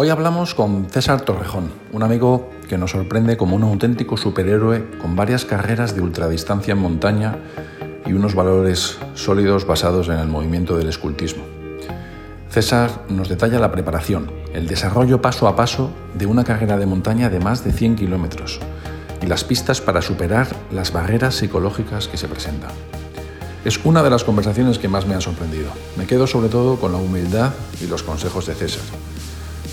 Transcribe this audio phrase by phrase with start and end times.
[0.00, 5.16] Hoy hablamos con César Torrejón, un amigo que nos sorprende como un auténtico superhéroe con
[5.16, 7.36] varias carreras de ultradistancia en montaña
[8.06, 11.42] y unos valores sólidos basados en el movimiento del escultismo.
[12.48, 17.28] César nos detalla la preparación, el desarrollo paso a paso de una carrera de montaña
[17.28, 18.60] de más de 100 kilómetros
[19.20, 22.70] y las pistas para superar las barreras psicológicas que se presentan.
[23.64, 25.70] Es una de las conversaciones que más me han sorprendido.
[25.96, 27.50] Me quedo sobre todo con la humildad
[27.82, 28.84] y los consejos de César.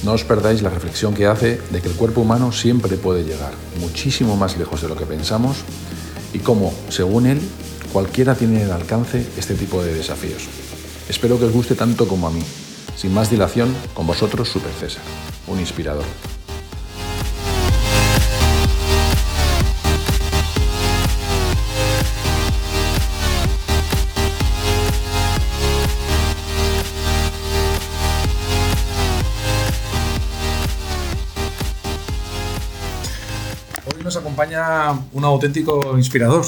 [0.03, 3.53] No os perdáis la reflexión que hace de que el cuerpo humano siempre puede llegar
[3.79, 5.57] muchísimo más lejos de lo que pensamos
[6.33, 7.41] y cómo, según él,
[7.91, 10.47] cualquiera tiene al alcance este tipo de desafíos.
[11.09, 12.43] Espero que os guste tanto como a mí.
[12.95, 15.03] Sin más dilación, con vosotros Super César,
[15.47, 16.05] un inspirador.
[34.35, 36.43] Acompaña un auténtico inspirador.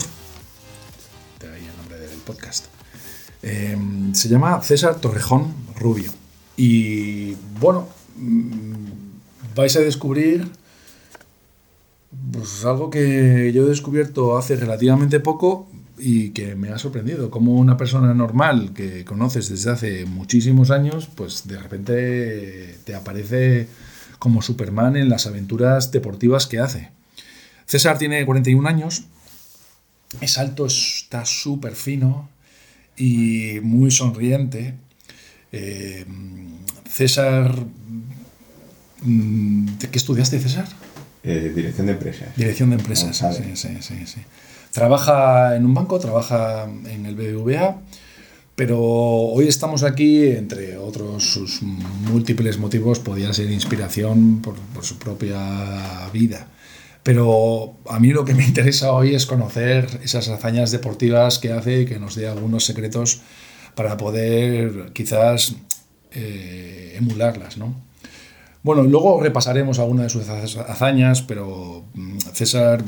[1.39, 2.65] De ahí el nombre del podcast.
[3.41, 6.11] Em, se llama César Torrejón Rubio.
[6.57, 10.51] Y bueno, mm, vais a descubrir
[12.33, 17.29] pues, algo que yo he descubierto hace relativamente poco y que me ha sorprendido.
[17.29, 23.69] Como una persona normal que conoces desde hace muchísimos años, pues de repente te aparece
[24.19, 26.96] como Superman en las aventuras deportivas que hace.
[27.67, 29.03] César tiene 41 años,
[30.21, 32.29] es alto, está súper fino
[32.95, 34.73] y muy sonriente.
[35.51, 36.05] Eh,
[36.89, 37.53] César,
[39.01, 40.67] mm, ¿qué estudiaste, César?
[41.23, 42.29] Eh, dirección de empresas.
[42.37, 44.21] Dirección de empresas, sí, sí, sí, sí,
[44.71, 47.81] Trabaja en un banco, trabaja en el BBVA,
[48.55, 54.97] pero hoy estamos aquí, entre otros sus múltiples motivos, podía ser inspiración por, por su
[54.97, 56.47] propia vida.
[57.07, 61.83] Pero a mí lo que me interesa hoy es conocer esas hazañas deportivas que hace
[61.83, 63.21] y que nos dé algunos secretos
[63.75, 65.55] para poder quizás
[66.11, 67.73] eh, emularlas, ¿no?
[68.61, 72.83] Bueno, luego repasaremos algunas de sus hazañas, pero mm, César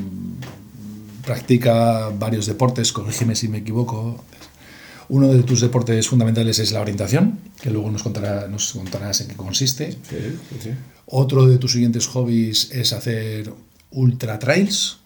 [1.24, 4.22] practica varios deportes, corrígeme si me equivoco.
[5.08, 9.30] Uno de tus deportes fundamentales es la orientación, que luego nos, contará, nos contarás en
[9.30, 9.98] qué consiste.
[11.06, 13.54] Otro de tus siguientes hobbies es hacer
[13.92, 15.00] ultra trails,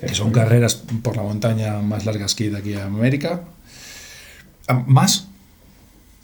[0.00, 3.44] que son carreras por la montaña más largas que hay de aquí a América.
[4.68, 5.28] Ah, ¿Más?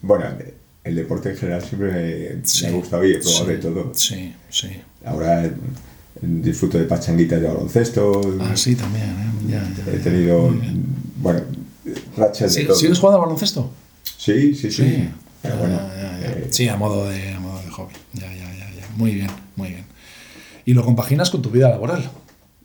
[0.02, 0.24] Bueno,
[0.84, 3.92] el deporte en general siempre me, ha gustado y he probado de todo.
[3.94, 4.68] Sí, sí.
[5.04, 5.50] Ahora
[6.20, 8.20] disfruto de pachanguitas de baloncesto.
[8.40, 9.04] Ah, sí, también.
[9.50, 9.94] ¿eh?
[9.94, 10.54] he tenido,
[11.16, 11.40] bueno,
[12.16, 12.76] rachas de todo.
[12.76, 13.70] ¿Sigues jugando al baloncesto?
[14.18, 15.08] Sí, sí, sí.
[15.40, 17.94] Pero bueno, eh, sí, a modo de, a modo de hobby.
[18.14, 18.88] Ya, ya, ya, ya.
[18.96, 19.91] Muy bien, muy bien
[20.64, 22.10] y lo compaginas con tu vida laboral.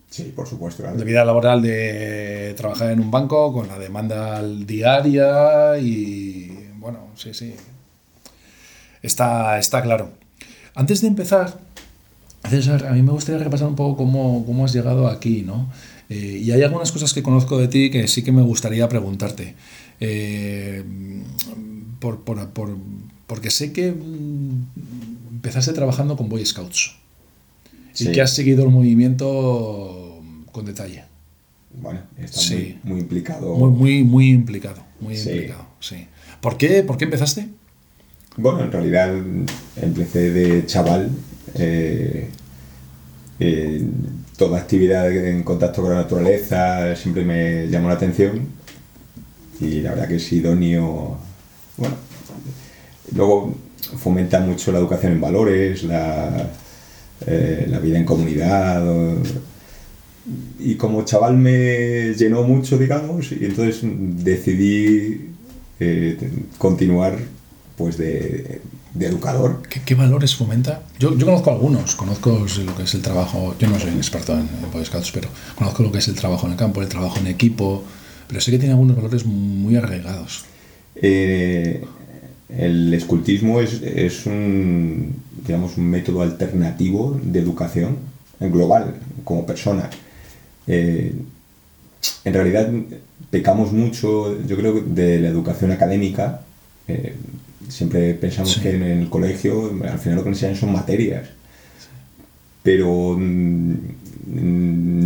[0.10, 0.84] Sí, por supuesto.
[0.84, 7.34] La vida laboral de trabajar en un banco con la demanda diaria y bueno, sí,
[7.34, 7.54] sí.
[9.02, 10.12] Está, está claro.
[10.76, 11.60] Antes de empezar,
[12.50, 15.70] César, a mí me gustaría repasar un poco cómo, cómo has llegado aquí, ¿no?
[16.10, 19.56] Eh, y hay algunas cosas que conozco de ti que sí que me gustaría preguntarte.
[20.00, 20.84] Eh,
[22.00, 22.78] por, por, por,
[23.26, 24.66] porque sé que mm,
[25.34, 26.96] empezaste trabajando con Boy Scouts
[28.00, 30.22] y que has seguido el movimiento
[30.52, 31.04] con detalle.
[31.74, 32.42] Bueno, está
[32.84, 33.56] muy, implicado.
[33.56, 36.08] Muy, muy, muy implicado, muy implicado, sí.
[36.42, 37.48] ¿Por qué, ¿Por qué empezaste?
[38.38, 39.14] Bueno, en realidad
[39.82, 41.10] empecé de chaval.
[41.56, 42.30] Eh,
[43.40, 43.86] eh,
[44.38, 48.48] toda actividad en contacto con la naturaleza siempre me llamó la atención
[49.60, 51.18] y la verdad que es idóneo.
[51.78, 51.96] Bueno,
[53.16, 53.56] luego
[53.98, 56.50] fomenta mucho la educación en valores, la,
[57.26, 58.86] eh, la vida en comunidad.
[60.60, 65.32] y como chaval me llenó mucho, digamos, y entonces decidí
[65.80, 66.18] eh,
[66.58, 67.18] continuar
[67.78, 68.62] pues de,
[69.00, 69.62] educador.
[69.86, 70.82] ¿Qué, valores fomenta?
[70.98, 74.34] Yo, yo, conozco algunos, conozco lo que es el trabajo, yo no soy un experto
[74.34, 74.48] en, en
[75.14, 77.84] pero conozco lo que es el trabajo en el campo, el trabajo en equipo,
[78.28, 80.46] pero sé que tiene algunos valores muy arraigados.
[80.96, 81.84] Eh,
[82.50, 85.16] el escultismo es, es, un,
[85.48, 87.98] digamos, un método alternativo de educación
[88.40, 89.90] global, como persona.
[90.68, 91.14] Eh,
[92.24, 92.70] en realidad
[93.30, 96.42] pecamos mucho, yo creo, de la educación académica.
[96.88, 97.16] Eh,
[97.68, 101.30] siempre pensamos que en el colegio al final lo que enseñan son materias,
[102.64, 103.74] pero mm,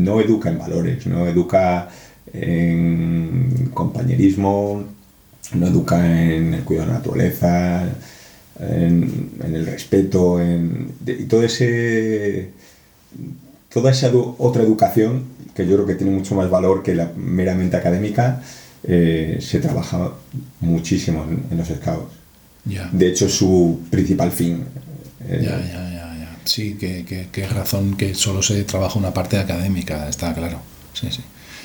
[0.03, 1.89] no educa en valores, no educa
[2.33, 4.83] en compañerismo,
[5.53, 7.85] no educa en el cuidado de la naturaleza,
[8.61, 12.49] en, el respeto, en, y todo ese,
[13.69, 15.23] toda esa otra educación
[15.55, 18.41] que yo creo que tiene mucho más valor que la meramente académica,
[18.83, 20.11] eh, se trabaja
[20.59, 22.13] muchísimo en, los scouts.
[22.91, 24.63] De hecho, es su principal fin.
[25.27, 26.01] ya, ya, ya.
[26.43, 30.59] Sí, que, que, es razón que solo se trabaja una parte académica, está claro.
[30.93, 31.21] Sí, sí.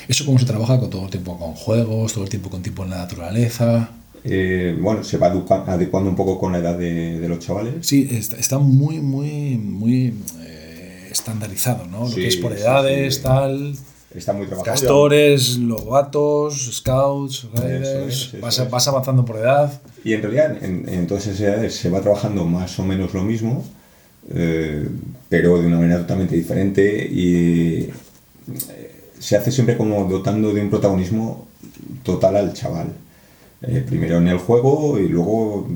[0.07, 2.83] ¿Eso cómo se trabaja con todo el tiempo con juegos, todo el tiempo con tiempo
[2.83, 3.89] en la naturaleza?
[4.23, 7.75] Eh, bueno, se va adecuando un poco con la edad de, los chavales.
[7.81, 12.07] Sí, está, muy, muy, muy eh, estandarizado, ¿no?
[12.07, 13.75] Lo que es por edades, tal.
[14.13, 14.73] Está muy trabajado.
[14.73, 18.35] Castores, lobatos, scouts, raiders.
[18.41, 19.81] vas, avanzando por edad.
[20.03, 23.23] Y en realidad, en, en, todas esas edades se va trabajando más o menos lo
[23.23, 23.63] mismo,
[24.29, 24.87] eh,
[25.29, 27.89] pero de una manera totalmente diferente y
[29.19, 31.47] se hace siempre como dotando de un protagonismo
[32.03, 32.93] total al chaval.
[33.61, 35.67] Eh, primero en el juego y luego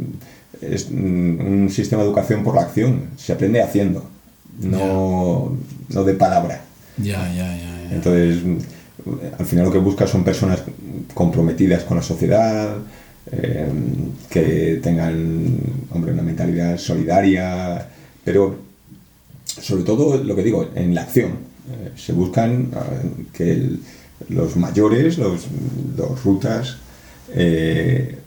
[0.62, 3.10] es un sistema de educación por la acción.
[3.18, 4.04] Se aprende haciendo,
[4.62, 5.58] no,
[5.90, 6.62] no de palabra.
[6.98, 8.44] Ya, ya, ya, Entonces,
[9.40, 10.62] al final lo que buscas son personas
[11.14, 12.78] comprometidas con la sociedad,
[13.32, 13.68] eh,
[14.30, 15.58] que tengan
[15.92, 17.88] hombre, una mentalidad solidaria,
[18.24, 18.56] pero
[19.46, 21.30] sobre todo lo que digo, en la acción
[21.72, 22.72] eh, se buscan
[23.34, 23.78] que
[24.30, 25.48] los mayores, los,
[26.24, 26.78] rutas,
[27.36, 28.18] eh,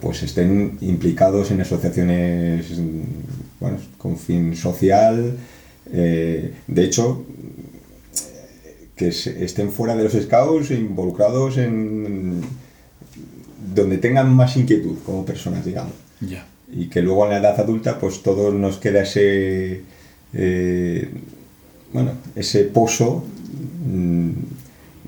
[0.00, 2.66] pues estén implicados en asociaciones
[3.60, 5.36] bueno, con fin social.
[5.90, 7.24] de hecho,
[8.96, 12.40] que estén fuera de los scouts involucrados en
[13.74, 15.92] donde tengan más inquietud como personas, digamos.
[16.72, 19.82] Y que luego en la edad adulta, pues todos nos queda ese
[21.92, 23.24] bueno, ese pozo
[23.86, 24.30] mm,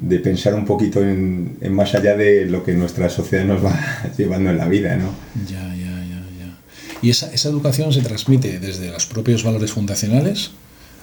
[0.00, 3.79] de pensar un poquito en, más allá de lo que nuestra sociedad nos va
[4.19, 5.11] llevando en la vida, ¿no?
[5.49, 6.59] Ya, ya, ya, ya.
[7.03, 10.53] ¿Y esa, esa educación se transmite desde los propios valores fundacionales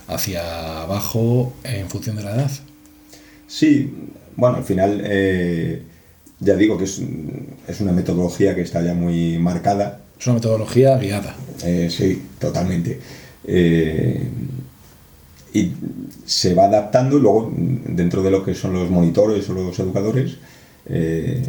[0.07, 2.51] hacia abajo en función de la edad?
[3.47, 3.93] Sí,
[4.35, 5.81] bueno, al final eh,
[6.39, 7.01] ya digo que es,
[7.67, 10.01] es, una metodología que está ya muy marcada.
[10.19, 11.35] Es una metodología guiada.
[11.63, 12.99] Eh, sí, totalmente.
[13.47, 14.27] Eh,
[15.55, 15.71] y
[16.25, 20.35] se va adaptando y luego dentro de lo que son los monitores o los educadores
[20.87, 21.43] eh,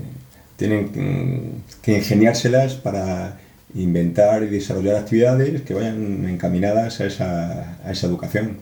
[0.56, 3.40] tienen que ingeniárselas para
[3.74, 8.58] inventar y desarrollar actividades que vayan encaminadas a esa, a esa educación.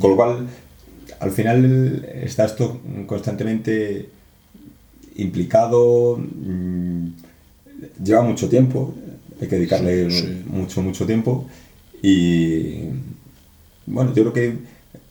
[0.00, 0.48] Con lo cual,
[1.20, 4.08] al final está esto constantemente
[5.14, 7.06] implicado, mm,
[8.02, 8.92] lleva mucho tiempo,
[9.40, 10.08] hay que dedicarle
[10.46, 11.46] mucho, mucho tiempo
[12.02, 12.88] y
[13.86, 14.58] bueno, yo creo que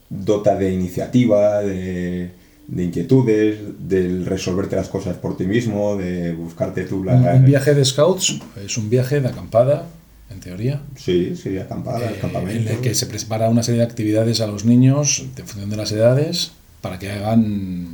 [0.09, 2.31] dota de iniciativa, de,
[2.75, 7.15] inquietudes, del resolverte las cosas por ti mismo, de buscarte tú la...
[7.15, 9.87] Un, viaje de scouts es un viaje de acampada,
[10.29, 10.81] en teoría.
[10.95, 14.65] Sí, sí, acampada, eh, En el que se prepara una serie de actividades a los
[14.65, 17.87] niños en función de las edades para que hagan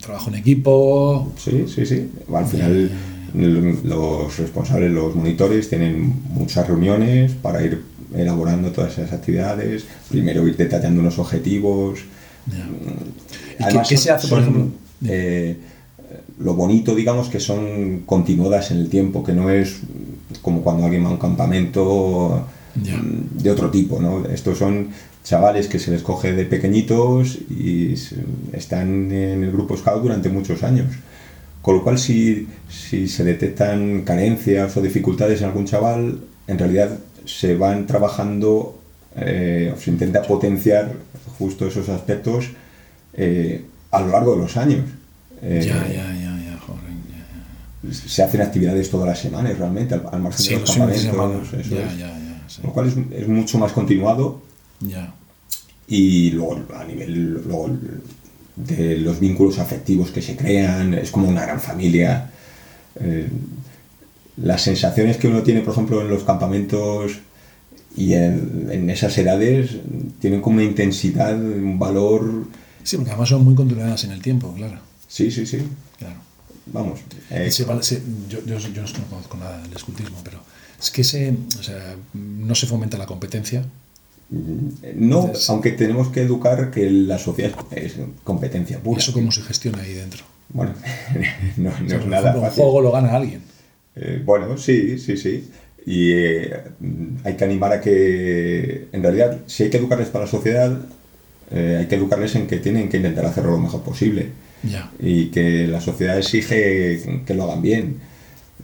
[0.00, 1.32] trabajo en equipo.
[1.36, 2.10] Sí, sí, sí.
[2.32, 2.90] Al final
[3.34, 7.82] los responsables, los monitores tienen muchas reuniones para ir
[8.14, 12.00] elaborando todas esas actividades, primero ir detallando unos objetivos.
[13.58, 14.68] ¿Y qué, se hace, por ejemplo?
[15.06, 15.56] Eh,
[16.38, 19.80] lo bonito, digamos, que son continuadas en el tiempo, que no es
[20.42, 24.26] como cuando alguien va a un campamento mm, de otro tipo, ¿no?
[24.26, 24.88] Estos son
[25.22, 27.94] chavales que se les coge de pequeñitos y
[28.52, 30.88] están en el grupo Scout durante muchos años.
[31.60, 36.98] Con lo cual, si, si se detectan carencias o dificultades en algún chaval, en realidad
[37.24, 38.78] se van trabajando
[39.16, 40.92] eh, o se intenta potenciar
[41.38, 42.50] justo esos aspectos
[43.14, 44.84] eh, a lo largo de los años.
[45.42, 50.46] Eh, ya, ya, ya, ya, joder, Se hacen actividades todas las semanas realmente, al, margen
[50.46, 51.52] de los campamentos.
[51.54, 54.42] Eso ya, ya, Lo cual es, es, mucho más continuado.
[54.80, 55.12] Ya.
[55.88, 57.70] Y luego a nivel luego,
[58.54, 62.30] de los vínculos afectivos que se crean, es como una gran familia
[64.36, 67.18] las sensaciones que uno tiene, por ejemplo, en los campamentos
[67.96, 69.70] y en, esas edades
[70.20, 72.46] tienen como una intensidad, un valor...
[72.82, 74.78] Sí, porque además son muy controladas en el tiempo, claro.
[75.06, 75.58] Sí, sí, sí.
[75.98, 76.16] Claro.
[76.66, 77.00] Vamos.
[77.30, 77.66] Eh, yo,
[78.46, 80.38] yo, yo, no conozco nada del escultismo, pero
[80.78, 83.64] es que se, o sea, no se fomenta la competencia.
[84.94, 89.00] No, aunque tenemos que educar que la sociedad es competencia pura.
[89.00, 90.24] ¿Y eso cómo se gestiona ahí dentro?
[90.50, 90.74] Bueno,
[91.56, 92.36] no, no es nada.
[92.36, 93.42] un juego lo gana alguien.
[94.00, 95.48] Eh, bueno, sí, sí, sí.
[95.84, 96.54] Y eh,
[97.24, 100.78] hay que animar a que, en realidad, si hay que educarles para la sociedad,
[101.50, 104.28] eh, hay que educarles en que tienen que intentar hacerlo lo mejor posible.
[104.98, 107.96] Y que la sociedad exige que lo hagan bien.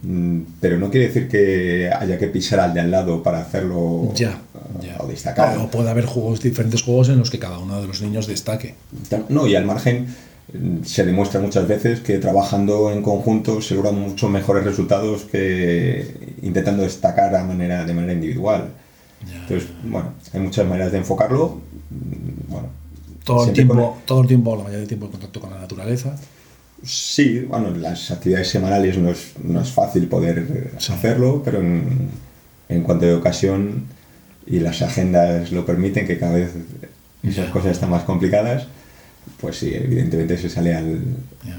[0.03, 4.13] Mm, pero no quiere decir que haya que pisar al de al lado para hacerlo
[4.15, 4.97] Ya, uh, ya.
[5.01, 5.57] o destacar.
[5.59, 8.75] O puede haber juegos, diferentes juegos en los que cada uno de los niños destaque.
[9.31, 10.07] No, y al margen
[10.85, 16.83] se demuestra muchas veces que trabajando en conjunto se logran muchos mejores resultados que intentando
[16.85, 18.69] destacar a manera, de manera individual.
[19.29, 19.37] Ya.
[19.43, 21.61] Entonces, bueno, hay muchas maneras de enfocarlo.
[21.91, 22.69] Mm, Bueno,
[23.25, 25.51] Todo el, siempre con tiempo, todo el tiempo, la mayoría del tiempo en contacto con
[25.51, 26.17] la naturaleza.
[26.85, 30.93] Sí, bueno, en las actividades semanales no es, no es fácil poder eh, Sí.
[30.93, 32.09] hacerlo, pero en,
[32.69, 33.87] en cuanto de ocasión
[34.47, 36.51] y las agendas lo permiten, que cada vez
[37.25, 37.51] esas Ya.
[37.51, 38.69] cosas están más complicadas,
[39.41, 41.01] pues sí, evidentemente se sale al,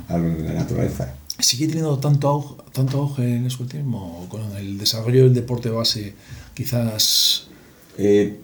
[0.08, 1.14] a la naturaleza.
[1.40, 4.22] ¿Sigue teniendo tanto auge, tanto auge en el escultismo?
[4.24, 6.14] ¿O Con el desarrollo del deporte base,
[6.56, 7.48] quizás.
[7.98, 8.38] Eh,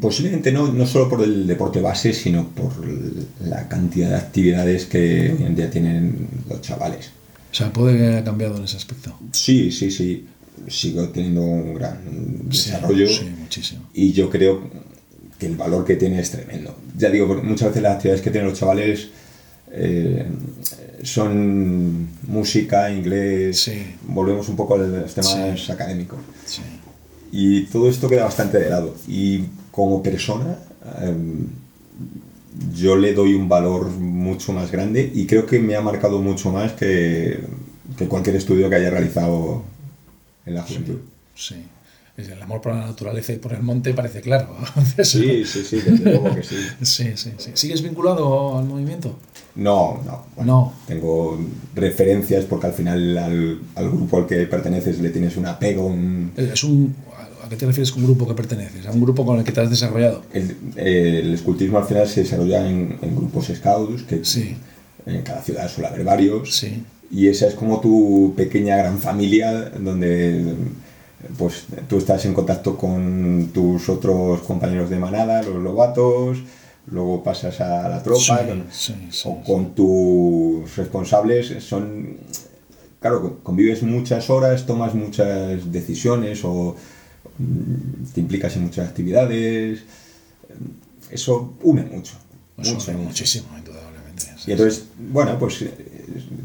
[0.00, 2.72] posiblemente no, no solo por el deporte base, sino por
[3.40, 7.10] la cantidad de actividades que hoy en día tienen los chavales.
[7.50, 9.18] O sea, puede que haya cambiado en ese aspecto.
[9.32, 10.26] Sí, sí, sí.
[10.68, 11.98] Sigo teniendo un gran
[12.50, 13.82] Sí, desarrollo Sí, muchísimo.
[13.94, 14.68] y yo creo
[15.38, 16.74] que el valor que tiene es tremendo.
[16.96, 19.08] Ya digo, muchas veces las actividades que tienen los chavales
[19.70, 20.26] eh,
[21.02, 23.82] son música, inglés, Sí.
[24.06, 25.70] volvemos un poco a los temas Sí.
[25.72, 26.18] académicos.
[26.46, 26.62] Sí.
[27.30, 28.94] Y todo esto queda bastante de lado.
[29.06, 30.58] Y como persona,
[31.02, 31.46] em,
[32.74, 36.50] yo le doy un valor mucho más grande y creo que me ha marcado mucho
[36.50, 37.38] más que,
[37.96, 39.62] que cualquier estudio que haya realizado
[40.46, 40.98] en la juventud.
[41.34, 41.56] Sí.
[42.18, 44.48] El amor por la naturaleza y por el monte parece claro.
[45.04, 46.56] Sí, sí, sí, desde luego que sí.
[46.82, 47.50] Sí, sí, sí.
[47.54, 49.16] ¿Sigues vinculado al movimiento?
[49.54, 50.44] No, no.
[50.44, 50.72] No.
[50.88, 51.38] Tengo
[51.76, 56.32] referencias porque al final al, al grupo al que perteneces le tienes un apego, un,
[56.36, 56.94] Es un,
[57.44, 58.84] ¿A qué te refieres con un grupo que perteneces?
[58.86, 60.22] ¿A un grupo con el que te has desarrollado?
[60.32, 64.56] El, el escultismo al final se desarrolla en, en grupos scouts, que Sí.
[65.06, 66.52] en cada ciudad suele haber varios.
[66.54, 66.82] Sí.
[67.10, 70.54] Y esa es como tu pequeña gran familia donde
[71.36, 76.38] pues tú estás en contacto con tus otros compañeros de manada, los lobatos,
[76.90, 81.62] luego pasas a la tropa Sí, con- sí, sí, o con tus responsables.
[81.64, 82.16] Son,
[83.00, 86.76] claro, convives muchas horas, tomas muchas decisiones o
[87.38, 89.80] mm, te implicas en muchas actividades.
[91.10, 92.14] Eso une mucho.
[92.56, 92.92] Mucho, mucho.
[92.92, 94.24] muchísimo, indudablemente.
[94.46, 95.64] Y entonces, bueno, pues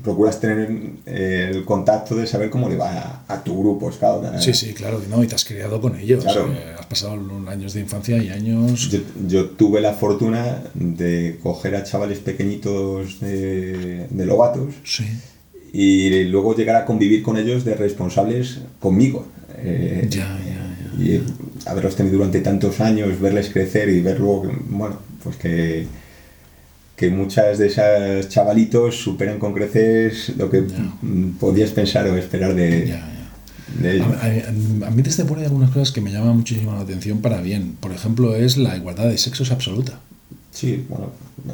[0.04, 0.70] procuras tener
[1.06, 4.26] eh, el contacto de saber cómo le va a, a tu grupo scout.
[4.40, 5.24] Sí, sí, claro, ¿no?
[5.24, 6.24] y te has criado con ellos.
[6.24, 6.52] Claro.
[6.54, 8.90] eh, has pasado años de infancia y años.
[8.92, 15.06] Yo, yo tuve la fortuna de coger a chavales pequeñitos de, de Lobatos Sí.
[15.72, 19.26] y luego llegar a convivir con ellos de responsables conmigo.
[19.58, 20.46] Eh, Ya, ya,
[20.98, 21.04] ya.
[21.04, 21.24] Y
[21.66, 25.88] haberlos tenido durante tantos años, verles crecer y ver luego, bueno, pues que,
[27.04, 32.56] que muchas de esas chavalitos superan con creces lo que mm, podías pensar o esperar
[32.56, 32.96] de,
[33.84, 34.08] ellos.
[34.22, 37.42] A, a- a mí desde hay algunas cosas que me llaman muchísimo la atención para
[37.42, 37.76] bien.
[37.80, 40.00] Por ejemplo, es la igualdad de sexos absoluta.
[40.52, 41.08] Sí, bueno.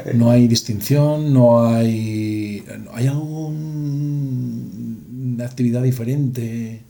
[0.05, 2.63] eh, No hay distinción, no hay.
[2.93, 3.55] ¿Hay alguna
[5.45, 6.81] actividad diferente?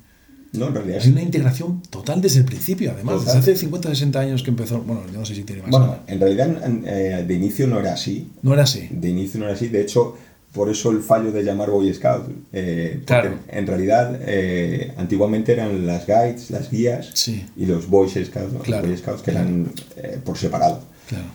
[0.53, 1.11] No, en realidad Hay sí.
[1.11, 3.25] una integración total desde el principio, además.
[3.25, 4.79] Desde hace 50, 60 años que empezó.
[4.81, 5.71] Bueno, yo no sé si tiene más.
[5.71, 8.29] Bueno, en realidad eh, de inicio no era así.
[8.41, 8.87] no era así.
[8.91, 9.67] De inicio no era así.
[9.67, 10.17] De hecho,
[10.51, 12.27] por eso el fallo de llamar Boy Scout.
[12.53, 13.35] eh, Claro.
[13.49, 17.45] En realidad, eh, antiguamente eran las guides, las guías Sí.
[17.55, 19.47] y los Boy Scouts, los Claro, Boy Scouts que claro.
[19.47, 20.81] eran eh, por separado.
[21.07, 21.25] Claro.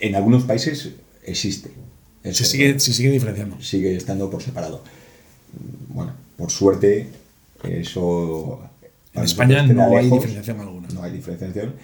[0.00, 0.90] En algunos países
[1.24, 1.70] existe.
[2.24, 3.60] Se sigue, se sigue diferenciando.
[3.60, 4.82] sigue estando por separado.
[5.88, 7.08] Bueno, por suerte,
[7.64, 8.60] eso.
[9.12, 10.20] En España no hay lejos.
[10.20, 10.88] diferenciación alguna.
[10.94, 11.74] No hay diferenciación.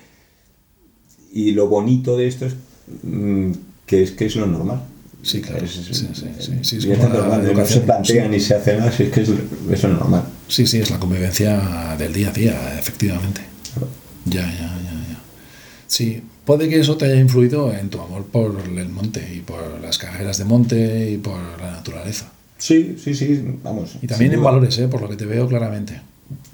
[1.32, 2.54] Y lo bonito de esto es
[3.02, 3.50] mm,
[3.84, 4.82] que es que es lo normal.
[5.23, 5.64] Sí, claro.
[5.64, 8.30] Es, Sí, sí, es como la normal, no se plantea sí.
[8.30, 10.25] ni se hace nada, si es que es, eso es normal.
[10.49, 13.40] Sí, sí, es la convivencia del día a día, efectivamente.
[14.26, 15.20] Ya, ya, ya, ya.
[15.88, 19.80] Sí, puede que eso te haya influido en tu amor por el monte y por
[19.80, 22.30] las carreras de monte y por la naturaleza.
[22.58, 23.96] Sí, sí, sí, vamos.
[24.00, 24.50] Y también en duda.
[24.50, 24.88] valores, ¿eh?
[24.88, 26.00] por lo que te veo claramente.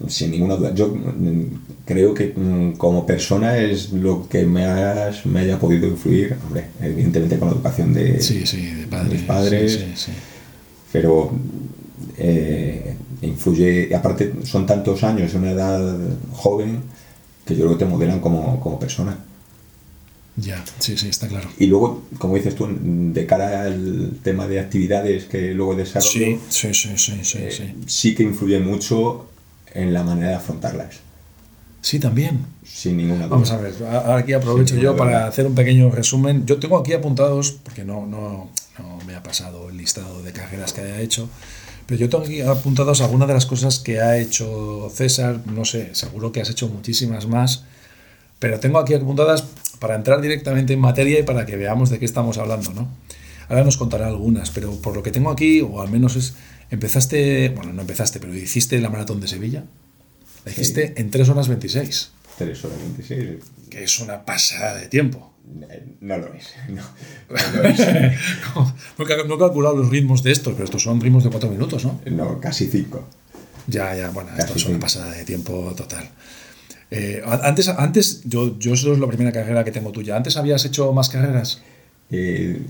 [0.09, 0.75] Sin ninguna duda.
[0.75, 1.43] Yo mm,
[1.85, 7.39] creo que mm, como persona es lo que más me haya podido influir, hombre, evidentemente
[7.39, 9.13] con la educación de, Sí, sí, de padres.
[9.13, 10.13] mis padres, Sí,
[10.93, 11.31] pero
[12.19, 15.97] eh, influye, y aparte son tantos años, una edad
[16.33, 16.81] joven,
[17.45, 19.17] que yo creo que te modelan como, como persona.
[20.41, 21.49] Ya, sí, sí, está claro.
[21.59, 26.39] Y luego, como dices tú, de cara al tema de actividades que luego desarrollo, Sí,
[26.49, 27.75] sí, sí, sí, sí, eh, sí.
[27.87, 29.27] sí que influye mucho
[29.75, 31.01] en la manera de afrontarlas,
[31.83, 32.45] Sí, también.
[32.65, 33.29] sin ninguna duda.
[33.29, 36.45] Vamos a ver, ahora aquí aprovecho yo para hacer un pequeño resumen.
[36.47, 40.33] Yo tengo aquí apuntados, porque no, no, no no me ha pasado el listado de
[40.33, 41.29] carreras que haya hecho.
[41.87, 45.91] Pero yo tengo aquí apuntados algunas de las cosas que ha hecho César, no sé,
[45.95, 47.65] seguro que has hecho muchísimas más,
[48.39, 49.45] pero tengo aquí apuntadas
[49.81, 52.89] para entrar directamente en materia y para que veamos de qué estamos hablando, ¿no?
[53.49, 56.35] Ahora nos contará algunas, pero por lo que tengo aquí, o al menos es,
[56.71, 59.65] empezaste, bueno, no empezaste, pero hiciste la maratón de Sevilla,
[60.45, 62.11] la hiciste en 3 horas 26.
[62.39, 63.45] 3 horas 26.
[63.69, 65.33] Que es una pasada de tiempo.
[66.01, 66.55] No lo es.
[68.55, 71.85] No, no, he calculado los ritmos de estos, pero estos son ritmos de 4 minutos,
[71.85, 72.01] ¿no?
[72.07, 73.09] No, casi 5.
[73.67, 76.09] Ya, ya, bueno, esto es una pasada de tiempo total.
[76.91, 80.17] Eh, antes, antes yo, yo eso es la primera carrera que tengo tuya.
[80.17, 81.63] ¿Antes habías hecho más carreras?
[82.11, 82.61] Eh,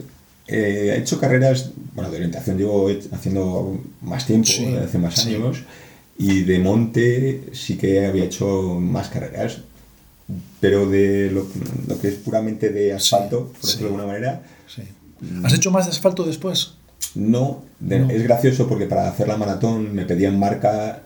[0.46, 4.50] he hecho carreras, bueno, de orientación llevo haciendo más tiempo,
[4.84, 5.64] hace más años,
[6.18, 9.58] y de monte sí que había hecho más carreras,
[10.60, 11.46] pero de lo,
[12.00, 14.42] que es puramente de asfalto, por decirlo de alguna manera.
[15.44, 16.74] ¿Has hecho más de asfalto después?
[17.14, 21.02] No, es gracioso porque para hacer la maratón me pedían marca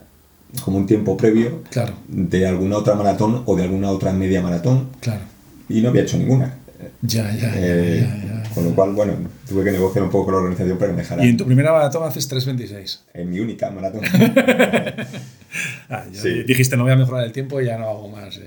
[0.63, 1.95] como un tiempo previo claro.
[2.09, 4.89] de alguna otra maratón o de alguna otra media maratón.
[5.01, 5.23] Claro.
[5.69, 6.59] Y no había hecho ninguna.
[7.03, 9.15] Ya, ya, eh, ya, Con lo cual, bueno,
[9.49, 11.25] tuve que negociar un poco con la organización para que me dejara.
[11.25, 13.01] ¿Y en tu primera maratón haces 3.26?
[13.15, 14.03] En mi única maratón.
[15.89, 16.05] ah,
[16.47, 18.39] Dijiste, no voy a mejorar el tiempo y ya no hago más.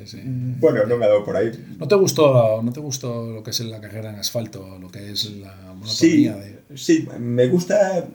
[0.60, 1.52] Bueno, no me ha dado por ahí.
[1.80, 5.12] ¿No te gustó, no te gustó lo que es la carrera en asfalto, lo que
[5.12, 5.94] es la monotonía?
[5.96, 6.78] Sí, de...
[6.78, 8.06] sí me gusta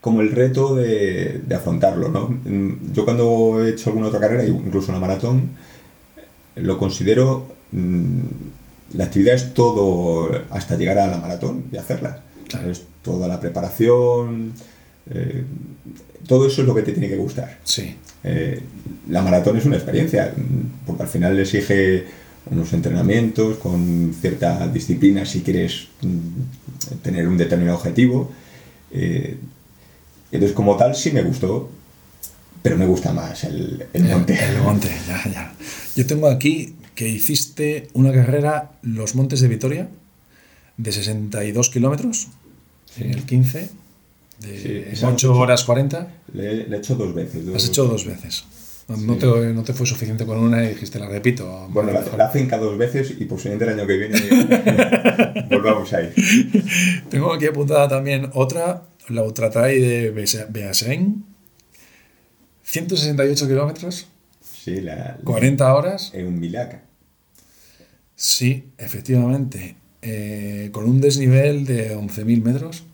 [0.00, 2.08] como el reto de, de, afrontarlo.
[2.08, 2.38] ¿no?
[2.92, 5.50] Yo cuando he hecho alguna otra carrera, incluso una maratón,
[6.56, 8.20] lo considero mm,
[8.94, 12.22] la actividad es todo hasta llegar a la maratón y hacerla.
[12.68, 14.52] Es toda la preparación,
[15.10, 15.44] eh,
[16.26, 17.58] todo eso es lo que te tiene que gustar.
[17.62, 17.94] Sí.
[18.24, 18.60] Eh,
[19.08, 20.34] la maratón es una experiencia,
[20.86, 22.04] porque al final exige
[22.50, 28.32] unos entrenamientos con cierta disciplina si quieres mm, tener un determinado objetivo.
[28.90, 29.36] Eh,
[30.32, 31.70] entonces, como tal, sí me gustó,
[32.62, 34.34] pero me gusta más el, el monte.
[34.34, 35.54] El, el monte, ya, ya.
[35.96, 39.88] Yo tengo aquí que hiciste una carrera Los Montes de Vitoria
[40.76, 42.28] de 62 kilómetros
[42.98, 43.70] en el 15,
[44.40, 46.08] de 8 horas 40.
[46.34, 47.42] Le, he hecho dos veces.
[47.54, 48.44] Has hecho dos veces.
[48.88, 51.68] No, te, no, te, fue suficiente con una y dijiste, la repito.
[51.70, 56.12] Bueno, la, la finca dos veces y posiblemente el año que viene volvamos ahí.
[57.08, 60.10] Tengo aquí apuntada también otra, la Ultratrail de
[60.50, 61.24] Beasain,
[62.64, 64.06] 168 kilómetros.
[64.42, 66.10] Sí, la, 40 horas.
[66.14, 66.82] En un milaca.
[68.14, 69.76] Sí, efectivamente.
[70.02, 72.84] Eh, con un desnivel de 11.000 metros.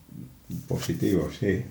[0.68, 1.62] Positivo, sí.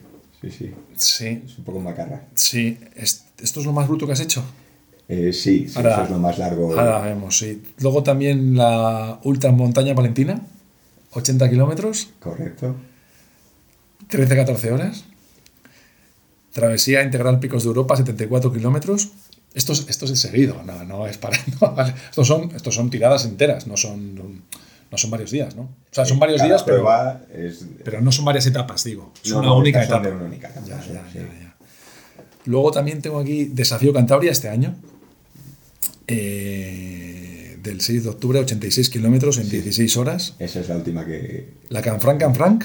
[0.41, 0.71] Sí, sí.
[0.95, 1.41] Sí.
[1.45, 2.25] Es un poco macarra.
[2.35, 2.77] Sí.
[2.95, 4.43] ¿Esto es lo más bruto que has hecho?
[5.07, 6.77] Eh, sí, sí eso es lo más largo.
[6.77, 7.61] Ahora vemos, sí.
[7.79, 10.41] Luego también la Ultra Montaña Valentina,
[11.13, 12.09] 80 kilómetros.
[12.19, 12.75] Correcto.
[14.09, 15.05] 13-14 horas.
[16.51, 19.09] Travesía Integral Picos de Europa, 74 kilómetros.
[19.53, 21.37] Esto es, esto es seguido, no, no es para.
[22.09, 25.63] estos, son, estos son tiradas enteras, no son, no son varios días, ¿no?
[25.63, 26.87] O sea, son varios días, pero,
[27.83, 29.11] pero no son varias etapas, digo.
[29.23, 30.09] Es una, única etapa.
[32.45, 34.75] Luego también tengo aquí Desafío Cantabria este año.
[36.07, 40.35] Eh, del 6 de octubre, 86 kilómetros en 16 horas.
[40.39, 41.49] Esa es la última que.
[41.69, 42.63] La Canfranc Canfranc,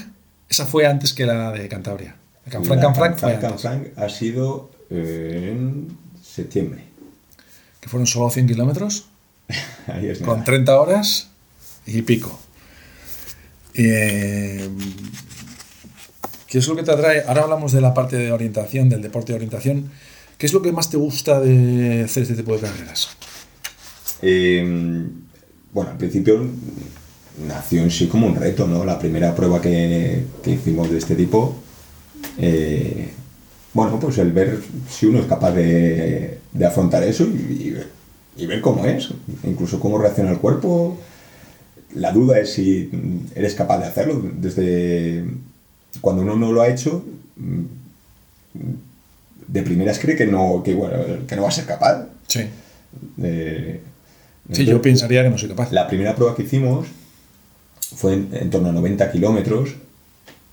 [0.51, 2.17] esa fue antes que la de Cantabria.
[2.45, 3.49] La Canfranc Canfranc fue antes.
[3.49, 6.83] Canfranc ha sido en septiembre.
[7.81, 9.07] Que fueron solo 100 kilómetros.
[9.87, 11.31] Ahí con 30 horas
[11.87, 12.37] y pico.
[13.75, 14.69] Eh,
[16.49, 17.23] ¿Qué es lo que te atrae?
[17.29, 19.89] Ahora hablamos de la parte de orientación, del deporte de orientación.
[20.37, 23.11] ¿Qué es lo que más te gusta de hacer este tipo de carreras?
[24.21, 25.09] Eh,
[25.73, 26.45] bueno, al principio
[27.47, 28.85] nació en sí como un reto, ¿no?
[28.85, 31.57] La primera prueba que, que hicimos de este tipo
[32.39, 33.11] eh,
[33.73, 37.77] bueno, pues el ver si uno es capaz de, afrontar eso y,
[38.47, 39.11] ver cómo es,
[39.45, 40.99] incluso cómo reacciona el cuerpo.
[41.95, 42.91] La duda es si
[43.35, 44.23] eres capaz de hacerlo.
[44.35, 45.25] Desde
[46.01, 47.05] cuando uno no lo ha hecho,
[49.47, 50.73] de primeras cree que no, que,
[51.27, 52.07] que no va a ser capaz.
[52.27, 52.43] Sí.
[54.53, 55.71] sí, yo pensaría que no soy capaz.
[55.71, 56.87] La primera prueba que hicimos
[57.95, 59.77] fue en, torno a 90 kilómetros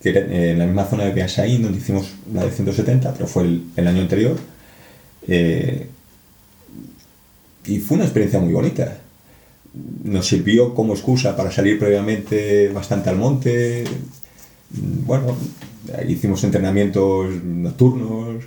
[0.02, 3.44] que era en la misma zona de Beasain, donde hicimos la de 170, pero fue
[3.76, 4.38] el, año anterior.
[5.28, 5.88] Eh,
[7.66, 9.00] y fue una experiencia muy bonita.
[10.04, 13.86] Nos sirvió como excusa para salir previamente bastante al monte.
[14.70, 15.36] Bueno,
[16.08, 18.44] hicimos entrenamientos nocturnos,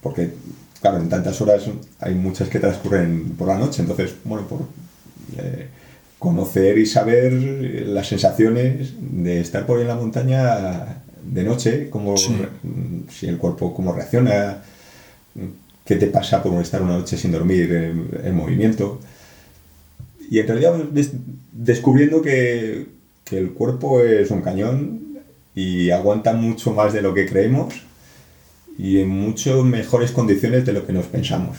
[0.00, 0.30] porque,
[0.80, 1.64] claro, en tantas horas
[2.00, 4.60] hay muchas que transcurren por la noche, entonces, bueno, por,
[5.38, 5.68] eh,
[6.18, 7.32] conocer y saber
[7.86, 13.74] las sensaciones de estar por ahí en la montaña de noche, cómo, si el cuerpo
[13.74, 14.62] cómo reacciona,
[15.84, 17.72] qué te pasa por estar una noche sin dormir
[18.24, 19.00] en, movimiento.
[20.30, 20.74] Y en realidad
[21.52, 22.86] descubriendo que,
[23.24, 25.00] que el cuerpo es un cañón
[25.54, 27.74] y aguanta mucho más de lo que creemos
[28.78, 31.58] y en mucho mejores condiciones de lo que nos pensamos.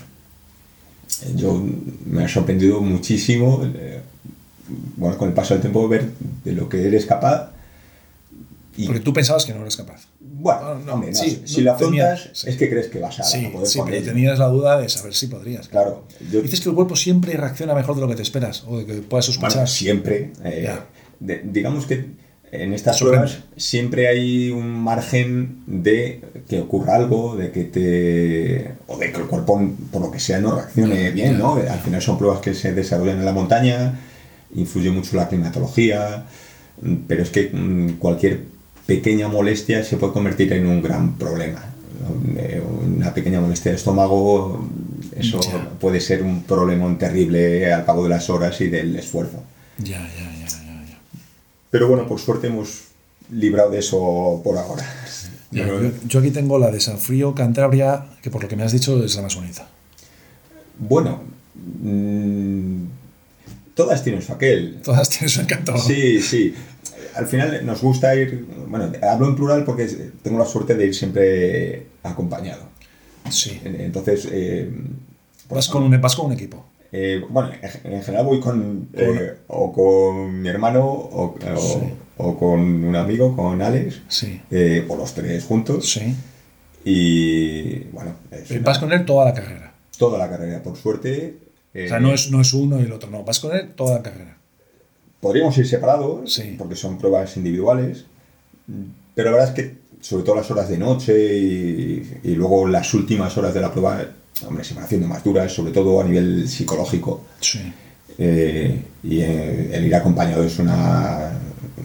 [1.35, 1.63] Yo
[2.05, 4.01] me ha sorprendido muchísimo, eh,
[4.95, 6.09] bueno, con el paso del tiempo, ver
[6.43, 7.51] de lo que eres capaz.
[8.75, 10.07] Y, Porque tú pensabas que no eres capaz.
[10.19, 14.03] Bueno, no, si lo afrontas es que crees que vas a, sí, poder Sí, pero
[14.03, 15.67] tenías la duda de saber si podrías.
[15.67, 16.03] Claro.
[16.19, 18.93] Dices que el cuerpo siempre reacciona mejor de lo que te esperas o de que
[19.01, 19.53] puedas sospechar.
[19.53, 20.31] Bueno, siempre.
[20.43, 20.69] Eh,
[21.19, 22.05] digamos que
[22.51, 28.71] en estas pruebas siempre hay un margen de que ocurra algo, de que te.
[28.87, 29.59] o de que el cuerpo,
[29.91, 31.55] por lo que sea, no reaccione bien, ¿no?
[31.55, 33.99] Al final son pruebas que se desarrollan en la montaña,
[34.55, 36.25] influye mucho la climatología,
[37.07, 38.43] pero es que mm, cualquier
[38.85, 41.63] pequeña molestia se puede convertir en un gran problema.
[42.85, 44.65] Una pequeña molestia de estómago,
[45.15, 45.39] eso
[45.79, 49.43] puede ser un problema terrible al cabo de las horas y del esfuerzo.
[49.79, 50.47] Ya, ya, ya.
[51.69, 52.85] Pero bueno, por suerte hemos
[53.31, 54.85] librado de eso por ahora.
[55.51, 59.03] Yo, aquí tengo la de San Frío, Cantabria, que por lo que me has dicho
[59.03, 59.67] es la más bonita.
[60.77, 61.21] Bueno,
[61.81, 62.81] mm,
[63.77, 64.81] todas tienen su aquel.
[64.83, 65.77] Todas tienen su encanto.
[65.77, 66.53] Sí, sí.
[67.15, 69.85] Al final nos gusta ir, bueno, hablo en plural porque
[70.21, 72.63] tengo la suerte de ir siempre acompañado.
[73.29, 73.61] Sí.
[73.63, 74.27] Entonces...
[74.31, 74.69] Eh,
[75.49, 76.65] vas, con un, vas con un equipo.
[76.91, 77.51] Eh, bueno,
[77.83, 84.01] en general voy con, eh, o con mi hermano o, con un amigo, con Alex,
[84.49, 85.91] eh, o los tres juntos.
[85.91, 86.15] Sí.
[86.83, 88.15] Y bueno.
[88.61, 89.73] Vas con él toda la carrera.
[89.97, 91.46] Toda la carrera, por suerte.
[91.85, 93.97] O sea, no es, no es uno y el otro, no, vas con él toda
[93.97, 94.37] la carrera.
[95.19, 98.05] Podríamos ir separados, porque son pruebas individuales,
[99.15, 102.93] pero la verdad es que, sobre todo las horas de noche y, y luego las
[102.93, 104.05] últimas horas de la prueba,
[104.47, 107.25] hombre, se van haciendo más duras, sobre todo a nivel psicológico.
[107.41, 107.73] Sí.
[108.17, 111.39] Eh, y eh, el ir acompañado es una,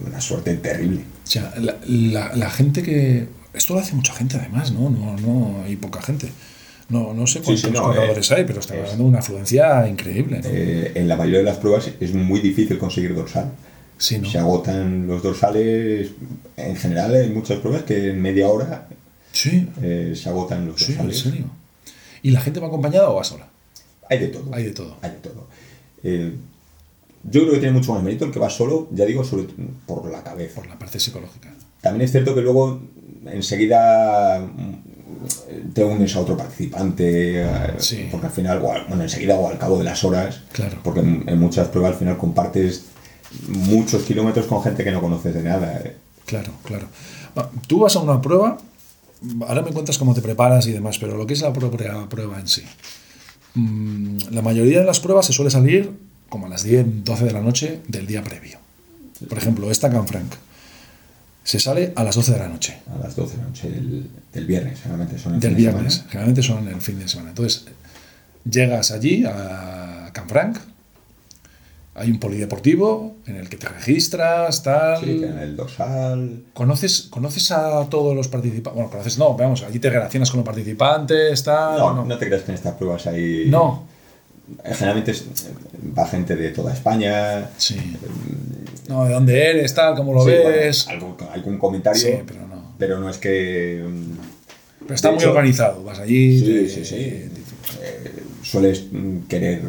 [0.07, 1.01] una suerte terrible.
[1.23, 3.27] O sea, la, la, gente que...
[3.53, 4.89] Esto lo hace mucha gente además, ¿no?
[4.89, 6.29] No, no hay poca gente.
[6.89, 10.41] No, no sé cuántos corredores hay, pero está dando una afluencia increíble.
[10.43, 13.51] Eh, en la mayoría de las pruebas es muy difícil conseguir dorsal.
[13.97, 14.29] Sí, ¿no?
[14.29, 16.11] Se agotan los dorsales.
[16.57, 18.87] En general hay muchas pruebas que en media hora
[19.31, 19.69] sí.
[19.81, 21.25] se agotan los dorsales.
[21.25, 21.45] ¿En serio?
[22.23, 23.47] ¿Y la gente va acompañada o va sola?
[24.09, 24.53] Hay de todo.
[24.53, 24.97] Hay de todo.
[25.01, 25.47] Hay de todo.
[26.03, 26.33] Eh,
[27.23, 29.47] yo creo que tiene mucho más mérito el que va solo, ya digo, sobre,
[29.85, 30.55] por la cabeza.
[30.55, 31.53] Por la parte psicológica.
[31.81, 32.81] También es cierto que luego
[33.25, 34.45] enseguida
[35.73, 38.07] te unes a otro participante, eh, sí.
[38.11, 40.77] porque al final, bueno, enseguida o al cabo de las horas, claro.
[40.83, 42.85] porque en, muchas pruebas al final compartes
[43.47, 45.81] muchos kilómetros con gente que no conoces de nada.
[45.83, 45.95] Eh.
[46.25, 46.87] Claro, claro.
[47.67, 48.57] Tú vas a una prueba
[49.47, 52.39] ahora me cuentas cómo te preparas y demás, pero lo que es la propia prueba
[52.39, 52.63] en sí.
[53.55, 55.91] Mm, la mayoría de las pruebas se suele salir
[56.29, 58.57] como a las 10, 12 de la noche del día previo.
[59.29, 60.33] Por ejemplo, esta Canfranc
[61.43, 62.79] se sale a las 12 de la noche.
[62.93, 66.67] A las 12 de la noche del, viernes, generalmente son el Del viernes, generalmente son
[66.67, 67.29] el fin de semana.
[67.29, 67.65] Entonces,
[68.49, 70.57] llegas allí a Canfranc,
[71.95, 75.03] hay un polideportivo en el que te registras, tal.
[75.03, 76.43] Sí, en el dorsal.
[76.53, 78.73] ¿Conoces, ¿Conoces a todos los participantes?
[78.73, 81.77] Bueno, conoces, no, vamos, allí te relacionas con los participantes, tal.
[81.77, 83.45] No, no, te creas que en estas pruebas hay.
[83.47, 83.83] No.
[84.63, 85.13] Generalmente
[85.97, 87.49] va gente de toda España.
[87.57, 87.77] Sí.
[88.89, 90.87] No, de dónde eres, tal, cómo lo ves.
[90.87, 92.01] algún, comentario.
[92.01, 92.75] Sí, pero no.
[92.77, 93.83] Pero no es que.
[94.79, 96.39] Pero está muy organizado, vas allí.
[96.39, 96.95] Sí, sí, sí.
[96.95, 98.11] Eh,
[98.43, 98.85] sueles
[99.29, 99.61] querer.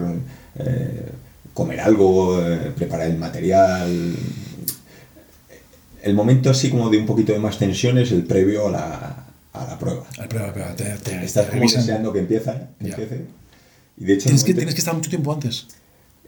[0.58, 1.10] Eh,
[1.54, 4.14] comer algo, eh, preparar el material.
[6.02, 9.24] El momento así como de un poquito de más tensión es el previo a la,
[9.52, 10.04] a la prueba.
[10.18, 13.22] A la prueba, te, te, Estás como deseando que empiece, empiece.
[13.96, 15.66] Y de hecho, ¿Tienes, que, ¿Tienes que estar mucho tiempo antes?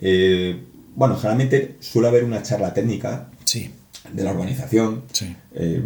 [0.00, 0.60] Eh,
[0.94, 3.70] bueno, generalmente suele haber una charla técnica sí.
[4.12, 5.02] de la organización.
[5.12, 5.34] Sí.
[5.54, 5.82] Eh,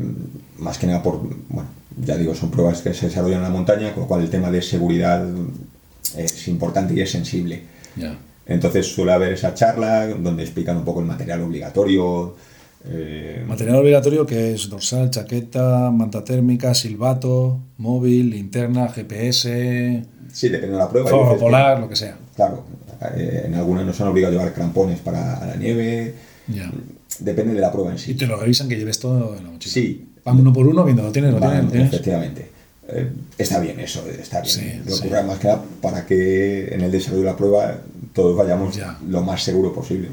[0.59, 1.69] más que nada por, bueno,
[2.05, 4.51] ya digo, son pruebas que se desarrollan en la montaña, con lo cual el tema
[4.51, 5.27] de seguridad
[6.17, 7.63] es importante y es sensible.
[7.97, 8.17] Ya.
[8.47, 12.37] Entonces suele haber esa charla donde explican un poco el material obligatorio.
[12.85, 20.03] Eh, material obligatorio que es dorsal, chaqueta, manta térmica, silbato, móvil, linterna, GPS.
[20.33, 21.11] Sí, depende de la prueba.
[21.39, 22.17] Polar, lo que sea.
[22.35, 22.65] Claro,
[23.17, 26.15] eh, en algunas nos han obligado a llevar crampones para la nieve.
[26.47, 26.71] Ya.
[27.19, 28.13] Depende de la prueba en sí.
[28.13, 29.73] Y te lo revisan que lleves todo en la mochila.
[29.73, 30.07] Sí.
[30.25, 31.75] Van uno por uno viendo, lo tienes, lo tienes.
[31.75, 32.51] Efectivamente.
[32.89, 34.83] Eh, está bien eso, está bien.
[34.87, 37.79] lo ocurre más que nada para que en el desarrollo de la prueba
[38.13, 40.09] todos vayamos lo más seguro posible.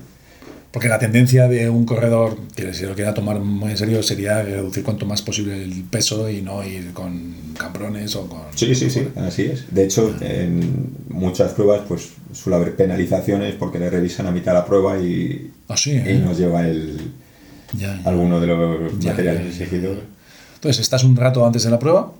[0.71, 4.43] Porque la tendencia de un corredor, que si lo quiera tomar muy en serio, sería
[4.43, 8.41] reducir cuanto más posible el peso y no ir con cambrones o con...
[8.53, 9.73] Sí, sí, sí, así es.
[9.73, 14.65] De hecho, en muchas pruebas pues suele haber penalizaciones porque le revisan a mitad la
[14.65, 16.21] prueba y, Ah, sí, y ¿eh?
[16.23, 16.97] nos lleva el,
[17.77, 18.01] Ya, ya.
[18.09, 19.97] alguno de los Ya, materiales exigidos.
[20.55, 22.11] Entonces, estás un rato antes de la prueba.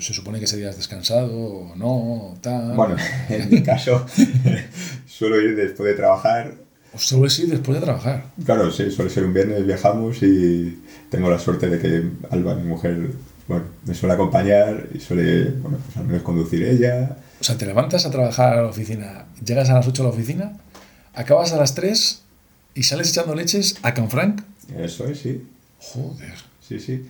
[0.00, 2.74] Se supone que has descansado o no, o tal.
[2.74, 2.96] Bueno,
[3.28, 4.04] en mi caso,
[5.06, 6.63] suelo ir después de trabajar.
[6.94, 8.26] O sueles ir después de trabajar.
[8.44, 10.80] Claro, sí, suele ser un viernes, viajamos y
[11.10, 13.10] tengo la suerte de que Alba, mi mujer,
[13.48, 17.16] bueno, me suele acompañar y suele, bueno, pues al menos conducir ella.
[17.40, 20.12] O sea, te levantas a trabajar a la oficina, llegas a las 8 a la
[20.12, 20.52] oficina,
[21.14, 22.22] acabas a las 3
[22.74, 24.42] y sales echando leches a Canfranc.
[24.78, 25.44] Eso es, sí,
[25.80, 26.34] Joder.
[26.66, 27.06] sí, sí.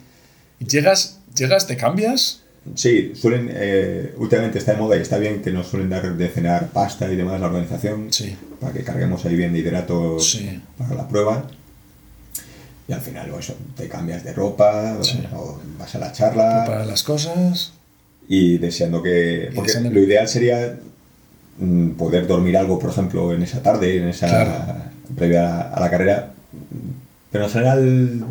[0.59, 2.43] Llegas, llegas, te cambias.
[2.75, 6.29] Sí, suelen, eh, últimamente está de moda y está bien que nos suelen dar de
[6.29, 8.35] cenar pasta y demás la organización Sí.
[8.61, 10.61] para que carguemos ahí bien de hidratos Sí.
[10.79, 11.45] para la prueba.
[12.89, 15.23] Y al final, pues, eso, te cambias de ropa Sí.
[15.35, 17.73] o vas a la charla Para las cosas.
[18.29, 19.51] y deseando que...
[19.55, 20.79] Porque deseando lo ideal sería
[21.59, 24.53] mm, poder dormir algo, por ejemplo, en esa tarde, en esa Claro.
[25.17, 26.33] previa a la carrera.
[27.31, 28.25] Pero en general,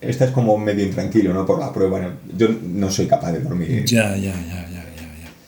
[0.00, 1.44] esta es como medio intranquilo, ¿no?
[1.46, 2.14] Por la prueba.
[2.36, 4.84] Yo no soy capaz de dormir, Ya, ya, ya, ya, ya,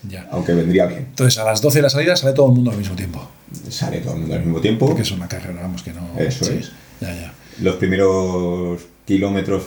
[0.09, 1.07] ya, aunque vendría bien.
[1.11, 3.29] Entonces, a las 12 de la salida sale todo el mundo al mismo tiempo.
[3.69, 4.87] Sale todo el mundo al mismo tiempo.
[4.87, 6.09] Porque es una carrera, vamos, que no.
[6.19, 6.53] Eso sí.
[6.61, 6.73] es.
[7.01, 7.33] Ya, ya.
[7.61, 9.63] Los primeros kilómetros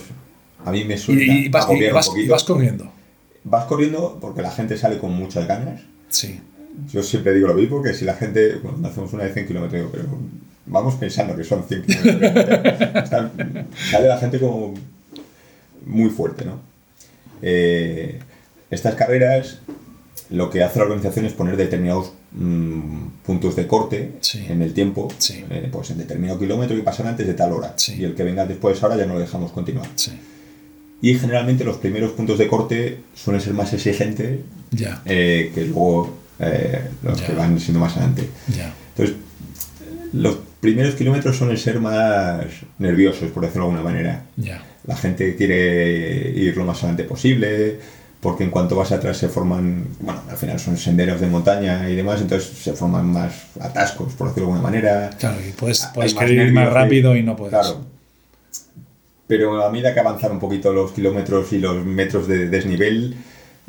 [0.65, 2.31] a mí me suena y vas, y agobiar un vas- y poquito.
[2.33, 2.91] vas corriendo.
[3.43, 5.81] Vas corriendo porque la gente sale con muchas ganas.
[6.09, 6.39] Sí.
[6.91, 9.79] Yo siempre digo lo mismo, que si la gente, cuando hacemos una de 100 kilómetros,
[9.81, 10.07] digo, pero
[10.65, 13.03] vamos pensando que son 100 kilómetros.
[13.03, 13.31] Está-
[13.91, 14.73] sale la gente como
[15.85, 16.59] muy fuerte, ¿no?
[17.41, 18.19] Eh,
[18.71, 19.59] estas carreras,
[20.29, 24.45] lo que hace la organización es poner determinados mm, puntos de corte Sí.
[24.49, 25.45] en el tiempo, Sí.
[25.49, 27.73] eh, pues en determinado kilómetro y pasar antes de tal hora.
[27.77, 27.95] Sí.
[27.99, 29.87] Y el que venga después ahora ya no lo dejamos continuar.
[31.01, 34.39] Y generalmente los primeros puntos de corte suelen ser más exigentes
[34.71, 35.01] Ya.
[35.05, 37.27] eh, que luego eh, los Ya.
[37.27, 38.27] que van siendo más adelante.
[38.53, 38.73] Ya.
[38.97, 39.15] Entonces,
[40.11, 42.43] los primeros kilómetros suelen ser más
[42.79, 44.23] nerviosos, por decirlo de alguna manera.
[44.35, 44.63] Ya.
[44.87, 47.77] La gente quiere ir lo más adelante posible,
[48.19, 51.95] porque en cuanto vas atrás se forman, bueno, al final son senderos de montaña y
[51.95, 55.11] demás, entonces se forman más atascos, por decirlo de alguna manera.
[55.19, 57.51] Claro, y puedes, puedes querer ir más rápido y no puedes.
[57.51, 57.85] Claro.
[59.27, 63.15] Pero a medida que avanzan un poquito los kilómetros y los metros de desnivel,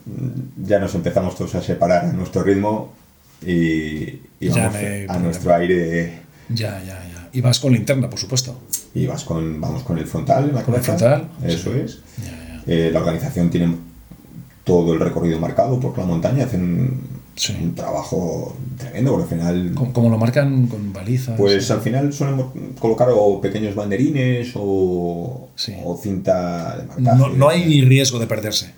[0.07, 2.95] mm, ya nos empezamos todos a separar a nuestro ritmo
[3.43, 4.75] y, y vamos
[5.09, 7.29] a nuestro aire Ya, ya, ya.
[7.33, 8.59] Y vas con linterna, por supuesto.
[8.95, 10.51] y vas con, vamos con el frontal.
[10.65, 11.81] Con el frontal, Eso sí.
[11.85, 11.99] es.
[12.25, 12.63] Ya, ya.
[12.67, 13.75] Eh, la organización tiene
[14.65, 17.55] todo el recorrido marcado por la montaña, hacen Sí.
[17.63, 19.73] un trabajo tremendo, porque al final...
[19.93, 21.37] Como lo marcan con balizas.
[21.39, 22.43] Pues al final suelen
[22.79, 25.75] colocar o pequeños banderines o, Sí.
[25.85, 27.19] o cinta de marcaje.
[27.19, 28.73] no, no hay riesgo de perderse.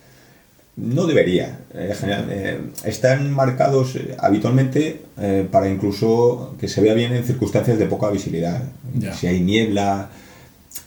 [0.80, 1.58] No debería.
[1.74, 7.24] Eh, general- eh, están marcados eh, habitualmente eh, para incluso que se vea bien en
[7.24, 8.62] circunstancias de poca visibilidad.
[9.18, 10.08] Si hay niebla.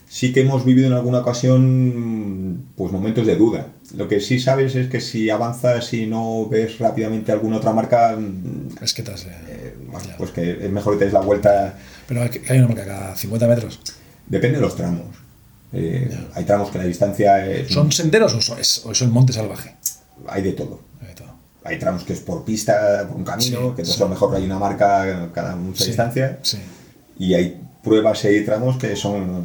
[0.08, 3.67] Sí que hemos vivido en alguna ocasión pues momentos de duda.
[3.95, 8.15] Lo que sí sabes es que si avanzas y no ves rápidamente alguna otra marca,
[8.17, 10.17] mm, Es que te has, eh, bueno, ya.
[10.17, 11.77] pues que es mejor que te des la vuelta.
[12.08, 13.80] Pero hay, una marca cada 50 metros.
[14.27, 15.06] Depende de los tramos.
[15.73, 19.08] Eh, hay tramos que la distancia es, ¿Son senderos o, son- es, o es el
[19.10, 19.75] monte salvaje?
[20.27, 20.79] Hay de todo.
[21.01, 21.27] Hay de todo.
[21.63, 24.01] hay tramos que es por pista, por un camino, Sí, que entonces sí.
[24.01, 26.39] a lo mejor hay una marca cada mucha Sí, distancia,
[27.19, 29.43] y hay pruebas y hay tramos que son,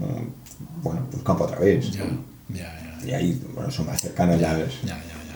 [0.82, 2.04] bueno, pues campo a través, Ya,
[2.48, 3.06] ya, ya.
[3.08, 4.56] y ahí, bueno, son más cercanas Ya,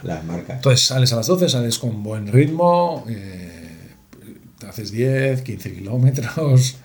[0.03, 0.57] las, marcas.
[0.57, 3.91] Entonces sales a las 12, sales con buen ritmo, eh,
[4.59, 6.77] te haces 10, 15 kilómetros,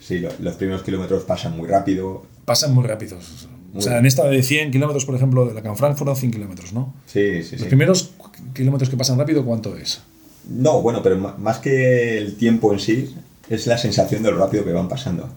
[0.00, 3.48] Sí, lo- los primeros kilómetros pasan muy rápido, pasan muy rápidos.
[3.74, 6.72] O sea, en esta de 100 kilómetros, por ejemplo, de la Canfranc fueron 100 kilómetros,
[6.72, 6.94] ¿no?
[7.06, 7.66] sí, sí, Los sí.
[7.68, 8.10] primeros
[8.54, 10.02] kilómetros que pasan rápido, ¿cuánto es?
[10.48, 13.14] No, bueno, pero más que el tiempo en sí,
[13.48, 15.28] es la sensación de lo rápido que van pasando.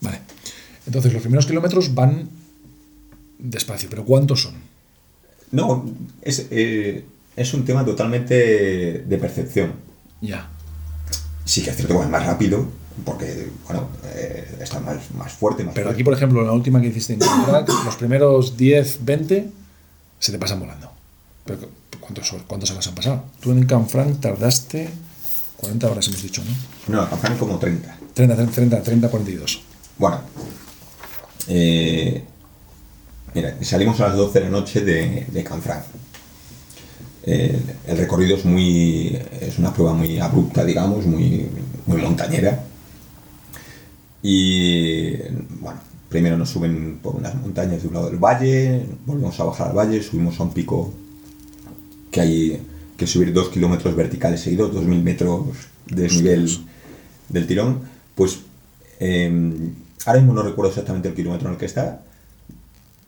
[0.00, 0.20] Vale.
[0.86, 2.28] Entonces, los primeros kilómetros van
[3.38, 4.54] despacio, pero ¿cuántos son?
[5.52, 5.84] No,
[6.22, 7.04] es, eh,
[7.36, 9.72] es un tema totalmente de percepción.
[10.20, 10.48] Ya.
[11.44, 12.66] Sí que es cierto que van más rápido,
[13.04, 15.96] porque, bueno, eh, están más, más fuerte, más Pero fuerte.
[15.96, 19.50] aquí, por ejemplo, en la última que hiciste en Canfranc, los primeros 10, 20
[20.18, 20.90] se te pasan volando.
[21.44, 21.68] Pero,
[22.00, 23.24] ¿cuántos, ¿Cuántas horas han pasado?
[23.40, 24.88] Tú en Canfranc tardaste
[25.58, 26.96] 40 horas, hemos dicho, ¿no?
[26.96, 27.96] No, alcanzan como 30.
[28.14, 29.60] 30, 30, 30, 42.
[29.98, 30.20] Bueno,
[31.48, 32.22] eh,
[33.34, 35.84] mira, salimos a las 12 de la noche de, de Canfranc.
[37.28, 39.18] Eh, el recorrido es muy.
[39.40, 41.48] es una prueba muy abrupta, digamos, muy,
[41.86, 42.64] muy montañera.
[44.28, 45.12] Y
[45.60, 49.68] bueno, primero nos suben por unas montañas de un lado del valle, volvemos a bajar
[49.68, 50.92] al valle, subimos a un pico
[52.10, 52.62] que hay
[52.96, 55.46] que subir dos kilómetros verticales seguidos, 2.000 metros
[55.86, 56.50] de desnivel
[57.28, 57.82] del tirón.
[58.16, 58.40] Pues
[58.98, 59.30] eh,
[60.04, 62.02] ahora mismo no recuerdo exactamente el kilómetro en el que está,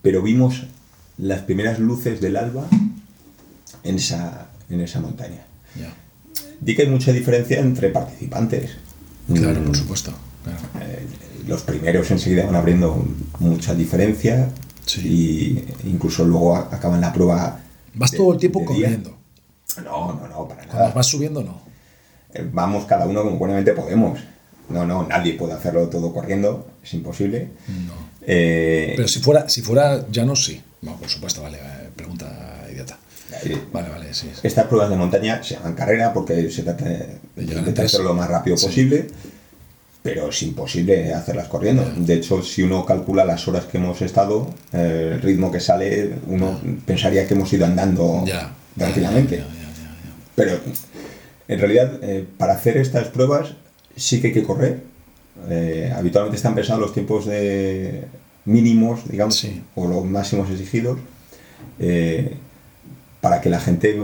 [0.01, 0.67] pero vimos
[1.17, 2.65] las primeras luces del alba
[3.83, 5.43] en esa, en esa montaña.
[6.61, 8.77] Di que hay mucha diferencia entre participantes.
[9.33, 10.13] Claro, Mm, por supuesto.
[10.81, 11.05] Eh,
[11.47, 13.05] los primeros enseguida van abriendo
[13.39, 14.49] mucha diferencia
[14.85, 15.63] Sí.
[15.83, 17.59] y incluso luego acaban la prueba.
[17.93, 19.15] Vas de- todo el tiempo corriendo.
[19.83, 20.91] No, no, no, para nada.
[20.91, 21.61] vas subiendo, no.
[22.33, 24.19] Eh, Vamos cada uno como buenamente podemos.
[24.69, 27.49] No, no, nadie puede hacerlo todo corriendo, es imposible.
[27.87, 27.93] No.
[28.21, 30.61] Eh, Pero si fuera, si fuera llano, sí.
[30.81, 31.57] No, por supuesto, vale.
[31.95, 32.97] Pregunta idiota.
[33.71, 34.27] Vale, vale, sí.
[34.33, 34.39] sí.
[34.43, 38.27] Estas pruebas de montaña se llaman carrera porque se trata de intentar hacerlo lo más
[38.29, 39.07] rápido posible,
[40.01, 41.83] pero es imposible hacerlas corriendo.
[41.97, 46.13] De hecho, si uno calcula las horas que hemos estado, eh, el ritmo que sale,
[46.27, 48.51] uno pensaría que hemos ido andando Ya.
[48.77, 49.37] tranquilamente.
[49.37, 49.95] Ya, ya.
[50.35, 50.57] Pero
[51.47, 53.53] en realidad, eh, para hacer estas pruebas
[53.95, 54.83] sí que hay que correr.
[55.49, 58.05] Eh, habitualmente están pensados los tiempos de
[58.45, 59.61] mínimos, digamos, Sí.
[59.75, 60.97] o los máximos exigidos,
[63.21, 63.99] para que la gente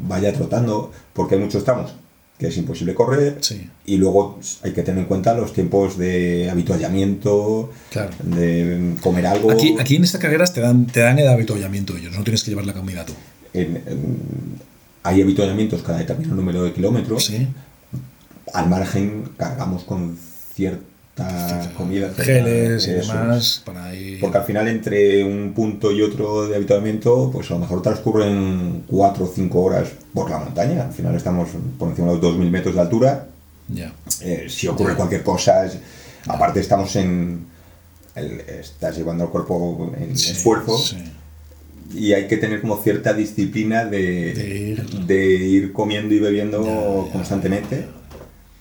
[0.00, 1.94] vaya trotando, porque hay muchos tramos
[2.38, 3.68] que es imposible correr, Sí.
[3.84, 8.10] y luego hay que tener en cuenta los tiempos de habituallamiento, Claro.
[8.22, 9.50] de comer algo.
[9.50, 12.50] Aquí, aquí en estas carreras te dan, te dan el habituallamiento ellos, no tienes que
[12.50, 13.12] llevar la comida tú.
[13.54, 14.68] En- en-
[15.02, 17.24] hay habituallamientos cada determinado número de kilómetros.
[17.26, 17.46] Sí.
[18.54, 20.16] al margen cargamos con
[21.76, 22.12] comida.
[22.16, 24.20] Geles y demás para ir.
[24.20, 28.84] Porque al final entre un punto y otro de habituamiento, pues a lo mejor transcurren
[28.86, 30.84] 4 o 5 horas por la montaña.
[30.86, 33.28] Al final estamos por encima de los 2.000 metros de altura.
[34.22, 35.78] Eh, si ocurre cualquier cosa, es-
[36.26, 37.46] aparte estamos en...
[38.14, 40.96] el- estás llevando el cuerpo en Sí, esfuerzo sí.
[41.94, 44.84] y hay que tener como cierta disciplina de, De ir.
[45.06, 47.86] de ir comiendo y bebiendo constantemente,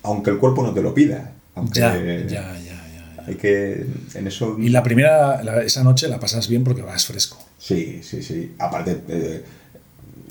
[0.03, 1.31] aunque el cuerpo no te lo pida.
[1.57, 6.07] Aunque Ya, ya, ya, ya, hay que en eso Y la primera, la- esa noche
[6.07, 7.37] la pasas bien porque vas fresco.
[7.59, 8.53] sí, sí, sí.
[8.59, 9.43] Aparte eh,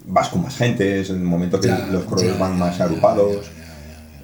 [0.07, 3.47] vas con más gente, es el momento que Ya, los corredores van más agrupados,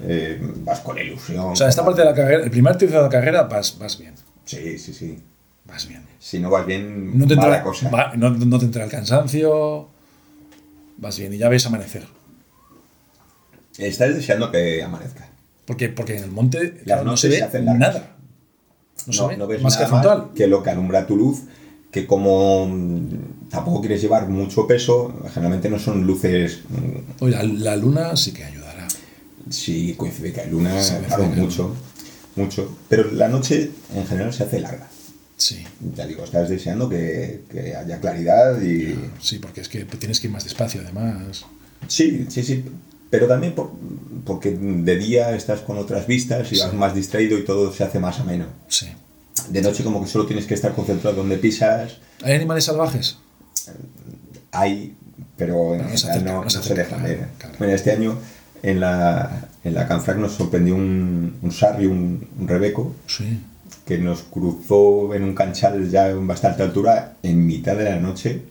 [0.04, 1.40] eh, vas con ilusión.
[1.40, 3.98] O sea, esta parte de la carrera, el primer tercio de la carrera vas, vas
[3.98, 4.14] bien.
[4.44, 5.18] Sí, sí, sí.
[5.64, 6.02] Vas bien.
[6.18, 7.88] Si no vas bien, No te, entra, cosa.
[7.90, 9.88] va- no, no te entra el cansancio.
[10.98, 12.04] Vas bien y ya ves amanecer.
[13.78, 15.28] Estás deseando que amanezca.
[15.66, 18.16] Porque, porque en el monte Las claro, no se ve se nada.
[19.06, 20.30] No, se no, ve no ves más que nada más frontal.
[20.34, 21.40] que lo que alumbra tu luz,
[21.90, 27.42] que como mm, tampoco quieres llevar mucho peso, generalmente no son luces, mm, Oye, la,
[27.44, 28.86] la luna sí que ayudará.
[29.50, 31.74] si coincide que hay luna, Sí, claro, mucho,
[32.36, 32.76] mucho.
[32.88, 34.88] Pero la noche en general se hace larga.
[35.36, 35.64] Sí,
[35.96, 38.94] Ya digo, estás deseando que, que haya claridad y...
[39.20, 41.44] sí, porque es que tienes que ir más despacio además.
[41.88, 42.64] Sí, sí, sí.
[43.12, 43.70] Pero también por-
[44.24, 46.62] porque de día estás con otras vistas y Sí.
[46.62, 48.46] vas más distraído y todo se hace más ameno.
[48.68, 48.88] Sí.
[49.50, 53.18] De noche como que solo tienes que estar concentrado donde pisas, ¿Hay animales salvajes?
[54.52, 54.94] hay,
[55.36, 57.16] pero en Pero no se general no, no se se dejan ver.
[57.16, 57.54] claro, claro.
[57.58, 58.18] Bueno, este año
[58.62, 63.40] en la, en la Canfrac nos sorprendió un, un sarri, un, un rebeco, Sí.
[63.86, 68.42] que nos cruzó en un canchal ya en bastante altura en mitad de la noche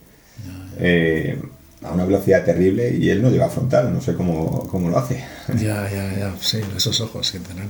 [0.79, 1.41] eh,
[1.83, 4.97] a una velocidad terrible y él no llega a frontal, no sé cómo, cómo lo
[4.97, 5.23] hace.
[5.49, 6.35] Ya, ya, ya.
[6.39, 7.69] Sí, esos ojos que tendrán.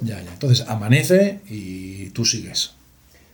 [0.00, 0.32] Ya, ya.
[0.32, 2.72] Entonces amanece y tú sigues.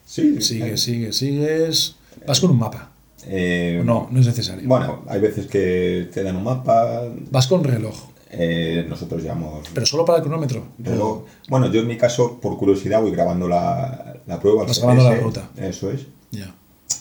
[0.07, 1.97] Sí, Sigues, sigues, sigues.
[2.27, 2.91] Vas con un mapa.
[3.27, 4.67] eh, No, no es necesario.
[4.69, 7.95] Bueno, hay veces que te dan un mapa, Vas con reloj.
[8.33, 10.67] eh, nosotros llevamos Pero solo para el cronómetro.
[10.79, 11.25] reloj.
[11.49, 14.63] Bueno, yo en mi caso, por curiosidad, voy grabando la, la prueba.
[14.63, 15.51] al Vas grabando la GPS, ruta.
[15.57, 16.03] Eso es.
[16.33, 16.55] Ya.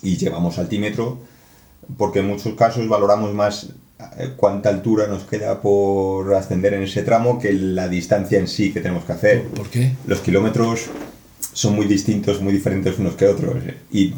[0.04, 1.20] Y llevamos altímetro,
[1.98, 3.70] porque en muchos casos valoramos más
[4.18, 8.72] eh, cuánta altura nos queda por ascender en ese tramo que la distancia en sí
[8.72, 9.44] que tenemos que hacer.
[9.48, 9.92] ¿Por qué?
[10.08, 10.86] Los kilómetros
[11.54, 13.56] son muy distintos, muy diferentes unos que otros.
[13.92, 14.14] Y,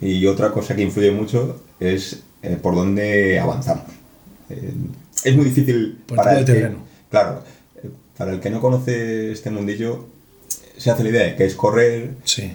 [0.00, 3.84] y otra cosa que influye mucho es eh, por dónde avanzamos.
[4.50, 4.72] Eh,
[5.24, 6.78] es muy difícil Por el de el que- terreno.
[7.10, 7.42] claro,
[7.82, 7.88] eh,
[8.18, 10.06] para el que no conoce este mundillo,
[10.76, 12.52] se hace la idea de que es correr Sí.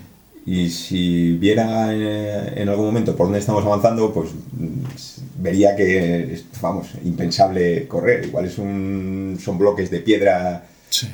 [0.51, 6.33] Y si viera eh, en algún momento por dónde estamos avanzando, pues mm, vería que
[6.33, 8.25] es, vamos, impensable correr.
[8.25, 11.07] Igual es un, son bloques de piedra Sí.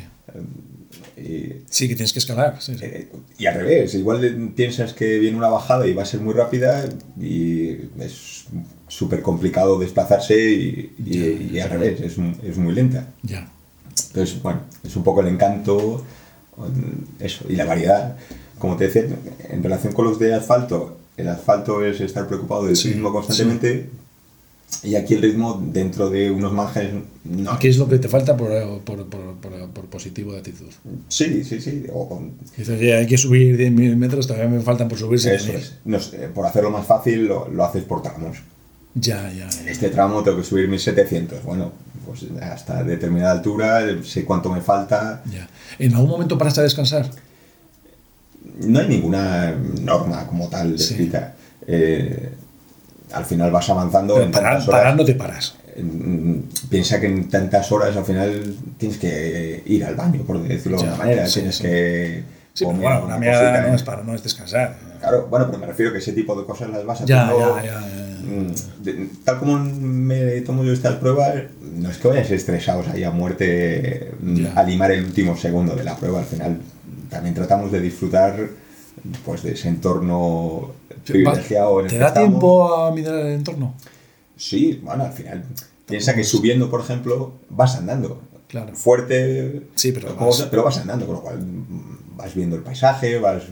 [1.17, 2.61] y, Sí, que tienes que escalar.
[2.61, 2.85] Sí, sí.
[2.85, 3.07] eh,
[3.37, 3.93] y al revés.
[3.95, 6.85] Igual piensas que viene una bajada y va a ser muy rápida
[7.19, 8.45] y es
[8.87, 13.09] súper complicado desplazarse y, y- y al revés, es, es muy lenta.
[13.23, 13.49] Ya.
[14.07, 16.03] Entonces, bueno, es un poco el encanto
[17.19, 18.15] eso, y la variedad.
[18.65, 19.03] Como te decía,
[19.49, 23.89] en relación con los de asfalto, el asfalto es estar preocupado del Sí, ritmo constantemente.
[24.81, 27.57] Y aquí el ritmo dentro de unos márgenes no.
[27.59, 28.49] ¿Qué es lo que te falta por,
[28.81, 29.35] por, por,
[29.69, 30.65] por- positivo de actitud?
[31.07, 31.85] Sí, sí, sí.
[31.93, 32.21] o
[32.57, 35.35] Dices que hay que subir 10.000 metros, todavía me faltan por subirse.
[35.35, 35.75] eso es.
[35.85, 38.37] No sé, por hacerlo más fácil lo, lo haces por tramos.
[38.95, 39.47] Ya, ya.
[39.59, 39.71] En ya.
[39.71, 41.43] este tramo tengo que subir 1700.
[41.43, 41.71] Bueno,
[42.05, 45.21] pues hasta determinada altura sé cuánto me falta.
[45.31, 45.47] ya.
[45.77, 47.09] ¿En algún momento paraste a descansar?
[48.61, 50.93] No hay ninguna norma como tal Sí.
[50.95, 51.33] descrita.
[51.67, 52.29] Eh,
[53.13, 54.81] al final vas avanzando Pero en parar, tantas horas.
[54.81, 55.55] parar no te paras.
[55.81, 56.35] Mm,
[56.69, 60.83] Piensa que en tantas horas al final tienes que ir al baño, por decirlo de
[60.83, 61.27] Ya, alguna manera.
[61.27, 61.63] sí, tienes sí.
[61.63, 62.23] que.
[62.53, 63.75] Sí, pero bueno, una cosita, no ¿eh?
[63.75, 64.77] es para, no es descansar.
[65.01, 67.57] Claro, bueno, pero me refiero que ese tipo de cosas las vas Ya, haciendo.
[67.57, 68.91] ya, ya, ya.
[68.93, 73.11] mm, tal como me tomo yo estas pruebas, no es que vayas estresados ahí a
[73.11, 74.53] muerte mm, Ya.
[74.53, 76.19] a limar el último segundo de la prueba.
[76.19, 76.57] Al final
[77.15, 78.49] también tratamos de disfrutar
[79.25, 80.71] pues de ese entorno
[81.05, 81.79] privilegiado.
[81.79, 82.29] en el ¿Te da estamos.
[82.29, 83.73] tiempo a mirar el entorno?
[84.37, 85.43] Sí, bueno, al final.
[85.87, 88.21] Piensa que subiendo, por ejemplo, vas andando.
[88.47, 88.75] Claro.
[88.75, 89.63] Fuerte.
[89.75, 93.43] Sí, pero vas- pero vas andando, con lo cual mm, vas viendo el paisaje, vas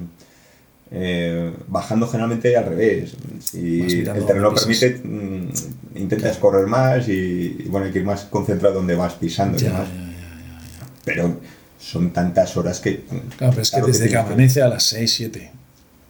[0.91, 3.15] eh, bajando generalmente al revés.
[3.39, 5.49] Si el terreno permite, mm,
[5.95, 9.57] intentas correr más y, y, bueno, hay que ir más concentrado donde vas pisando.
[9.57, 9.87] y Ya, demás.
[9.89, 10.87] ya, ya.
[11.05, 11.37] Pero
[11.83, 13.03] son tantas horas que.
[13.37, 15.51] Claro, pero es que desde que amanece a las 6, 7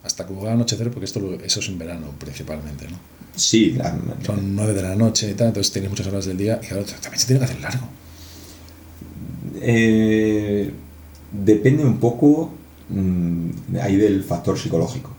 [0.03, 2.97] hasta que va a anochecer, porque esto lo- eso es en verano principalmente, ¿no?
[3.35, 6.59] Sí, la- Son 9 de la noche y tal, entonces tienes muchas horas del día
[6.61, 7.87] y claro, también se tiene que hacer largo.
[9.61, 10.71] Eh,
[11.31, 12.53] depende un poco
[12.89, 13.49] mm,
[13.81, 15.11] ahí del factor psicológico.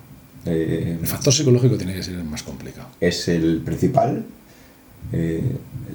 [0.46, 2.88] Eh, El factor psicológico tiene que ser el más complicado.
[3.00, 4.24] es el principal.
[5.12, 5.42] Eh,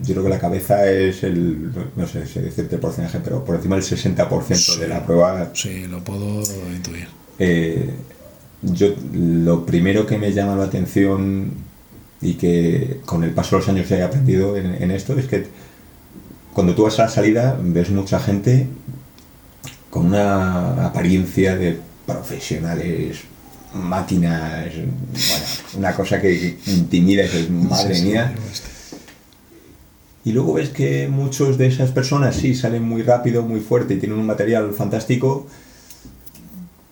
[0.02, 3.56] yo creo que la cabeza es el, no sé si decirte el porcentaje, pero por
[3.56, 4.80] encima del 60% Sí.
[4.80, 5.50] de la prueba.
[5.54, 6.42] Sí, lo puedo
[6.72, 7.08] intuir.
[7.38, 7.90] Eh,
[8.62, 11.52] yo lo primero que me llama la atención
[12.22, 15.48] y que con el paso de los años he aprendido en, en esto es que
[16.54, 18.68] cuando tú vas a la salida ves mucha gente
[19.90, 23.20] con una apariencia de profesionales,
[23.74, 25.46] máquinas, bueno,
[25.78, 28.34] una cosa que intimida y dices, madre mía.
[30.26, 33.98] Y luego ves que muchos de esas personas sí salen muy rápido, muy fuerte y
[33.98, 35.48] tienen un material fantástico.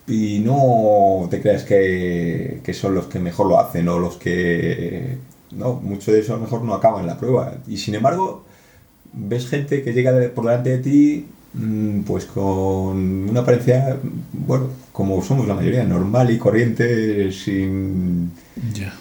[0.08, 5.18] Y no te creas que, que son los que mejor lo hacen o los que.
[5.52, 7.56] No, mucho de eso a lo mejor no acaba en la prueba.
[7.68, 8.46] Y sin embargo,
[9.14, 13.98] ves gente que llega por delante de ti, mm, pues con una apariencia,
[14.32, 18.32] bueno, como somos la mayoría, normal y corriente, sin.
[18.74, 18.94] Ya.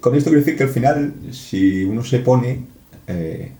[0.00, 2.75] Con esto quiero decir que al final, si uno se pone,
[3.08, 3.52] eh,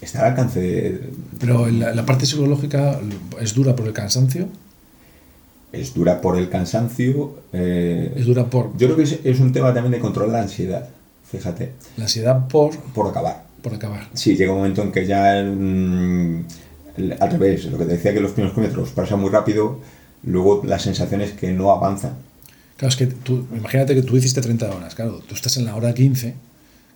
[0.00, 2.98] está al alcance de, Pero la, la parte psicológica
[3.40, 4.48] es dura por el cansancio,
[5.72, 7.34] es dura por el cansancio.
[7.52, 10.42] eh, es dura por yo creo que es, es un tema también de controlar la
[10.42, 10.88] ansiedad,
[11.30, 13.44] fíjate, la ansiedad por, por acabar.
[13.62, 14.08] por acabar.
[14.14, 16.44] Sí, llega un momento en que ya, mm,
[16.96, 19.78] el- al revés, lo que te decía que los primeros kilómetros pasan muy rápido,
[20.24, 22.14] luego la sensación es que no avanzan.
[22.76, 25.76] Claro, es que tú, imagínate que tú hiciste 30 horas, claro, tú estás en la
[25.76, 26.34] hora 15,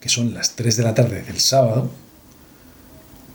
[0.05, 1.89] que son las 3 de la tarde del sábado,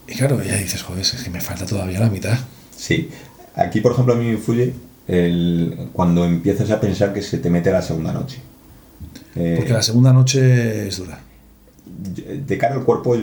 [0.07, 2.37] y claro, ya dices, joder, es que me falta todavía la mitad.
[2.77, 3.09] Sí,
[3.55, 4.71] aquí por ejemplo a mí me influye
[5.07, 8.37] el, cuando empiezas a pensar que se te mete la segunda noche.
[9.35, 11.19] Eh, Porque la segunda noche es dura.
[12.47, 13.17] de cara al cuerpo,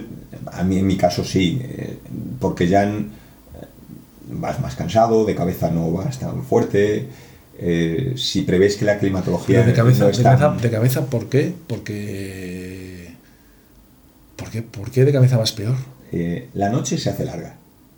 [0.53, 1.99] a mí en mi caso sí, eh,
[2.41, 3.11] porque ya en-
[4.29, 7.07] vas más cansado, de cabeza no vas tan fuerte.
[7.59, 10.71] eh, si prevés que la climatología Pero de cabeza, no de, es tan- cabeza, de
[10.71, 11.55] cabeza, ¿por qué?
[11.69, 12.86] Porque...
[14.47, 15.75] ¿Por qué, ¿Por qué de cabeza vas peor?
[16.13, 17.57] eh, la noche se hace larga.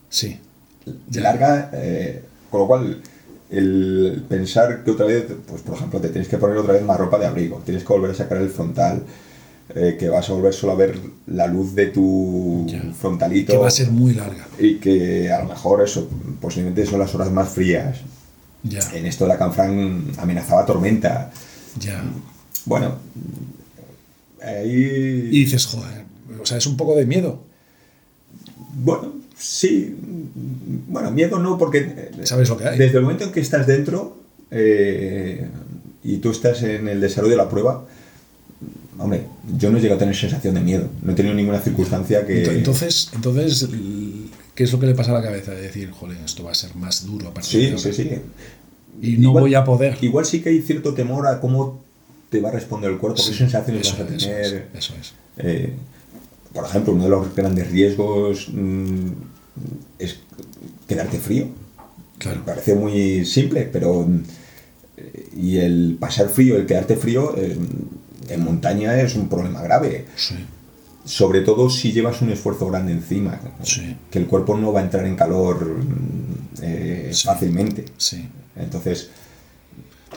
[0.09, 0.38] Sí.
[1.11, 1.20] Ya.
[1.20, 3.03] Larga, eh, con lo cual
[3.51, 6.99] el pensar que otra vez, pues por ejemplo, te tienes que poner otra vez más
[6.99, 9.03] ropa de abrigo, tienes que volver a sacar el frontal,
[9.74, 12.82] eh, que vas a volver solo a ver la luz de tu Ya.
[12.99, 13.53] frontalito.
[13.53, 14.46] Que va a ser muy larga.
[14.59, 16.09] y que a lo mejor eso
[16.40, 17.99] posiblemente son las horas más frías.
[18.62, 21.30] Ya, En esto de la Canfrán amenazaba tormenta.
[21.78, 22.03] ya.
[22.64, 22.96] Bueno,
[24.42, 25.28] ahí...
[25.30, 26.05] Y dices, joder,
[26.41, 27.41] o sea, es un poco de miedo.
[28.82, 29.97] Bueno, sí.
[30.89, 31.78] Bueno, miedo no, porque...
[31.78, 32.78] eh, Sabes lo que hay.
[32.78, 34.16] Desde el momento en que estás dentro
[34.51, 35.47] eh,
[36.05, 37.84] y tú estás en el desarrollo de la prueba,
[38.99, 39.22] hombre,
[39.59, 40.89] yo no he llegado a tener sensación de miedo.
[41.03, 42.45] No he tenido ninguna circunstancia que...
[42.47, 43.68] Ento- Entonces, entonces,
[44.55, 45.53] ¿qué es lo que le pasa a la cabeza?
[45.53, 47.97] De decir, joder, esto va a ser más duro a partir de Sí, ahora.
[47.97, 48.11] sí, sí.
[49.01, 49.97] Y no Igual- voy a poder.
[50.01, 51.80] Igual sí que hay cierto temor a cómo
[52.30, 54.20] te va a responder el cuerpo, Sí, qué sensaciones vas a tener.
[54.20, 54.62] Eso es.
[54.76, 55.12] eso es.
[55.39, 55.72] Eh,
[56.53, 59.09] por ejemplo, uno de los grandes riesgos mm,
[59.99, 60.18] es
[60.86, 61.46] quedarte frío.
[62.18, 62.42] Claro.
[62.44, 64.07] Parece muy simple, pero...
[64.96, 67.57] eh, Y el pasar frío, el quedarte frío, eh,
[68.28, 70.07] en montaña es un problema grave.
[70.16, 70.34] Sí,
[71.05, 73.40] Sobre todo si llevas un esfuerzo grande encima.
[73.62, 73.96] Sí.
[74.11, 77.26] Que el cuerpo no va a entrar en calor mm, eh, Sí.
[77.26, 77.84] fácilmente.
[77.96, 78.28] sí.
[78.57, 79.11] Entonces,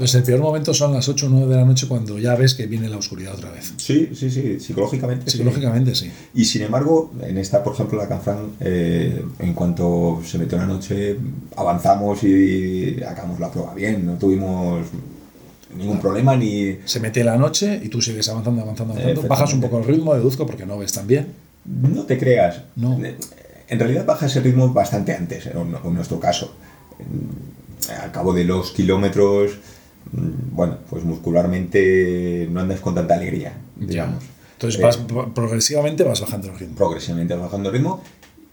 [0.02, 2.56] Entonces el peor momento son las 8 o 9 de la noche cuando ya ves
[2.56, 3.72] que viene la oscuridad otra vez.
[3.78, 5.30] sí, sí, sí, psicológicamente.
[5.30, 6.10] Psicológicamente sí.
[6.34, 10.66] Y sin embargo, en esta, por ejemplo, la Canfrán, eh, en cuanto se metió la
[10.66, 11.18] noche,
[11.56, 14.04] avanzamos y acabamos la prueba bien.
[14.04, 14.88] No tuvimos
[15.78, 16.80] ningún problema ni.
[16.86, 19.28] Se mete la noche y tú sigues avanzando, avanzando, avanzando.
[19.28, 21.28] Bajas un poco el ritmo, deduzco, porque no ves tan bien.
[21.64, 22.64] No te creas.
[22.76, 23.00] No.
[23.68, 26.56] En realidad bajas el ritmo bastante antes, en, nuestro caso.
[28.02, 29.60] Al cabo de los kilómetros,
[30.12, 34.24] bueno, pues muscularmente no andas con tanta alegría, digamos.
[34.54, 34.98] Entonces Eh, vas,
[35.34, 36.76] progresivamente vas bajando el ritmo.
[36.76, 38.04] progresivamente vas bajando el ritmo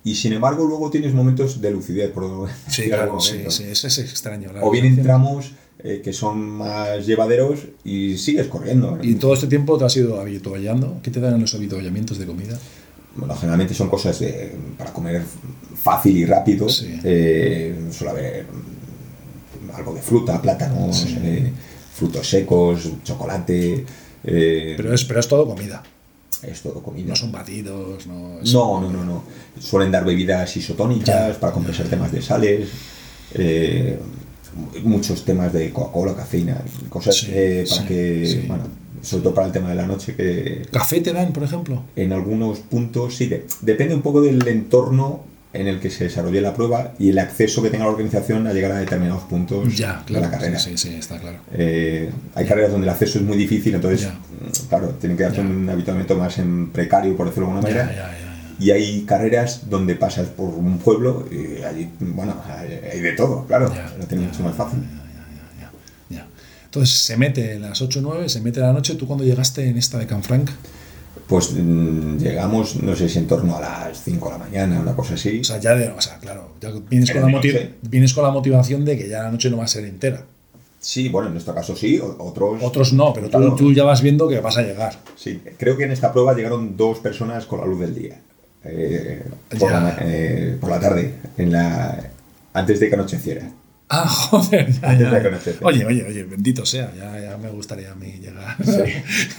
[0.05, 3.99] y sin embargo luego tienes momentos de lucidez por Sí, claro, sí, sí, eso es
[3.99, 4.51] extraño.
[4.62, 9.78] o bien entramos eh, que son más llevaderos y sigues corriendo Y todo este tiempo
[9.78, 10.99] te has ido habituallando.
[11.03, 12.59] ¿Qué te dan los habituallamientos de comida?
[13.16, 15.22] bueno, generalmente son cosas de- para comer
[15.82, 17.01] fácil y rápido Sí.
[17.03, 18.68] Eh, suele haber mm,
[19.79, 21.16] algo de fruta plátanos Sí.
[21.22, 21.53] eh,
[21.95, 23.85] frutos secos chocolate
[24.24, 25.83] eh, Pero es, pero es todo comida.
[26.43, 28.41] es todo comida No son batidos, no.
[28.41, 29.22] es- No, no, no, no.
[29.61, 32.68] Suelen dar bebidas isotónicas para compensar temas de sales,
[33.35, 33.99] eh,
[34.83, 38.45] muchos temas de Coca-Cola, cafeína, cosas Sí, eh, para sí, que, sí.
[38.49, 38.64] bueno,
[39.03, 41.83] sobre todo para el tema de la noche, que ¿Café te dan, por ejemplo?
[41.97, 45.20] en algunos puntos sí, de- depende un poco del entorno
[45.53, 48.53] en el que se desarrolle la prueba y el acceso que tenga la organización a
[48.53, 50.30] llegar a determinados puntos Ya, de la claro.
[50.32, 50.59] carrera.
[50.59, 51.38] Sí, sí, está claro.
[51.55, 54.11] Eh, hay carreras donde el acceso es muy difícil, entonces, Ya.
[54.12, 55.44] mm, claro, tienen que darte Ya.
[55.44, 57.94] un habituamiento más en precario, por decirlo de alguna manera.
[57.96, 58.24] ya.
[58.61, 63.72] Y hay carreras donde pasas por un pueblo y allí, bueno, hay, de todo, claro,
[63.99, 64.80] lo tienes mucho más fácil.
[65.61, 65.70] Ya,
[66.11, 66.26] ya.
[66.64, 68.96] Entonces se mete en las 8 o 9, se mete la noche.
[68.96, 70.51] ¿Tú cuando llegaste en esta de Canfranc?
[71.29, 74.97] Pues mm, llegamos, no sé si en torno a las 5 de la mañana, una
[74.97, 75.41] cosa así.
[75.41, 77.41] O sea, ya de, o sea, claro, ya vienes con, la
[77.83, 80.24] vienes con motivación de que ya la noche no va a ser entera.
[80.81, 82.62] sí, bueno, en nuestro caso sí, otros...
[82.62, 83.55] Otros no, pero tú, Claro.
[83.57, 84.95] tú ya vas viendo que vas a llegar.
[85.16, 88.20] Sí, creo que en esta prueba llegaron dos personas con la luz del día.
[88.64, 89.22] eh,
[89.59, 92.11] por, la, eh, por la tarde, en la,
[92.55, 93.51] antes de que anocheciera.
[93.91, 94.70] Ah, joder.
[94.72, 95.14] ya, Antes ya.
[95.14, 95.66] de que anocheciera.
[95.66, 98.57] Oye, oye, oye, bendito sea, ya, ya me gustaría a mí llegar.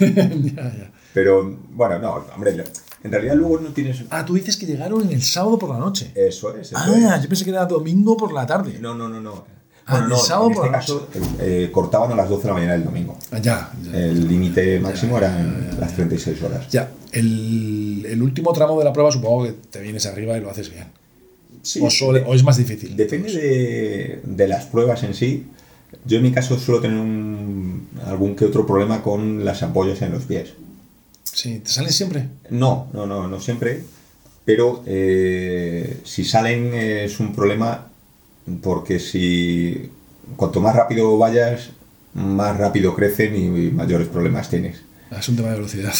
[0.00, 0.90] ya, ya.
[1.14, 2.64] Pero bueno, no, hombre,
[3.02, 4.04] en realidad luego no tienes...
[4.10, 6.12] Ah, tú dices que llegaron el sábado por la noche.
[6.14, 6.68] Eso es.
[6.68, 7.22] eso Ah, es.
[7.22, 8.78] yo pensé que era domingo por la tarde.
[8.80, 9.44] No, no, no, no.
[9.86, 11.08] Ah, Bueno, el no, sábado en por este la caso
[11.40, 13.16] eh, cortaban a las 12 de la mañana del domingo.
[13.32, 13.96] Ah, ya, ya.
[13.98, 16.68] El límite máximo ya, eran las 36 horas.
[16.70, 20.50] Ya, el, el último tramo de la prueba supongo que te vienes arriba y lo
[20.50, 20.84] haces bien.
[21.62, 22.96] Sí, o, o es más difícil.
[22.96, 25.46] Depende de, de las pruebas en sí.
[26.04, 30.12] Yo en mi caso suelo tener un- algún que otro problema con las ampollas en
[30.12, 30.50] los pies.
[31.32, 32.28] Sí, ¿te salen siempre?
[32.50, 33.82] No, no, no, no siempre.
[34.44, 37.86] Pero eh, si salen es un problema
[38.62, 39.90] porque si
[40.36, 41.70] cuanto más rápido vayas,
[42.14, 44.82] más rápido crecen y mayores problemas tienes.
[45.16, 45.94] Es un tema de velocidad.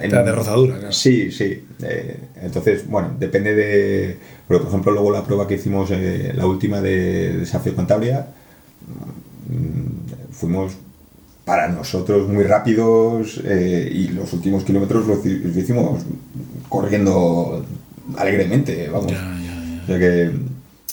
[0.00, 0.92] En- de rozadura, claro.
[0.92, 1.64] Sí, sí.
[1.82, 4.16] Eh, entonces, bueno, depende de.
[4.48, 8.26] Pero, por ejemplo, luego la prueba que hicimos, eh, la última de Desafío Cantabria,
[9.48, 10.72] mm, fuimos
[11.44, 16.02] para nosotros muy rápidos eh, y los últimos kilómetros los, hi- los hicimos
[16.68, 17.64] corriendo
[18.16, 19.12] alegremente, vamos.
[19.12, 19.82] Ya, ya, ya.
[19.82, 20.30] O sea que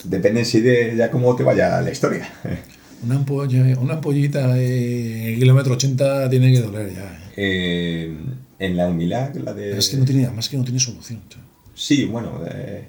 [0.06, 2.30] depende en sí de ya cómo te vaya la historia.
[3.04, 7.02] Una ampolla, una ampollita en el kilómetro 80 tiene que doler ya.
[7.02, 7.18] eh.
[7.36, 8.16] Eh,
[8.60, 9.76] en la Humilac, la de.
[9.76, 11.20] Es que no tiene, además que no tiene solución.
[11.28, 11.48] chaval.
[11.74, 12.40] Sí, bueno.
[12.48, 12.84] eh,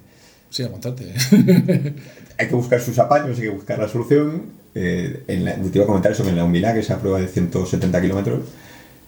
[0.50, 1.14] Sí, aguantarte.
[1.14, 1.94] ¿eh?
[2.38, 4.42] hay que buscar sus apaños, hay que buscar la solución.
[4.74, 7.20] Eh, en la, te iba a comentar eso, que en la Humilá, que esa prueba
[7.20, 8.40] de 170 kilómetros,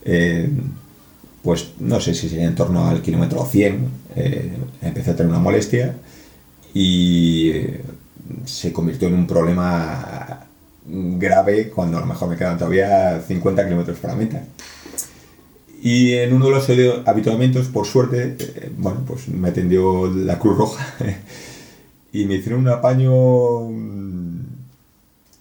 [0.05, 0.49] eh,
[1.43, 4.53] pues no sé si sería en torno al kilómetro 100, eh,
[4.83, 5.95] empecé a tener una molestia
[6.73, 7.81] y eh,
[8.45, 10.47] se convirtió en un problema
[10.87, 14.43] grave cuando a lo mejor me quedan todavía 50 kilómetros para meta.
[15.83, 18.37] Y en uno de los habituamientos, por suerte,
[18.79, 20.95] bueno, pues me atendió la Cruz Roja
[22.13, 23.13] y me hicieron un apaño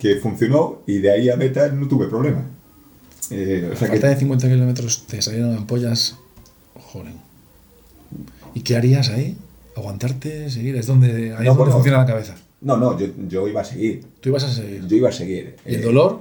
[0.03, 2.43] que funcionó y de ahí a meta no tuve problema.
[3.31, 6.17] Eh, o sea falta de que, 50 kilómetros te salieron ampollas.
[6.75, 7.13] Joder.
[8.53, 9.37] ¿Y qué harías ahí?
[9.77, 10.49] ¿Aguantarte?
[10.49, 10.75] ¿Seguir?
[10.75, 11.71] Es donde, ahí es No, donde bueno.
[11.71, 12.35] funciona la cabeza.
[12.59, 14.03] no, no, yo, yo iba a seguir.
[14.19, 14.85] Tú ibas a seguir.
[14.85, 15.55] Yo iba a seguir.
[15.65, 16.19] ¿Y el Eh, dolor?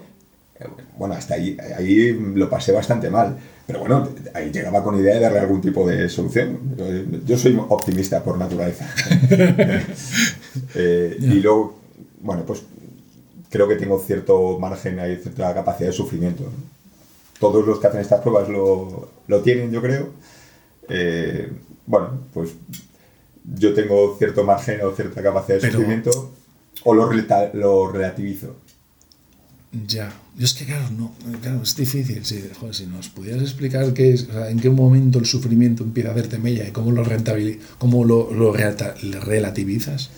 [0.61, 0.67] eh,
[0.97, 3.37] Bueno, hasta ahí, ahí lo pasé bastante mal.
[3.67, 6.61] Pero bueno, ahí llegaba con idea de darle algún tipo de solución.
[7.27, 8.89] Yo, soy optimista por naturaleza.
[10.75, 11.17] Eh.
[11.19, 11.79] Y luego,
[12.21, 12.63] bueno, pues
[13.53, 16.43] creo que tengo cierto margen, hay cierta capacidad de sufrimiento.
[16.43, 16.51] ¿no?
[17.39, 20.09] Todos los que hacen estas pruebas lo, lo tienen, yo creo.
[20.89, 21.49] Eh,
[21.87, 22.51] bueno, pues
[23.57, 26.33] yo tengo cierto margen o cierta capacidad de Pero- sufrimiento
[26.85, 27.11] o lo,
[27.55, 28.57] lo relativizo.
[29.89, 32.25] Ya, yo es que claro, no, claro, es difícil.
[32.27, 35.83] Si, joder, si nos pudieras explicar qué es, o sea, en qué momento el sufrimiento
[35.83, 37.03] empieza a hacerte mella y cómo lo
[37.79, 40.11] cómo lo, lo relativizas.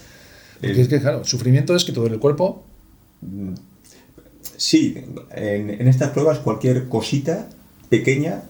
[0.55, 2.65] Porque El- es que claro, sufrimiento es que todo el cuerpo,
[4.57, 4.97] Sí,
[5.35, 7.49] en, en estas pruebas cualquier cosita
[7.89, 8.43] pequeña,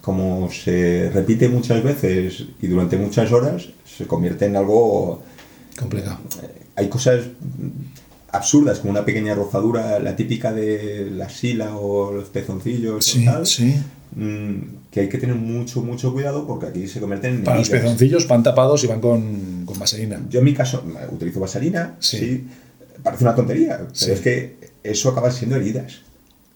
[0.00, 5.22] como se repite muchas veces y durante muchas horas, se convierte en algo...
[5.78, 6.18] complicado.
[6.76, 7.24] Hay cosas
[8.32, 13.24] absurdas, como una pequeña rozadura, la típica de la sila o los pezoncillos, o Sí,
[13.24, 13.74] tal, sí.
[14.14, 14.54] mm,
[14.90, 18.26] que hay que tener mucho, mucho cuidado porque aquí se convierten en Para los pezoncillos
[18.28, 20.20] van tapados y van con, con vaselina.
[20.30, 22.18] Yo en mi caso eh, utilizo vaselina, Sí.
[22.18, 22.44] sí.
[23.02, 24.10] Parece una tontería, pero Sí.
[24.10, 26.00] es que eso acaba siendo heridas.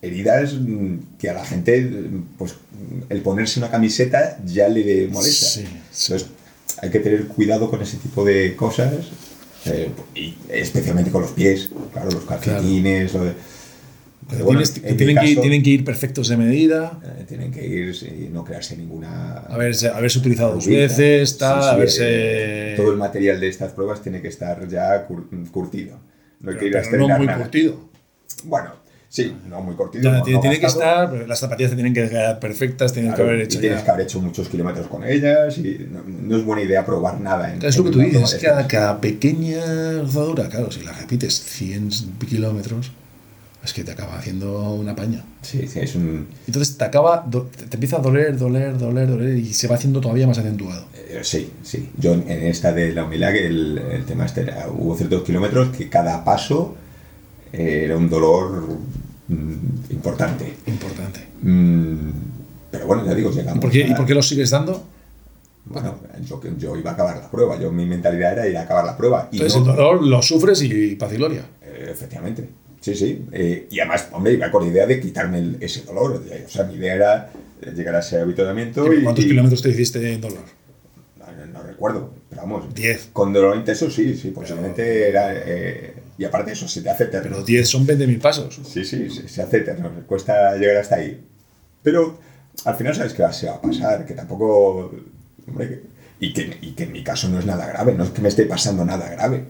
[0.02, 5.08] Heridas mm, que a la gente, mm, pues mm, el ponerse una camiseta ya le
[5.08, 5.46] molesta.
[5.46, 6.12] Sí, sí.
[6.12, 6.28] Entonces,
[6.82, 8.92] hay que tener cuidado con ese tipo de cosas,
[9.66, 13.12] eh, y especialmente con los pies, claro, los calcetines.
[14.28, 17.50] pero bueno, que tienen, que ir, caso, tienen que ir perfectos de medida, eh, tienen
[17.52, 19.34] que ir y no crearse ninguna.
[19.48, 22.04] haberse, haberse utilizado dos veces, tal, Sí, sí, haberse...
[22.06, 25.98] eh, todo el material de estas pruebas tiene que estar ya cur- curtido.
[26.52, 26.58] No
[26.90, 27.38] pero no muy nada.
[27.38, 27.80] curtido.
[28.44, 28.70] Bueno,
[29.08, 30.12] sí, no muy curtido.
[30.12, 33.40] No- tiene, que estar, las zapatillas te tienen que quedar perfectas, tienes Claro, que haber
[33.40, 36.62] y hecho tienes ya- que haber hecho muchos kilómetros con ellas y no, es buena
[36.62, 37.52] idea probar nada.
[37.54, 41.90] En, Es lo que tú dices, cada pequeña rozadura, claro, si la repites 100
[42.28, 42.92] kilómetros,
[43.64, 45.24] es que te acaba haciendo una paña.
[45.42, 46.26] Sí, sí, es un...
[46.46, 50.26] Entonces te acaba, te empieza a doler, doler, doler, doler y se va haciendo todavía
[50.26, 50.86] más acentuado.
[50.94, 51.90] eh, Sí, sí.
[51.98, 55.74] Yo en esta de la humildad, que el, el tema este era, hubo ciertos kilómetros
[55.76, 56.76] que cada paso
[57.52, 58.66] eh, era un dolor
[59.28, 59.54] mm,
[59.90, 60.54] importante.
[60.66, 61.20] Importante.
[61.42, 62.10] Mm,
[62.70, 64.84] pero bueno, ya digo, ¿Y llegamos por qué, a- y por qué lo sigues dando?
[65.66, 65.96] Bueno,
[66.28, 68.96] yo, yo iba a acabar la prueba, yo mi mentalidad era ir a acabar la
[68.96, 69.28] prueba.
[69.32, 71.46] Y Entonces no- el dolor lo sufres y paz y gloria.
[71.62, 72.46] Eh, efectivamente,
[72.84, 73.24] sí, sí.
[73.32, 76.22] Eh, y además, hombre, iba con la idea de quitarme el- ese dolor.
[76.46, 77.30] O sea, mi idea era
[77.74, 79.02] llegar a ese avituallamiento y...
[79.02, 80.42] ¿Cuántos y- kilómetros te hiciste en dolor?
[81.52, 82.74] No, recuerdo, pero vamos.
[82.74, 83.08] Diez.
[83.12, 85.32] Con dolor intenso, sí, sí, posiblemente era...
[85.34, 87.28] eh, y aparte eso, se te hace eterno.
[87.30, 88.60] Pero 10 son 20.000 pasos.
[88.68, 89.90] Sí, sí, se, se hace eterno.
[90.06, 91.20] Cuesta llegar hasta ahí.
[91.82, 92.18] Pero
[92.64, 94.92] al final sabes que se va a pasar, que tampoco...
[95.48, 95.80] Hombre,
[96.20, 98.28] y, que, y que en mi caso no es nada grave, no es que me
[98.28, 99.44] esté pasando nada grave.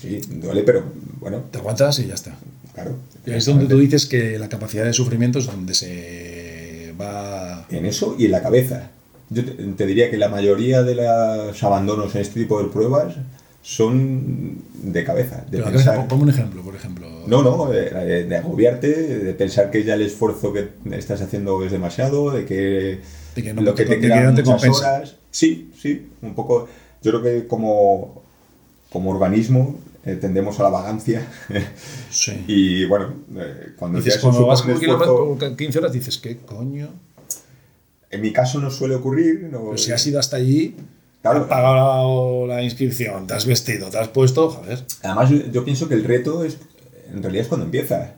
[0.00, 0.84] Sí, duele, pero
[1.20, 2.36] bueno, Te aguantas y ya está.
[2.82, 2.96] Claro.
[3.26, 7.66] Es donde tú dices que la capacidad de sufrimiento es donde se va...
[7.70, 8.90] En eso y en la cabeza.
[9.30, 13.16] Yo te, te diría que la mayoría de los abandonos en este tipo de pruebas
[13.62, 15.36] son de cabeza.
[15.42, 17.06] De Pero cabeza, pensar, ponme un ejemplo, por ejemplo.
[17.26, 21.72] no, no, de, de agobiarte, de pensar que ya el esfuerzo que estás haciendo es
[21.72, 23.00] demasiado, de que,
[23.36, 25.16] De que no lo que te- te que quedan te horas.
[25.30, 26.68] Sí, sí, un poco.
[27.02, 28.22] Yo creo que como,
[28.90, 31.26] como organismo eh, tendemos a la vagancia.
[32.10, 32.44] Sí.
[32.48, 36.88] y bueno, eh, cuando Dices, cuando vas un esfuerzo- kilómetro, 15 horas, dices, ¿qué coño?
[38.10, 39.48] en mi caso no suele ocurrir.
[39.52, 40.74] No, Pero si has ido hasta allí,
[41.20, 41.40] Claro.
[41.42, 44.82] has pagado la inscripción, te has vestido, te has puesto, joder.
[45.02, 46.56] Además, yo- yo pienso que el reto es,
[47.12, 48.14] en realidad es cuando empieza.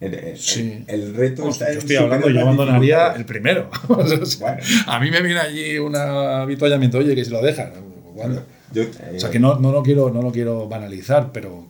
[0.00, 0.84] El, el- Sí.
[0.88, 3.70] el reto Vamos, está yo estoy hablando, yo abandonaría el primero.
[3.88, 4.62] O sea, Bueno.
[4.88, 7.72] A mí me viene allí un avituallamiento, oye, que si lo dejan.
[8.16, 8.42] ¿cuándo?
[8.74, 11.66] Yo, O eh, sea, que no, no, lo quiero, no lo quiero banalizar, pero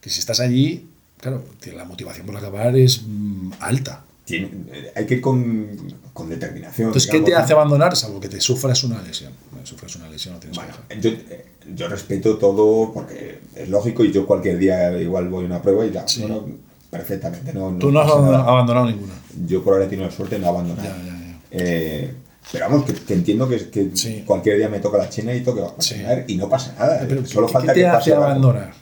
[0.00, 0.86] que si estás allí,
[1.20, 1.42] claro,
[1.74, 4.04] la motivación por acabar es mm, alta.
[4.24, 5.66] tiene- eh, hay que ir con,
[6.12, 6.88] con determinación.
[6.88, 7.38] Entonces, ¿qué te ¿no?
[7.38, 7.94] hace abandonar?
[7.96, 9.32] Salvo que te sufras una lesión.
[9.50, 11.44] Bueno, sufras una lesión, no tienes Bueno, que yo, eh,
[11.74, 15.84] yo respeto todo porque es lógico y yo cualquier día igual voy a una prueba
[15.84, 16.20] y ya, Sí.
[16.22, 16.46] bueno,
[16.90, 17.52] perfectamente.
[17.52, 18.28] No, Tú no has pasa nada.
[18.38, 19.14] abandonado, abandonado ninguna.
[19.46, 20.84] Yo por ahora he tenido la suerte de no abandonar.
[20.84, 21.38] Ya, ya, ya.
[21.50, 22.14] Eh,
[22.52, 24.22] pero vamos, que, que entiendo que, que Sí.
[24.26, 25.96] cualquier día me toca la china y tengo que Sí.
[26.28, 27.04] y no pasa nada.
[27.08, 28.72] Pero, Solo ¿qué, falta qué te que hace abandonar?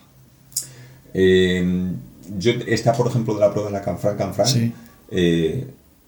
[1.15, 1.93] Eh,
[2.39, 4.73] yo, esta, por ejemplo, de la prueba de la Canfranc Canfranc, Sí.
[5.11, 5.67] eh,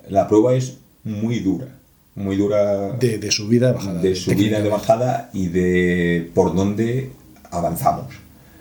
[0.09, 1.69] la prueba es muy dura.
[2.17, 4.01] Muy dura De, de subida, de bajada.
[4.01, 7.11] de subida, de bajada y de por dónde
[7.51, 8.15] avanzamos.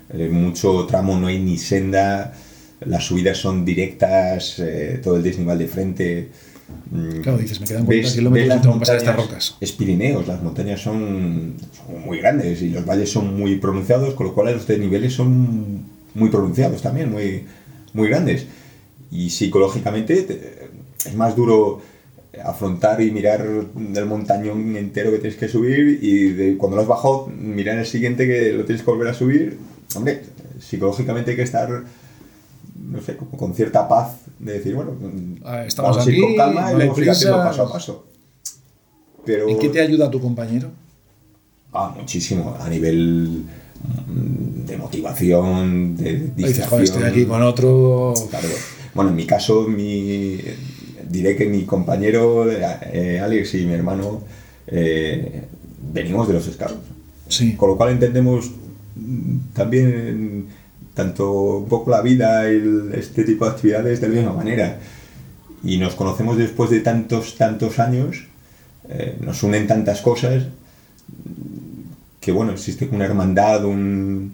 [0.09, 2.33] En mucho tramo no hay ni senda,
[2.81, 6.29] las subidas son directas, eh, todo el desnivel de frente.
[6.91, 9.55] Mm, Claro, dices, me quedan 40 ves- kilómetros y tengo que pasar estas rocas.
[9.61, 14.27] Es Pirineos, las montañas son, son muy grandes y los valles son muy pronunciados, con
[14.27, 17.45] lo cual los desniveles son muy pronunciados también, muy,
[17.93, 18.45] muy grandes.
[19.11, 20.69] Y psicológicamente te-
[21.05, 21.81] es más duro
[22.43, 23.45] afrontar y mirar
[23.95, 27.85] el montañón entero que tienes que subir y de, cuando lo has bajado mirar el
[27.85, 29.57] siguiente que lo tienes que volver a subir.
[29.95, 30.21] Hombre,
[30.59, 31.83] psicológicamente hay que estar
[32.93, 34.91] no sé, como con cierta paz de decir, bueno,
[35.43, 38.05] Ah, estamos vamos a ir con calma y vamos a ir haciendo paso a paso.
[39.25, 40.69] Pero, ¿En qué te ayuda tu compañero?
[41.73, 43.45] Ah, muchísimo, a nivel
[44.07, 47.03] mm, de motivación, de Dices, joder, estoy distracción.
[47.05, 48.13] aquí con otro.
[48.29, 48.47] Claro.
[48.93, 50.39] Bueno, en mi caso, mi,
[51.09, 54.21] diré que mi compañero eh, Alex y mi hermano
[54.67, 55.45] eh,
[55.91, 56.75] venimos de los scouts.
[57.27, 57.55] Sí.
[57.55, 58.51] Con lo cual entendemos
[58.95, 60.47] mm, también
[60.93, 64.79] tanto un poco la vida y el- este tipo de actividades de la misma manera.
[65.63, 68.25] Y nos conocemos después de tantos, tantos años,
[68.89, 70.43] eh, nos unen tantas cosas,
[72.19, 74.33] que bueno, existe una hermandad, un,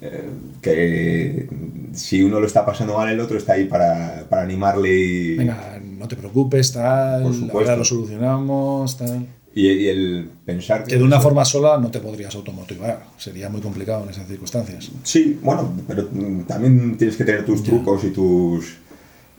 [0.00, 0.28] eh,
[0.60, 1.48] que
[1.94, 5.80] si uno lo está pasando mal, el otro está ahí para, para animarle y, Venga,
[5.82, 7.24] no te preocupes, tal.
[7.52, 9.26] Ahora lo solucionamos, tal.
[9.54, 13.04] Y, y el pensar Que de una forma sola no te podrías automotivar.
[13.16, 14.90] Sería muy complicado en esas circunstancias.
[15.02, 16.08] Sí, bueno, pero
[16.46, 18.76] también tienes que tener tus trucos y tus...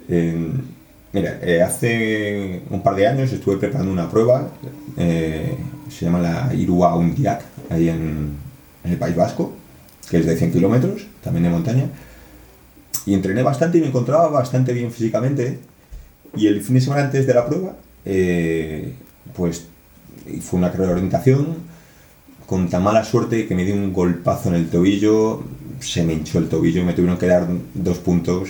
[0.07, 0.51] eh,
[1.11, 4.49] mira, eh, hace un par de años estuve preparando una prueba,
[4.97, 5.55] eh,
[5.89, 8.31] se llama la Irua Undiac, ahí en,
[8.83, 9.53] en el País Vasco,
[10.09, 11.89] que es de 100 kilómetros, también de montaña,
[13.05, 15.59] y entrené bastante y me encontraba bastante bien físicamente,
[16.35, 18.93] y el fin de semana antes de la prueba, eh,
[19.35, 19.67] pues
[20.31, 21.47] y fue una carrera de orientación,
[22.45, 25.43] con tan mala suerte que me di un golpazo en el tobillo,
[25.79, 28.49] se me hinchó el tobillo, me tuvieron que dar dos puntos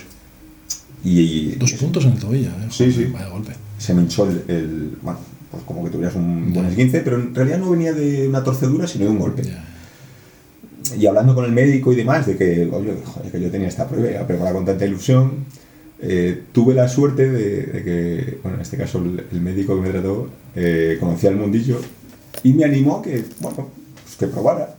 [1.04, 2.68] y Dos puntos en el tobillo, ¿eh?
[2.70, 3.06] Sí, sí.
[3.06, 3.54] Vaya golpe.
[3.78, 5.20] se me hinchó el, el- bueno,
[5.52, 8.88] pues como que tuvieras un buen esguince, pero en realidad no venía de una torcedura,
[8.88, 9.44] sino de un golpe.
[9.44, 9.64] Ya.
[10.98, 13.88] Y hablando con el médico y demás, de que, oye, joder, que yo tenía esta
[13.88, 15.46] prueba, preparada con tanta ilusión,
[16.08, 19.82] eh, tuve la suerte de, de que, bueno, en este caso el, el médico que
[19.82, 21.80] me trató eh, conocía el mundillo
[22.44, 23.70] y me animó que, bueno,
[24.04, 24.76] pues que probara.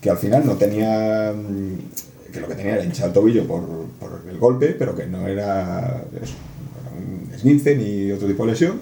[0.00, 3.62] Que al final no tenía, mm, que lo que tenía era hinchado el tobillo por,
[3.98, 6.34] por el golpe, pero que no era, eso,
[6.96, 8.80] un esguince ni otro tipo de lesión.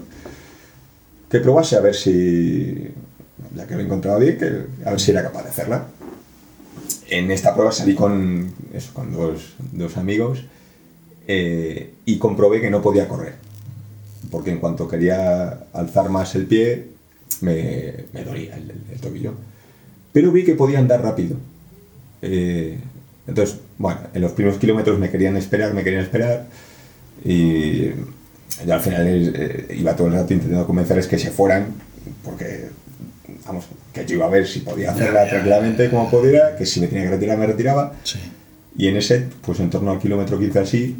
[1.31, 2.89] Que probase a ver si,
[3.55, 4.45] ya que lo encontraba bien, que
[4.85, 5.87] a ver si era capaz de hacerla
[7.09, 10.43] en esta prueba salí con, eso, con dos, dos amigos
[11.31, 13.35] eh, y comprobé que no podía correr.
[14.31, 16.87] Porque en cuanto quería alzar más el pie,
[17.41, 19.33] me, me dolía el, el- el tobillo.
[20.11, 21.37] Pero vi que podía andar rápido.
[22.23, 22.79] Eh,
[23.27, 26.47] entonces, bueno, en los primeros kilómetros me querían esperar, me querían esperar.
[27.23, 27.89] Y
[28.65, 29.05] yo al final
[29.35, 31.67] eh, iba todo el rato intentando convencerles que se fueran,
[32.23, 32.69] porque,
[33.45, 36.87] vamos, que yo iba a ver si podía hacerla tranquilamente como pudiera, que si me
[36.87, 37.93] tenía que retirar, me retiraba.
[38.03, 38.19] Sí.
[38.77, 40.95] Y en ese, pues en torno al kilómetro 15 así,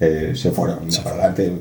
[0.00, 1.20] eh, se fueron Se fueron.
[1.20, 1.52] adelante.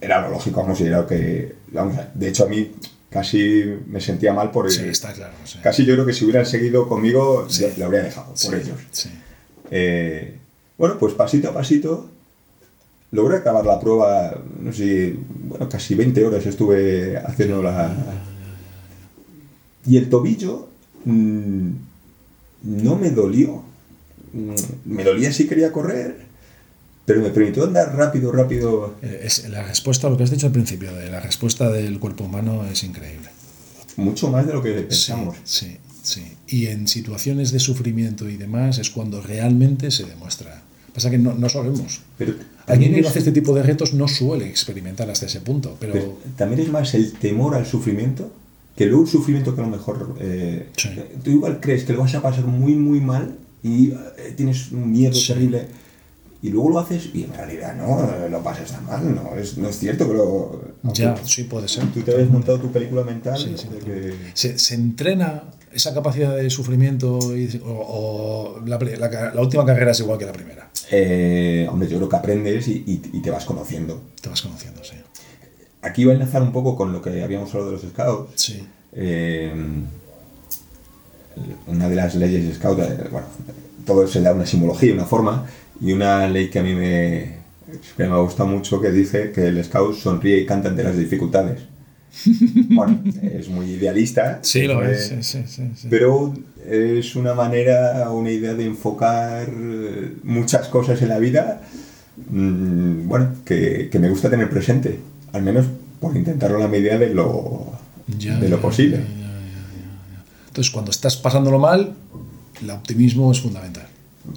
[0.00, 2.70] Era lo lógico, lo que, vamos, de hecho a mí
[3.10, 5.34] casi me sentía mal por Sí, está claro.
[5.44, 5.58] sí.
[5.62, 7.66] Casi yo creo que si hubieran seguido conmigo, Sí.
[7.76, 8.76] lo habría dejado por ellos.
[9.70, 10.36] Eh,
[10.78, 12.08] bueno, pues pasito a pasito
[13.12, 15.16] logré acabar la prueba, no sé,
[15.48, 17.92] bueno, casi 20 horas estuve haciendo la...
[19.84, 20.68] Y el tobillo
[21.04, 21.70] mm,
[22.62, 23.62] no me dolió.
[24.32, 26.26] Mm, Me dolía si quería correr,
[27.10, 28.94] pero me permitió andar rápido, rápido.
[29.02, 31.98] Eh, Es, la respuesta a lo que has dicho al principio, de la respuesta del
[31.98, 33.28] cuerpo humano es increíble.
[33.96, 35.36] Mucho más de lo que Sí, pensamos.
[35.44, 36.22] sí, sí.
[36.46, 40.62] Y en situaciones de sufrimiento y demás es cuando realmente se demuestra.
[40.94, 42.00] Pasa que no, no sabemos.
[42.16, 42.34] Pero
[42.66, 45.92] Alguien que no hace este tipo de retos no suele experimentar hasta ese punto, pero,
[45.92, 48.32] Pero también es más el temor al sufrimiento
[48.76, 50.90] que luego un sufrimiento que a lo mejor eh, Sí.
[51.24, 53.96] tú igual crees que lo vas a pasar muy muy mal y eh,
[54.36, 55.26] tienes un miedo Sí.
[55.32, 55.66] terrible
[56.42, 59.58] y luego lo haces y en realidad no eh, lo pasas tan mal no es,
[59.58, 60.60] no es cierto que lo
[60.92, 61.84] ya, sí puede ser.
[61.92, 63.84] tú te habías montado tu película mental Sí, sí, de sí.
[63.86, 67.70] que- ¿Se, se entrena esa capacidad de sufrimiento y- o,
[68.58, 68.78] o la,
[69.34, 70.70] la última carrera es igual que la primera?
[70.92, 74.82] eh, hombre yo creo que aprendes y, y- y te vas conociendo Te vas conociendo,
[74.82, 74.96] sí.
[75.82, 78.66] aquí iba a enlazar un poco con lo que habíamos hablado de los scouts Sí,
[78.92, 79.52] Eh,
[81.66, 83.26] una de las leyes scout, eh, bueno,
[83.86, 85.46] todo se da una simbología, una forma,
[85.80, 87.36] y una ley que a mí me,
[87.96, 91.60] que me gusta mucho que dice que el scout sonríe y canta ante las dificultades.
[92.70, 94.40] Bueno, es muy idealista.
[94.42, 95.12] sí lo eh, es.
[95.20, 95.86] Sí, sí, sí.
[95.88, 96.34] Pero
[96.68, 101.62] es una manera, una idea de enfocar eh, muchas cosas en la vida,
[102.30, 104.98] mm, bueno, que, que me gusta tener presente,
[105.32, 105.66] al menos
[106.00, 107.72] por intentarlo en la medida de lo,
[108.18, 108.98] Ya, de lo posible.
[108.98, 109.19] ya, ya.
[110.50, 111.94] Entonces, cuando estás pasándolo mal,
[112.60, 113.86] el optimismo es fundamental.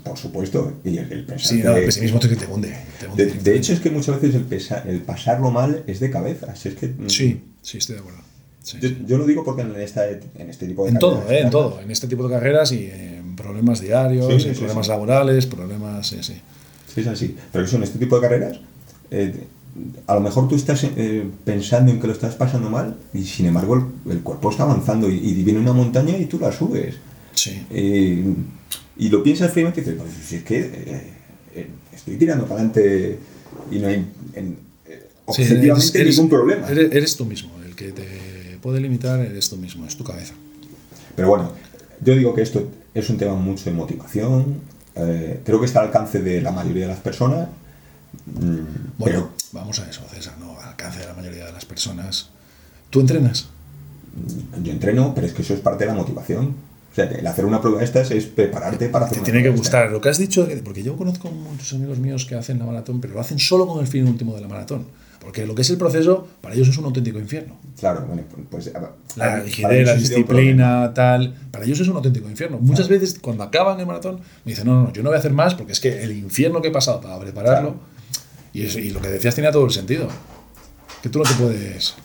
[0.03, 2.73] Por supuesto, y el, pensar Sí, que- no, el pesimismo te, te hunde.
[2.99, 5.99] te hunde de, de hecho, es que muchas veces el, pesa- el pasarlo mal es
[5.99, 6.55] de cabeza.
[6.55, 8.19] si es que, Sí, sí, estoy de acuerdo.
[8.63, 9.03] Sí, Yo, sí.
[9.05, 11.49] yo lo digo porque en, esta, en este tipo de En todo, carreras, eh, en
[11.49, 11.81] todo.
[11.81, 14.91] En este tipo de carreras y en problemas diarios, Sí, sí, en sí, problemas sí.
[14.91, 16.07] laborales, problemas.
[16.07, 16.41] Sí, sí.
[16.95, 17.35] Es así.
[17.51, 18.59] Pero eso en este tipo de carreras,
[19.11, 19.35] eh,
[20.07, 23.47] a lo mejor tú estás eh, pensando en que lo estás pasando mal y sin
[23.47, 26.95] embargo el, el cuerpo está avanzando y, y viene una montaña y tú la subes.
[27.33, 27.65] Sí.
[27.71, 28.23] Eh,
[28.97, 31.13] y lo piensas fríamente y dices, pues si es que eh,
[31.55, 33.17] eh, estoy tirando para adelante
[33.71, 34.05] y no hay
[34.35, 34.57] en-
[35.25, 36.67] Sí, objetivamente eres- ningún problema.
[36.69, 40.33] Eres, eres tú mismo, el que te puede limitar eres tú mismo, es tu cabeza.
[41.15, 41.51] Pero bueno,
[42.03, 44.57] yo digo que esto es un tema mucho de motivación.
[44.93, 47.47] creo que está al alcance de la mayoría de las personas.
[48.25, 52.29] Mm, Bueno, vamos a eso, César, no al alcance de la mayoría de las personas.
[52.89, 53.47] ¿Tú entrenas?
[54.51, 56.55] pero yo entreno, pero es que eso es parte de la motivación.
[56.91, 59.39] O sea, el hacer una prueba de estas es prepararte para hacer Te una tiene
[59.39, 59.91] que prueba gustar.
[59.91, 63.15] Lo que has dicho, porque yo conozco muchos amigos míos que hacen la maratón, pero
[63.15, 64.85] lo hacen solo con el fin último de la maratón.
[65.19, 67.55] Porque lo que es el proceso, para ellos es un auténtico infierno.
[67.79, 68.71] Claro, bueno, pues...
[69.15, 71.33] La rigidez, la disciplina, tal.
[71.49, 72.59] Para ellos es un auténtico infierno.
[72.59, 75.31] Muchas veces, cuando acaban el maratón, me dicen: No, no, yo no voy a hacer
[75.31, 77.69] más porque es que el infierno que he pasado para prepararlo.
[77.69, 77.92] Claro.
[78.53, 80.07] Y, eso- y lo que decías tenía todo el sentido.
[81.01, 81.95] Que tú no te puedes.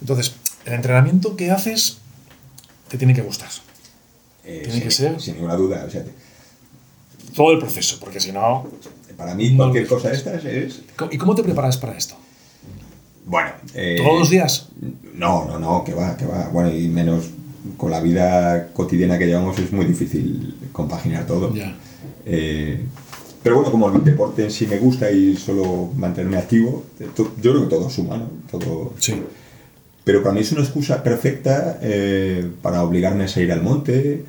[0.00, 1.98] Entonces, el entrenamiento que haces
[2.88, 3.48] te tiene que gustar.
[4.44, 5.20] Eh, Tiene sin- que ser.
[5.20, 5.84] Sin ninguna duda.
[5.86, 6.04] O sea,
[7.34, 8.66] Todo el proceso, porque si no.
[9.16, 10.80] para mí No cualquier cosa de estas es...
[11.10, 12.16] ¿Y cómo te preparas para esto?
[13.26, 13.50] Bueno...
[13.74, 14.68] eh, ¿Todos los días?
[15.14, 16.48] No, no, no, que va, que va.
[16.48, 17.26] Bueno, y menos
[17.76, 21.52] con la vida cotidiana que llevamos es muy difícil compaginar todo.
[21.54, 21.76] Ya.
[22.28, 22.80] Eh,
[23.42, 26.84] pero bueno, como el deporte en sí me gusta y solo mantenerme activo,
[27.16, 28.28] yo creo que todo suma, ¿no?
[28.50, 29.14] Todo, Sí.
[30.04, 34.22] pero para mí es una excusa perfecta eh, para obligarme a salir al monte,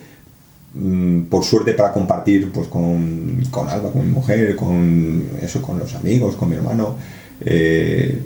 [0.74, 5.80] mm, por suerte para compartir pues, con, con Alba, con mi mujer, con eso, con
[5.80, 6.96] los amigos, con mi hermano.
[7.42, 8.20] eh,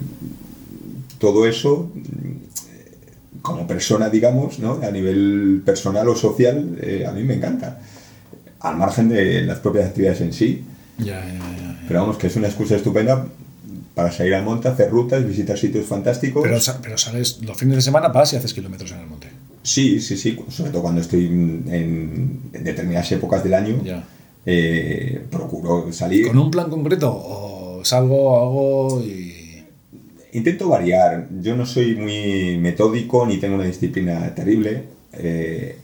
[1.19, 4.80] todo eso, mm, como persona, digamos, ¿no?
[4.84, 7.80] a nivel personal o social, eh, a mí me encanta.
[8.64, 10.64] Al margen de las propias actividades en sí.
[10.97, 11.80] Ya, ya, ya.
[11.88, 13.28] Pero vamos, que es una excusa estupenda
[13.93, 16.41] para salir al monte, hacer rutas, visitar sitios fantásticos.
[16.43, 19.28] Pero, pero sales los fines de semana, vas y haces kilómetros en el monte.
[19.61, 21.64] Sí, sí, sí, sobre todo cuando estoy en,
[22.53, 24.03] en determinadas épocas del año, Ya.
[24.45, 26.28] eh, procuro salir.
[26.28, 27.11] ¿Con un plan concreto?
[27.14, 29.39] ¿O salgo, hago y.?
[30.34, 34.84] Intento variar, yo no soy muy metódico ni tengo una disciplina terrible.
[35.14, 35.78] eh,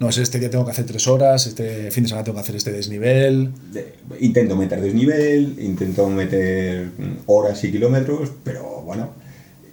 [0.00, 2.40] No, es este día tengo que hacer tres horas, este fin de semana tengo que
[2.42, 3.50] hacer este desnivel.
[3.70, 9.10] de- intento meter desnivel, intento meter mm, horas y kilómetros, pero bueno,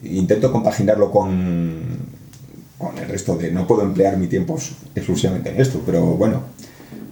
[0.03, 1.80] intento compaginarlo con,
[2.78, 3.51] con el resto de...
[3.51, 4.59] No puedo emplear mi tiempo
[4.93, 6.43] exclusivamente en esto, pero bueno,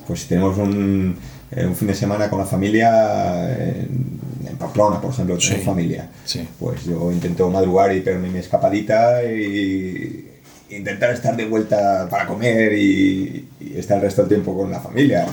[0.06, 1.16] pues si tenemos un,
[1.52, 5.62] eh, un fin de semana con la familia en, en Pamplona, por ejemplo, tengo Sí,
[5.64, 6.46] familia, sí.
[6.60, 10.32] pues yo intento madrugar y pegarme mi escapadita y
[10.70, 14.80] intentar estar de vuelta para comer y, y estar el resto del tiempo con la
[14.80, 15.26] familia.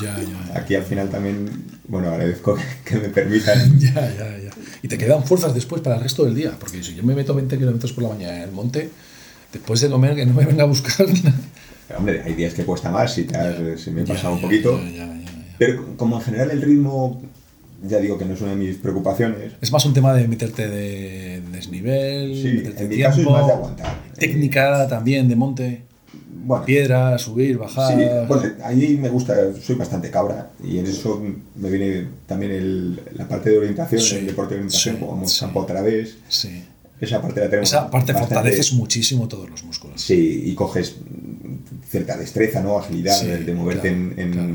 [0.00, 0.58] Ya, ya, ya.
[0.60, 1.48] Aquí al final también,
[1.88, 3.58] bueno, agradezco que me permitan.
[3.78, 4.50] Ya, ya, ya.
[4.82, 6.52] Y te quedan fuerzas después para el resto del día.
[6.58, 8.88] Porque si yo me meto 20 kilómetros por la mañana en el monte,
[9.52, 11.06] después de comer, que no me venga a buscar.
[11.88, 14.40] Pero, hombre, hay días que cuesta más si, te has- si me he pasado un
[14.40, 14.78] poquito.
[14.78, 15.54] ya, ya, ya, ya.
[15.58, 17.20] Pero como en general el ritmo,
[17.82, 19.52] ya digo que no es una de mis preocupaciones.
[19.60, 23.26] Es más un tema de meterte de desnivel, Sí, meterte en mi tiempo, caso es
[23.30, 24.02] más de aguantar.
[24.18, 25.82] técnica también de monte,
[26.42, 27.96] Bueno, piedra, subir, bajar.
[27.98, 31.22] sí, bueno, ahí me gusta, soy bastante cabra y en eso
[31.56, 35.26] me viene también el- la parte de orientación, Sí, el deporte de orientación, sí, como
[35.40, 36.16] campo otra vez.
[36.28, 36.64] Sí.
[37.00, 37.68] Esa parte la tenemos.
[37.70, 40.02] Esa parte bastante- fortaleces muchísimo todos los músculos.
[40.02, 40.96] Sí, y coges
[41.88, 42.78] cierta destreza, ¿no?
[42.78, 44.48] Agilidad de, de moverte claro, en, en, claro.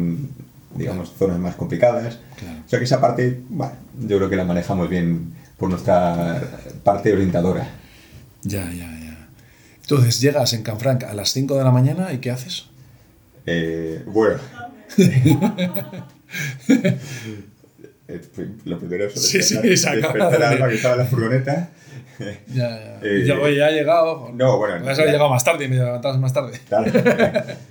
[0.75, 2.19] Digamos, zonas más complicadas.
[2.37, 2.59] Claro.
[2.65, 6.41] O sea que esa parte, bueno, yo creo que la manejamos bien por nuestra
[6.83, 7.67] parte orientadora.
[8.43, 9.27] Ya, ya, ya.
[9.81, 12.65] Entonces llegas en Canfranc a las 5 de la mañana y ¿qué haces?
[13.45, 14.37] Eh, bueno.
[18.07, 21.05] Eh, pues, Lo primero es Sí, sí, despertar- de- a Alba, que estaba en la
[21.05, 21.69] furgoneta.
[22.19, 22.99] Ya, ya.
[23.03, 24.31] Eh, ya, oye, ya he llegado.
[24.33, 26.59] no, bueno, ya- haber llegado más tarde y me levantabas más tarde.
[26.69, 26.85] Tal.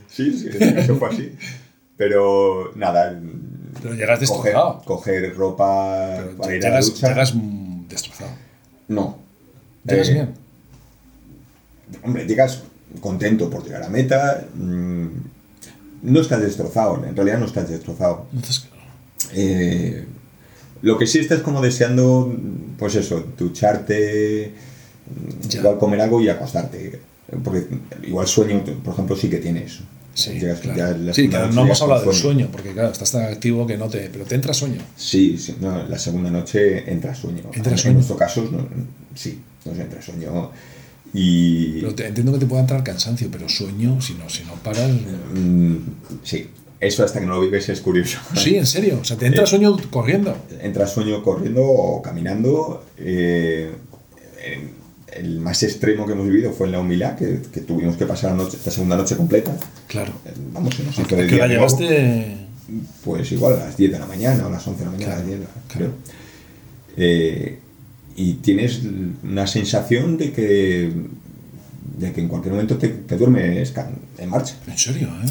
[0.09, 1.33] Sí, sí, caso fue así.
[1.97, 3.21] Pero nada.
[3.83, 4.83] Pero llegas destrozado.
[4.85, 7.09] coger ropa Pero para ir a la llegas, ducha.
[7.09, 7.33] llegas
[7.89, 8.31] destrozado.
[8.89, 9.19] No.
[9.85, 10.35] ¿Llegas Eh, bien?
[12.03, 12.63] Hombre, llegas
[13.01, 14.45] contento por llegar a meta.
[14.55, 15.07] mm,
[16.03, 18.27] no estás destrozado, en realidad no estás destrozado.
[18.33, 18.67] Entonces,
[19.33, 20.05] Eh,
[20.83, 22.31] lo que sí estás como deseando,
[22.79, 24.53] pues eso, ducharte,
[25.49, 25.61] Ya.
[25.61, 27.01] igual comer algo y acostarte.
[27.43, 27.67] Porque
[28.03, 29.81] igual sueño, por ejemplo, sí que tienes.
[30.15, 31.05] Sí, Llegas- claro.
[31.05, 33.89] ya sí, claro, no hemos hablado del sueño, porque claro, estás tan activo que no
[33.89, 34.09] te...
[34.11, 34.81] Pero te entra sueño.
[34.97, 37.43] Sí, sí, no, la segunda noche entra sueño.
[37.53, 37.91] Entra en, sueño.
[37.91, 38.67] en nuestro caso, no-
[39.15, 40.51] sí, nos entra sueño.
[41.13, 44.55] Y Pero te- entiendo que te pueda entrar cansancio, pero sueño, si no, si no
[44.55, 44.91] paras...
[45.35, 45.77] mm,
[46.25, 46.49] sí,
[46.81, 48.19] Eso hasta que no lo vives es curioso.
[48.37, 48.99] Sí, en serio.
[49.01, 50.37] O sea, te entra sueño corriendo.
[50.61, 52.85] Entra sueño corriendo o caminando.
[52.99, 53.71] eh,
[54.45, 54.84] en-
[55.17, 58.33] el más extremo que hemos vivido fue en la humildad, que, que tuvimos que pasar
[58.33, 59.57] la, noche, la segunda noche completa.
[59.87, 60.13] Claro.
[60.25, 61.47] Eh, Vamos, los ¿A de qué nuevo.
[61.47, 62.37] llegaste?
[63.05, 65.13] Pues igual a las 10 de la mañana o a las 11 de la mañana,
[65.15, 65.39] a las 10,
[65.73, 65.91] creo.
[66.97, 67.59] Eh,
[68.17, 68.81] y tienes
[69.23, 70.93] una sensación de que,
[71.99, 73.73] de que en cualquier momento te, te duermes
[74.19, 74.55] en marcha.
[74.67, 75.29] En serio, ¿eh?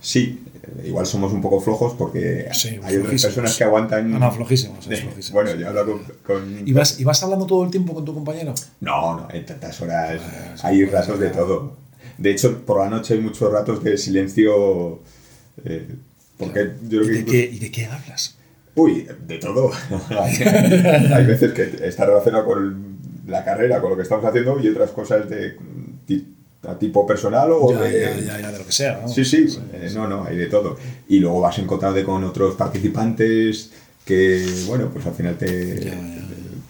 [0.00, 0.40] Sí,
[0.84, 4.10] igual somos un poco flojos porque Sí, hay otras personas que aguantan.
[4.10, 5.30] No, no, flojísimos, flojísimos.
[5.32, 6.02] Bueno, yo he hablado con.
[6.42, 8.54] con- ¿Y vas, ¿Y vas hablando todo el tiempo con tu compañero?
[8.80, 11.76] No, no, en tantas horas Pues, hay ratos de todo.
[12.18, 15.00] De hecho, por la noche hay muchos ratos de silencio.
[15.64, 15.86] eh,
[16.38, 17.14] porque yo ¿Y creo que.
[17.18, 18.36] de, qué, ¿Y de qué hablas?
[18.74, 19.70] Uy, de todo.
[20.20, 24.90] hay, veces que está relacionado con la carrera, con lo que estamos haciendo, y otras
[24.90, 25.56] cosas de
[26.68, 28.00] a tipo personal o Ya, de.
[28.00, 29.00] ya, ya, ya, de lo que sea.
[29.02, 29.08] ¿no?
[29.08, 30.76] Sí, sí, eh, no, no, hay de todo.
[31.08, 33.70] Y luego vas encontrando con otros participantes
[34.04, 35.92] que, bueno, pues al final te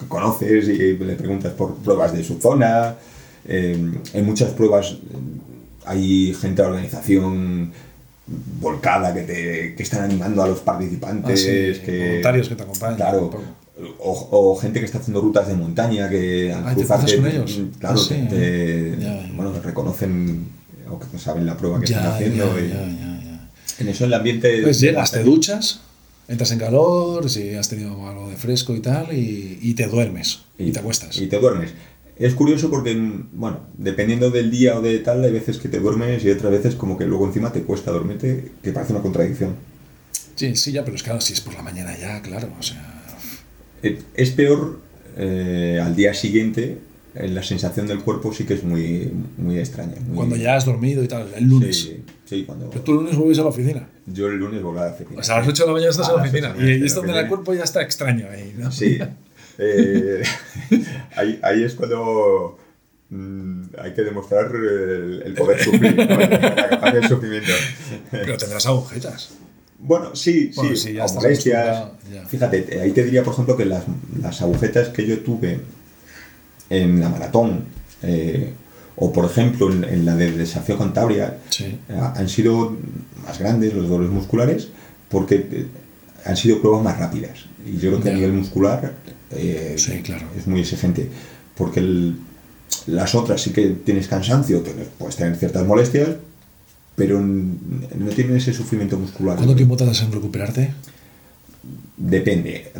[0.08, 2.94] conoces y le preguntas por pruebas de su zona.
[3.48, 4.96] Eh, en muchas pruebas eh,
[5.84, 7.72] hay gente de organización
[8.60, 11.40] volcada que, te, que están animando a los participantes.
[11.40, 13.30] Ah, sí, que, voluntarios que te acompañan, Claro.
[13.98, 17.20] O, o gente que está haciendo rutas de montaña que al Ah, ¿te cruzarte, cruzas
[17.20, 17.60] con ellos?
[17.78, 19.32] claro, sí, te- te- ya, ya.
[19.34, 20.48] bueno, reconocen
[20.90, 22.58] o que saben la prueba que están Ya, haciendo.
[22.58, 24.62] ya, y- en eso el ambiente...
[24.62, 25.80] Pues llegas, te duchas,
[26.26, 30.40] entras en calor, si has tenido algo de fresco y tal, y, y te duermes.
[30.56, 31.18] Y, te acuestas.
[31.18, 31.72] Y te duermes.
[32.18, 32.94] Es curioso porque,
[33.34, 36.74] bueno, dependiendo del día o de tal, hay veces que te duermes y otras veces
[36.76, 39.54] como que luego encima te cuesta dormirte, que parece una contradicción.
[40.34, 42.48] Sí, sí, ya, pero es claro, si es por la mañana ya, claro.
[42.58, 42.95] O sea,
[43.82, 44.80] Es peor
[45.16, 46.78] eh, al día siguiente,
[47.14, 49.94] eh, la sensación del cuerpo sí que es muy, muy extraña.
[50.06, 51.76] muy- cuando ya has dormido y tal, el lunes.
[51.76, 52.68] Sí, sí, cuando...
[52.70, 53.88] Pero tú el lunes vuelves a la oficina.
[54.06, 55.20] Yo el lunes volví a la oficina.
[55.20, 56.54] O sea, a las 8 de la mañana estás A en la oficina.
[56.58, 58.70] Y, y es donde el cuerpo ya está extraño ahí, ¿no?
[58.72, 58.98] Sí.
[59.58, 60.22] Eh,
[61.16, 62.58] ahí, ahí es cuando
[63.08, 66.04] mm, hay que demostrar el, el poder sufrir, ¿no?
[66.04, 67.52] la capacidad de sufrimiento.
[68.10, 69.30] Pero tendrás agujetas.
[69.86, 71.68] Bueno, sí, Bueno, sí, sí, ya o estás molestias.
[71.78, 72.28] acostumbrado, ya.
[72.28, 73.84] Fíjate, eh, ahí te diría, por ejemplo, que las,
[74.20, 75.60] las agujetas que yo tuve
[76.70, 77.64] en la maratón,
[78.02, 78.52] eh,
[78.96, 81.64] o por ejemplo en, en la del desafío Cantabria, Sí.
[81.88, 82.76] eh, han sido
[83.24, 84.68] más grandes los dolores musculares
[85.08, 85.66] porque
[86.24, 87.44] han sido pruebas más rápidas.
[87.64, 88.16] Y yo creo que a Ya.
[88.18, 88.94] nivel muscular
[89.30, 90.26] eh, Sí, claro.
[90.36, 91.08] es muy exigente.
[91.56, 92.16] Porque el-
[92.86, 96.08] las otras sí que tienes cansancio, tienes- puedes tener ciertas molestias,
[96.96, 99.36] pero no tienes ese sufrimiento muscular.
[99.36, 100.70] ¿Cuánto tiempo tardas en recuperarte?
[101.96, 102.70] Depende.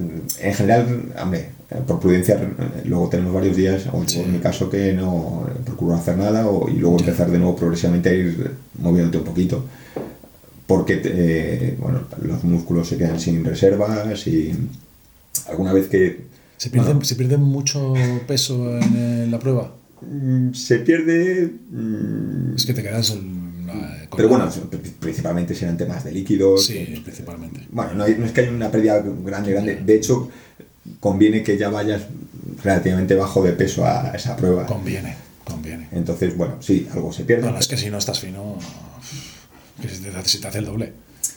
[0.41, 1.49] En general, hombre,
[1.87, 2.39] por prudencia,
[2.85, 4.21] luego tenemos varios días, o Sí.
[4.21, 7.57] en mi caso que no procuro no hacer nada, o, y luego empezar de nuevo
[7.57, 9.65] progresivamente a ir moviéndote un poquito.
[10.67, 14.53] Porque, eh, bueno, los músculos se quedan sin reservas y
[15.49, 17.95] alguna vez que ¿Se pierde, bueno, ¿se pierde mucho
[18.27, 19.75] peso en, eh, la prueba?
[20.03, 21.53] mm, se pierde...
[21.71, 23.11] mm, Es que te quedas.
[23.13, 26.67] en con pero bueno, pri- principalmente serán temas de líquidos.
[26.67, 27.61] Sí, principalmente.
[27.71, 29.77] Bueno, no, hay- no es que haya una pérdida grande, grande.
[29.85, 30.31] De hecho,
[31.01, 32.03] conviene que ya vayas
[32.63, 34.67] relativamente bajo de peso a esa prueba.
[34.67, 35.15] Conviene,
[35.45, 35.89] conviene.
[35.93, 37.43] Entonces, bueno, sí, algo se pierde.
[37.45, 38.57] Bueno, es que si no estás fino,
[39.81, 40.93] que se te, se te hace el doble.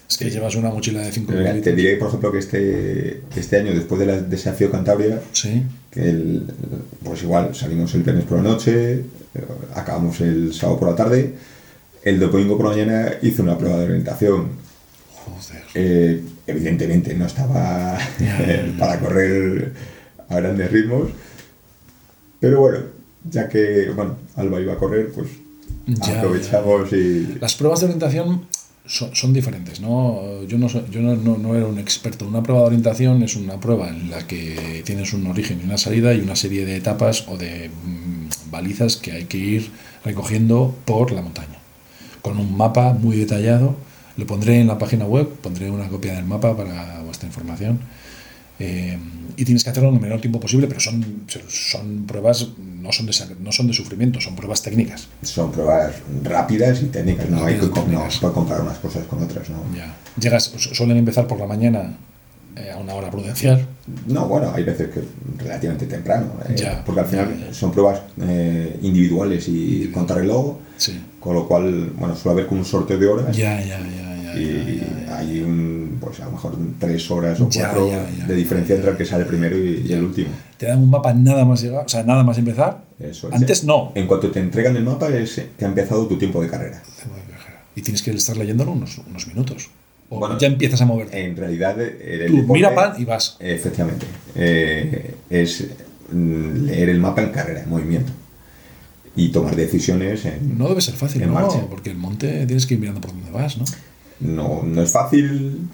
[0.09, 1.75] Es que llevas una mochila de 5 Pero mira, te litros.
[1.75, 6.43] diré, por ejemplo, que este, que este año, después del desafío Cantabria, Sí, que el-
[7.03, 9.03] pues igual salimos el viernes por la noche, eh,
[9.75, 11.35] acabamos el sábado por la tarde,
[12.03, 14.47] el domingo por la mañana hice una prueba de orientación.
[15.25, 15.63] joder.
[15.75, 17.97] Eh, evidentemente no estaba
[18.79, 19.73] para correr
[20.29, 21.09] a grandes ritmos,
[22.39, 22.79] pero bueno,
[23.29, 25.27] ya que bueno, Alba iba a correr, pues
[25.87, 28.45] Ya, aprovechamos y Las pruebas de orientación
[28.85, 30.43] son, son diferentes, ¿no?
[30.47, 32.25] Yo, no, soy- yo no, no- no era un experto.
[32.27, 35.77] Una prueba de orientación es una prueba en la que tienes un origen y una
[35.77, 39.69] salida y una serie de etapas o de mm, balizas que hay que ir
[40.03, 41.58] recogiendo por la montaña.
[42.21, 43.75] Con un mapa muy detallado.
[44.17, 47.79] Lo pondré en la página web, pondré una copia del mapa para vuestra información.
[48.59, 48.97] Eh,
[49.37, 53.05] y tienes que hacerlo en el menor tiempo posible, pero son, son pruebas, no son,
[53.05, 55.07] de, no son de sufrimiento, son pruebas técnicas.
[55.21, 55.93] son pruebas
[56.23, 57.67] rápidas y técnicas, no hay que
[58.21, 59.63] no comparar unas cosas con otras, ¿no?
[59.73, 59.95] Ya.
[60.19, 61.95] Llegas, su- suelen empezar por la mañana
[62.57, 63.65] eh, a una hora prudencial.
[64.07, 65.01] No, bueno, hay veces que
[65.37, 67.53] relativamente temprano, eh, Ya, porque al final ya, ya.
[67.53, 70.99] son pruebas eh, individuales y contrarreloj, Sí.
[71.19, 74.39] con lo cual, bueno, suele haber como un sorteo de horas Ya, ya, ya, ya.
[74.39, 77.89] y hay un, pues a lo mejor tres horas o cuatro
[78.27, 80.29] de diferencia entre el que sale primero y, y el último.
[80.57, 82.83] Te dan un mapa nada más llegar, o sea, nada más empezar.
[82.99, 83.29] Eso.
[83.31, 83.91] Antes no.
[83.95, 86.81] En cuanto te entregan el mapa es que ha empezado tu tiempo de carrera.
[87.75, 89.69] Y tienes que estar leyéndolo unos, unos minutos.
[90.09, 91.23] O Bueno, ya empiezas a moverte.
[91.23, 93.37] En realidad, eh, el Tú deporte- mira pan y vas.
[93.39, 94.05] Efectivamente.
[94.35, 95.67] Eh, es
[96.11, 98.11] mm, leer el mapa en carrera, en movimiento.
[99.15, 101.35] Y tomar decisiones en, No debe ser fácil, En ¿no?
[101.35, 101.61] marcha.
[101.69, 103.65] Porque el monte tienes que ir mirando por dónde vas, ¿no?
[104.21, 105.67] No, no es fácil,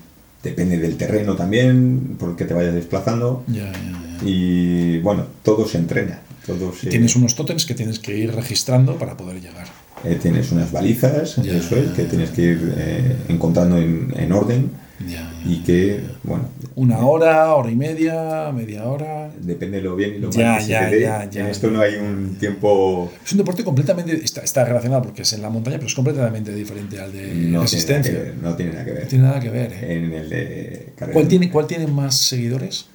[0.43, 3.43] depende del terreno también, por el que te vayas desplazando.
[3.47, 4.17] Ya, ya, ya.
[4.27, 6.19] Y bueno, todo se entrena.
[6.45, 9.67] Todo se, Tienes unos tótems que tienes que ir registrando para poder llegar.
[10.03, 11.53] Eh, tienes unas balizas, Ya.
[11.57, 14.69] eso es, que tienes que ir eh, encontrando en, en orden
[15.07, 15.51] Ya, ya.
[15.51, 19.31] y que, bueno, Una hora, hora y media, media hora.
[19.41, 21.01] depende de lo bien y lo mal Ya, que se ya, te dé.
[21.01, 21.41] ya, ya.
[21.41, 23.11] En esto no hay un tiempo...
[23.25, 24.13] Es un deporte completamente.
[24.23, 27.33] Está, está relacionado porque es en la montaña, pero es completamente diferente al de No
[27.33, 28.13] tiene, resistencia.
[28.13, 29.03] ver, no tiene nada que ver.
[29.03, 29.93] No tiene nada que ver, ¿eh?
[29.97, 31.13] En el de carrera.
[31.13, 32.85] ¿Cuál tiene, ¿Cuál tiene más seguidores?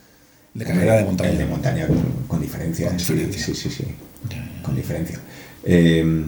[0.53, 1.31] De carrera de montaña.
[1.31, 1.97] El de montaña con,
[2.27, 2.89] con diferencia.
[2.89, 3.45] Con sí, diferencia.
[3.47, 3.85] Sí, sí, sí.
[4.29, 4.63] Ya, ya.
[4.63, 5.19] Con diferencia.
[5.65, 6.25] Eh,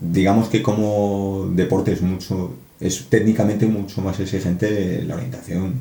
[0.00, 5.74] digamos que como deporte es mucho, es técnicamente mucho más exigente la orientación,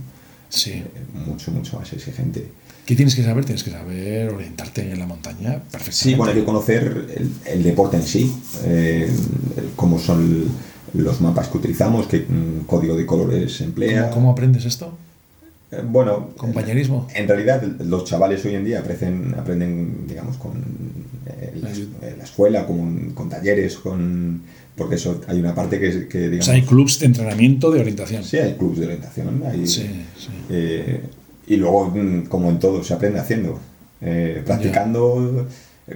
[0.49, 0.71] Sí.
[0.71, 0.83] eh,
[1.25, 2.45] mucho, mucho más exigente.
[2.85, 3.45] ¿Qué tienes que saber?
[3.45, 5.91] Tienes que saber orientarte en la montaña perfectamente.
[5.91, 8.33] Sí, bueno, hay que conocer el, el deporte en sí,
[8.65, 9.07] eh,
[9.75, 10.47] cómo son
[10.95, 14.03] los mapas que utilizamos, qué mm, código de colores se emplea.
[14.05, 14.91] ¿Cómo, cómo aprendes esto?
[15.71, 17.07] Eh, Bueno, Compañerismo.
[17.13, 20.53] En realidad, los chavales hoy en día aprenden, aprenden digamos, con
[21.61, 24.41] la, la escuela, con, con talleres, con
[24.75, 27.81] porque eso hay una parte que, que O digamos, sea, hay clubs de entrenamiento de
[27.81, 28.23] orientación.
[28.23, 30.29] sí, hay clubs de orientación, hay, Sí, sí.
[30.49, 31.01] eh,
[31.47, 33.59] y luego, mm, como en todo, se aprende haciendo,
[34.01, 35.47] eh, practicando,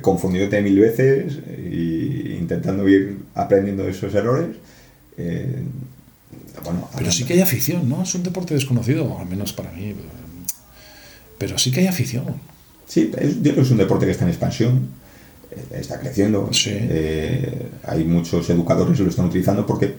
[0.02, 4.56] confundiéndote mil veces e intentando ir aprendiendo de esos errores.
[5.18, 5.64] eh,
[6.66, 8.04] bueno, Pero sí que hay afición, ¿no?
[8.04, 9.94] Es un deporte desconocido, al menos para mí.
[11.38, 12.26] Pero sí que hay afición.
[12.88, 14.88] Sí, es, yo creo que es un deporte que está en expansión,
[15.72, 16.50] está creciendo.
[16.52, 16.72] Sí.
[16.74, 19.96] eh, hay muchos educadores que lo están utilizando porque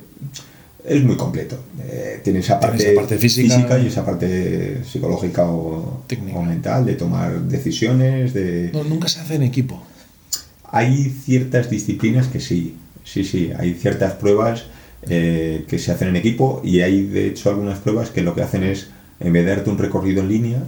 [0.84, 1.58] es muy completo.
[1.82, 3.78] Eh, tiene esa Tiene parte, esa parte física.
[3.78, 6.04] y esa parte psicológica o,
[6.46, 8.34] mental de tomar decisiones.
[8.34, 8.70] De...
[8.72, 9.82] No, nunca se hace en equipo.
[10.70, 13.50] Hay ciertas disciplinas que sí, sí, sí.
[13.56, 14.64] Hay ciertas pruebas
[15.08, 18.42] eh, que se hacen en equipo y hay de hecho algunas pruebas que lo que
[18.42, 18.88] hacen es,
[19.20, 20.62] en vez de darte un recorrido en línea,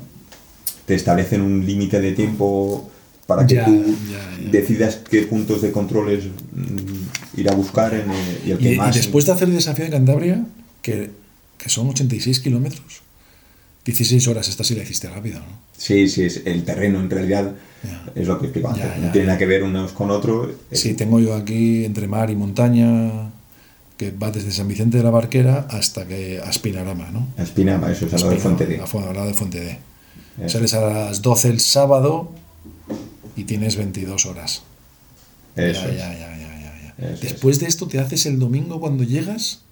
[0.87, 2.91] te establecen un límite de tiempo
[3.27, 4.51] para que Ya, tú ya, ya.
[4.51, 8.75] decidas qué puntos de controles mm, ir a buscar en el, y el que Y,
[8.75, 8.95] y más.
[8.95, 10.45] después de hacer el desafío de Cantabria,
[10.83, 11.11] que,
[11.59, 13.03] que son 86 kilómetros,
[13.85, 15.67] 16 horas, esta sí la hiciste rápido, ¿no?
[15.77, 17.55] Sí, sí, es el terreno en realidad
[18.17, 18.85] es lo que explico antes.
[19.01, 20.49] No tiene nada que ver unos con otros.
[20.73, 23.31] Sí, tengo yo aquí entre mar y montaña,
[23.97, 27.29] que va desde San Vicente de la Barquera hasta que a Espinarama, ¿no?
[27.39, 28.81] Espinama, eso es al lado de Fuente D.
[28.81, 30.49] A al lado de Fuente D.
[30.49, 32.31] Sales a las 12 el sábado
[33.37, 34.63] y tienes 22 horas.
[35.57, 35.99] Eso ya, es.
[35.99, 37.13] ya, ya, ya, ya, ya.
[37.13, 39.63] Eso Después de esto te haces el domingo cuando llegas,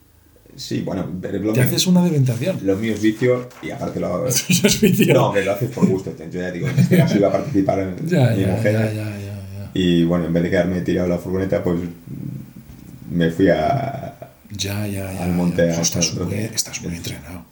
[0.56, 2.60] Sí, bueno, pero lo te mío, haces una delimitación.
[2.62, 5.12] lo mío es vicio y aparte lo es vicio.
[5.12, 6.14] No, me lo haces por gusto.
[6.16, 8.72] Yo ya digo, este caso iba a participar en ya, mi ya, mujer.
[8.72, 9.70] ya, ya, ya, ya.
[9.74, 11.80] Y bueno, en vez de quedarme tirado en la furgoneta, pues
[13.10, 14.14] me fui a.
[14.52, 15.24] Ya, ya, ya.
[15.24, 17.44] Al monte estás, muy, estás muy entrenado.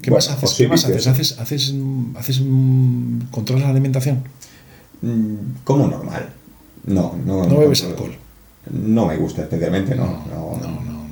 [0.00, 0.40] ¿Qué Bueno, más haces?
[0.40, 1.06] pues ¿Qué más haces?
[1.08, 1.74] ¿Haces, haces,
[2.16, 4.24] haces mm, controlas la alimentación?
[5.02, 6.28] Mm, Como normal.
[6.86, 7.46] No, no.
[7.46, 8.16] No bebes no- alcohol.
[8.70, 10.06] No me gusta especialmente, no.
[10.06, 11.06] no, no, no, no.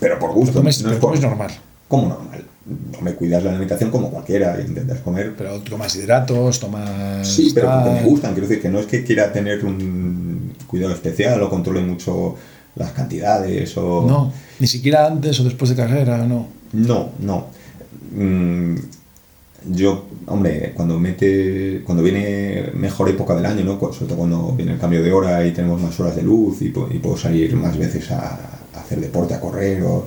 [0.00, 0.54] Pero por Pero gusto.
[0.54, 1.50] comes, no pero es por- normal.
[1.88, 2.44] Como normal.
[2.92, 5.34] No me cuidas la alimentación como cualquiera, intentas comer.
[5.36, 7.26] Pero tomas hidratos, tomas.
[7.26, 7.92] Sí, pero tal.
[7.92, 8.32] me gustan.
[8.32, 12.36] Quiero decir que no es que quiera tener un cuidado especial o controle mucho
[12.76, 14.06] las cantidades o.
[14.06, 16.46] No, ni siquiera antes o después de carrera, no.
[16.72, 17.46] No, no.
[18.12, 18.76] Mm,
[19.70, 23.78] yo, hombre, cuando mete, cuando viene mejor época del año, ¿no?
[23.92, 26.72] Sobre todo cuando viene el cambio de hora y tenemos más horas de luz y,
[26.72, 28.38] pu- y puedo salir más veces a,
[28.74, 30.06] a hacer deporte, a correr o...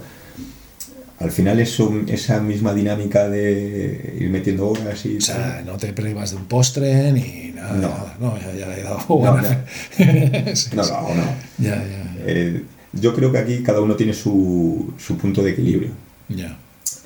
[1.17, 5.93] Al final eso, esa misma dinámica de ir metiendo horas y O sea, no te
[5.93, 7.71] privas de un postre ni nada.
[7.73, 7.81] No.
[7.87, 8.17] nada.
[8.19, 10.55] No, ya, ya le he dado No, buena no.
[10.55, 10.91] Sí, no sí.
[10.91, 11.23] no.
[11.57, 12.15] Ya, ya, ya.
[12.27, 15.91] Eh, yo creo que aquí cada uno tiene su, su punto de equilibrio.
[16.27, 16.57] ya.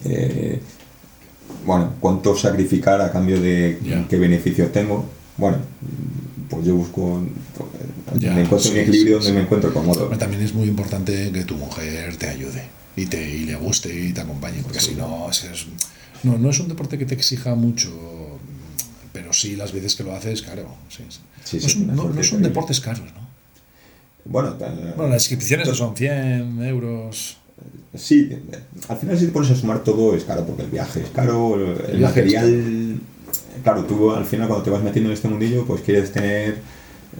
[0.06, 0.60] Eh,
[1.66, 5.06] bueno, cuánto sacrificar a cambio de qué beneficios tengo.
[5.38, 5.58] Bueno,
[6.50, 7.24] pues yo busco,
[8.18, 9.36] Ya, me encuentro sí, un equilibrio donde sí.
[9.36, 10.08] me encuentro cómodo.
[10.18, 12.64] También es muy importante que tu mujer te ayude
[12.96, 15.46] y, te, y le guste y te acompañe, porque si no, es,
[16.24, 17.90] no, no es un deporte que te exija mucho,
[19.14, 20.64] pero sí las veces que lo haces, claro.
[21.54, 23.30] No, son, no- son deportes caros, ¿no?
[24.26, 24.56] Bueno,
[24.98, 27.38] Bueno, las inscripciones son 100 euros.
[27.96, 28.30] Sí,
[28.88, 31.56] al final si te pones a sumar todo es caro, porque el viaje es caro,
[31.56, 33.00] el, El viaje es material...
[33.64, 36.58] Claro, tú al final cuando te vas metiendo en este mundillo, pues quieres tener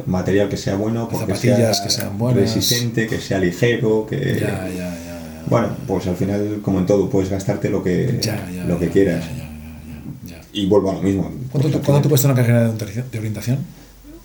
[0.06, 2.42] material que sea bueno, porque Zapatillas sea que sean buenas.
[2.42, 4.38] resistente, que sea ligero, que...
[4.40, 5.44] Ya, ya, ya.
[5.48, 8.22] Bueno, pues al final, como en todo, puedes gastarte lo que,
[8.68, 9.26] lo que quieras.
[10.54, 11.32] Y vuelvo a lo mismo.
[11.52, 13.58] ¿Cuánto, Pues cuánto te cuesta una carrera de orientación?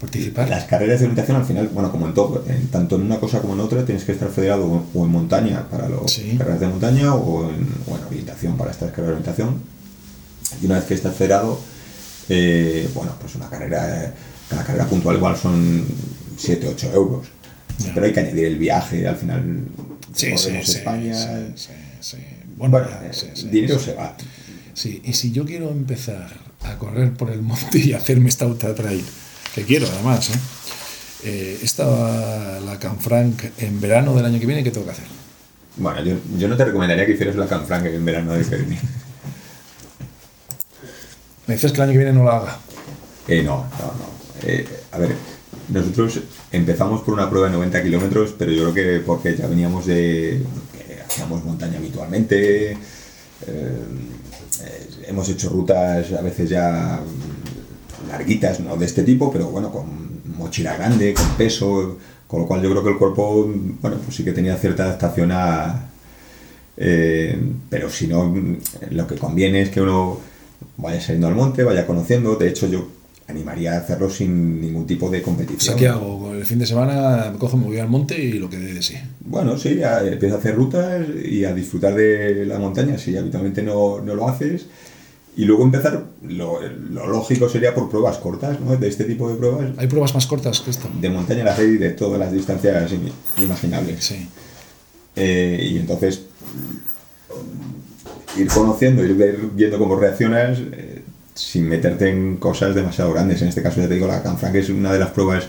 [0.05, 0.49] ¿Participar?
[0.49, 3.41] Las carreras de orientación al final, bueno, como en todo, en- tanto en una cosa
[3.41, 6.37] como en otra, tienes que estar federado o, o en montaña para las Sí.
[6.39, 7.67] carreras de montaña o en,
[8.09, 9.57] orientación para estas carreras de orientación.
[10.63, 11.59] Y una vez que estás federado,
[12.29, 14.13] eh, bueno, pues una carrera,
[14.49, 15.85] cada carrera puntual igual son
[16.37, 17.27] 7, 8 euros.
[17.93, 19.65] Pero hay que añadir el viaje, al final
[20.15, 21.15] Sí, sí, sí, España.
[21.57, 21.69] sí,
[22.01, 22.17] sí.
[22.57, 24.17] Bueno, Bueno, eh, dinero se va.
[24.75, 26.29] Sí, y si yo quiero empezar
[26.63, 29.05] a correr por el monte y hacerme esta ultra trail,
[29.55, 30.39] que quiero además, ¿eh?
[31.27, 35.07] Eh, esta la Canfranc en verano del año que viene, ¿qué tengo que hacer?
[35.77, 38.79] Bueno, yo, yo no te recomendaría que hicieras la Canfranc en verano de que viene.
[41.47, 42.59] Me dices que el año que viene no la haga.
[43.29, 44.05] Eh, no, no, no.
[44.43, 45.15] Eh, a ver,
[45.69, 46.21] nosotros
[46.53, 50.43] empezamos por una prueba de 90 kilómetros, pero yo creo que porque ya veníamos de
[50.73, 52.77] que hacíamos montaña habitualmente, eh,
[53.47, 57.01] eh, hemos hecho rutas a veces ya
[58.09, 59.85] larguitas, no de este tipo, pero bueno, con
[60.37, 63.51] mochila grande, con peso, con lo cual yo creo que el cuerpo,
[63.81, 65.89] bueno, pues sí que tenía cierta adaptación a...
[66.77, 67.39] eh,
[67.71, 68.35] pero si no,
[68.91, 70.19] lo que conviene es que uno
[70.77, 72.37] vaya saliendo al monte, vaya conociendo.
[72.37, 72.89] De hecho, yo
[73.29, 75.61] animaría a hacerlo sin ningún tipo de O competición.
[75.61, 76.35] sea, ¿qué hago?
[76.35, 78.83] El fin de semana me cojo, me voy al monte y lo que dé de
[78.83, 78.97] sí.
[79.21, 83.63] Bueno, sí, a- empieza a hacer rutas y a disfrutar de la montaña si habitualmente
[83.63, 84.67] no, no lo haces.
[85.37, 88.77] Y luego empezar, lo, lo lógico sería por pruebas cortas, ¿no?
[88.77, 89.73] De este tipo de pruebas.
[89.79, 90.89] ¿Hay pruebas más cortas que esto?
[91.01, 93.11] De montaña las hay de todas las distancias im-
[93.43, 94.05] imaginables.
[94.05, 94.29] Sí.
[95.17, 96.23] Eh, y entonces
[98.37, 99.15] ir conociendo, ir
[99.55, 101.03] viendo cómo reaccionas eh,
[101.35, 103.43] sin meterte en cosas demasiado grandes.
[103.43, 105.49] En este caso, ya te digo, la Canfranc es una de las pruebas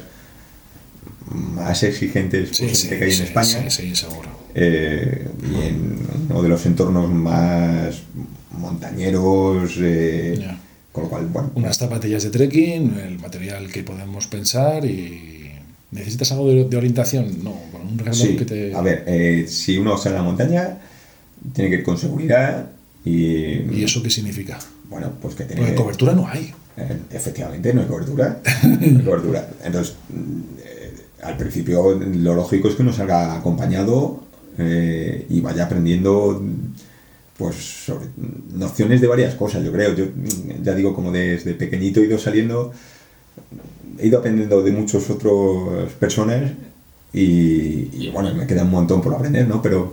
[1.32, 3.70] más exigentes Sí, sí, que hay en España.
[3.70, 4.30] sí, sí, seguro.
[4.54, 6.00] Eh, y en
[6.30, 7.96] uno de los entornos más
[8.58, 9.74] montañeros.
[9.80, 10.46] eh.
[10.92, 15.32] Con lo cual, bueno, Unas zapatillas de trekking, el material que podemos pensar y...
[15.92, 17.44] ¿Necesitas algo de, de orientación?
[17.44, 18.74] No, con un reloj Sí, que te...
[18.76, 20.78] a ver, eh, si uno sale a la montaña,
[21.54, 22.68] tiene que ir con seguridad
[23.06, 24.58] y, ¿Y eso qué significa?
[24.90, 26.54] bueno, pues que tiene Porque que- cobertura no hay.
[26.78, 28.42] Eh, efectivamente, no hay cobertura.
[28.64, 29.50] No hay cobertura.
[29.64, 29.96] Entonces,
[30.64, 34.24] eh, al principio lo lógico es que uno salga acompañado
[34.58, 36.42] eh, y vaya aprendiendo
[37.38, 37.56] pues
[37.86, 38.06] sobre
[38.54, 39.94] nociones de varias cosas, yo creo.
[39.96, 40.06] Yo
[40.64, 42.72] ya digo, como desde pequeñito he ido saliendo,
[44.00, 46.52] he ido aprendiendo de muchas otras personas
[47.14, 49.62] y, y, bueno, me queda un montón por aprender, ¿no?
[49.62, 49.92] Pero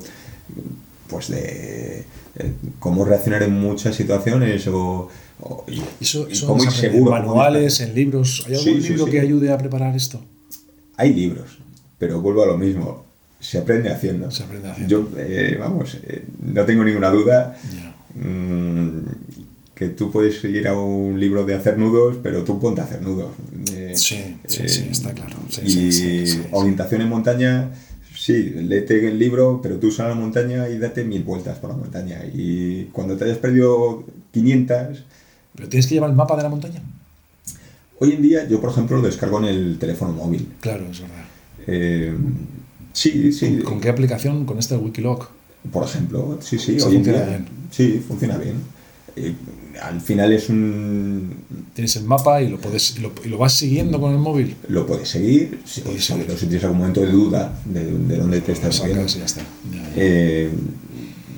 [1.08, 2.04] pues de
[2.38, 5.08] eh, cómo reaccionar en muchas situaciones o,
[5.40, 7.04] o- y, Eso, y cómo ir en seguro.
[7.10, 8.44] cómo manuales, en libros.
[8.46, 9.10] ¿Hay algún Sí, sí, libro sí.
[9.10, 10.20] que ayude a preparar esto?
[10.96, 11.58] Hay libros,
[11.98, 13.04] pero vuelvo a lo mismo.
[13.42, 14.30] Se aprende haciendo.
[14.30, 14.88] Se aprende haciendo.
[15.10, 16.24] Yo, eh, vamos, eh,
[16.54, 17.56] no tengo ninguna duda
[18.14, 18.98] mm,
[19.74, 23.02] que tú puedes ir a un libro de hacer nudos, pero tú ponte a hacer
[23.02, 23.32] nudos.
[23.74, 25.36] Eh, Sí, sí, eh, sí, está claro.
[25.48, 26.42] Sí, y sí, sí, sí, sí.
[26.52, 27.70] orientación en montaña,
[28.16, 31.70] sí, léete el libro, pero tú sal a la montaña y date mil vueltas por
[31.70, 32.20] la montaña.
[32.32, 35.04] Y cuando te hayas perdido 500,
[35.56, 36.80] Pero tienes que llevar el mapa de la montaña.
[37.98, 40.46] hoy en día yo, por ejemplo, lo descargo en el teléfono móvil.
[40.60, 41.24] Claro, es verdad.
[42.92, 43.58] Eh, sí, sí.
[43.58, 44.44] ¿Con qué aplicación?
[44.44, 45.28] Con este Wikiloc.
[45.72, 47.26] Por ejemplo, sí, sí, hoy funciona día.
[47.28, 47.46] bien.
[47.70, 48.56] Sí, funciona bien.
[49.14, 49.34] Eh,
[49.80, 51.36] al final es un.
[51.74, 54.56] Tienes el mapa y lo, puedes, y lo, y lo vas siguiendo con el móvil.
[54.68, 58.16] Lo puedes seguir, si, Puedes sobre todo si tienes algún momento de duda de, de
[58.16, 59.06] dónde te estás moviendo.
[59.06, 59.42] ya está.
[59.70, 59.92] Ya, ya.
[59.96, 60.50] Eh,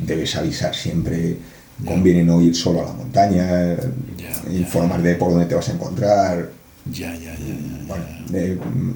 [0.07, 1.37] debes avisar siempre.
[1.85, 3.77] Conviene no ir solo a la montaña,
[4.53, 6.51] informar de por dónde te vas a encontrar.
[6.91, 7.55] ya, ya, ya.
[7.89, 8.93] Bueno, mm,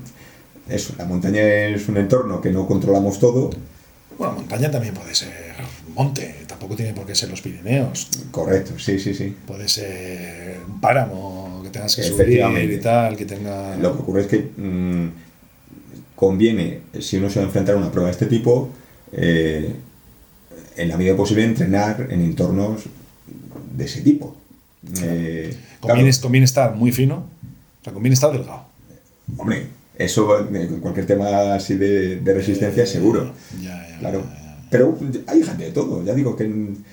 [0.68, 3.50] eso, la montaña es un entorno que no controlamos todo,
[4.18, 5.54] Bueno, montaña también puede ser
[5.94, 6.34] monte.
[6.46, 8.08] Tampoco tiene por qué ser los Pirineos.
[8.30, 9.36] correcto, sí, sí, sí.
[9.46, 13.76] Puede ser un páramo que tengas que subir y tal, que tenga...
[13.76, 15.08] Lo que ocurre es que mm,
[16.14, 18.70] conviene, si uno se va a enfrentar a una prueba de este tipo,
[19.12, 19.74] eh,
[20.76, 22.82] en la medida posible entrenar en entornos
[23.76, 24.36] de ese tipo.
[25.02, 27.16] Eh, Conviene, claro, conviene estar muy fino,
[27.80, 28.64] o sea, conviene estar delgado.
[29.36, 29.66] hombre,
[29.98, 33.32] eso eh, en cualquier tema así de, de resistencia seguro.
[33.62, 34.22] Ya, ya, Claro.
[34.24, 34.64] ya.
[34.70, 36.84] Pero hay gente de todo, ya digo que en-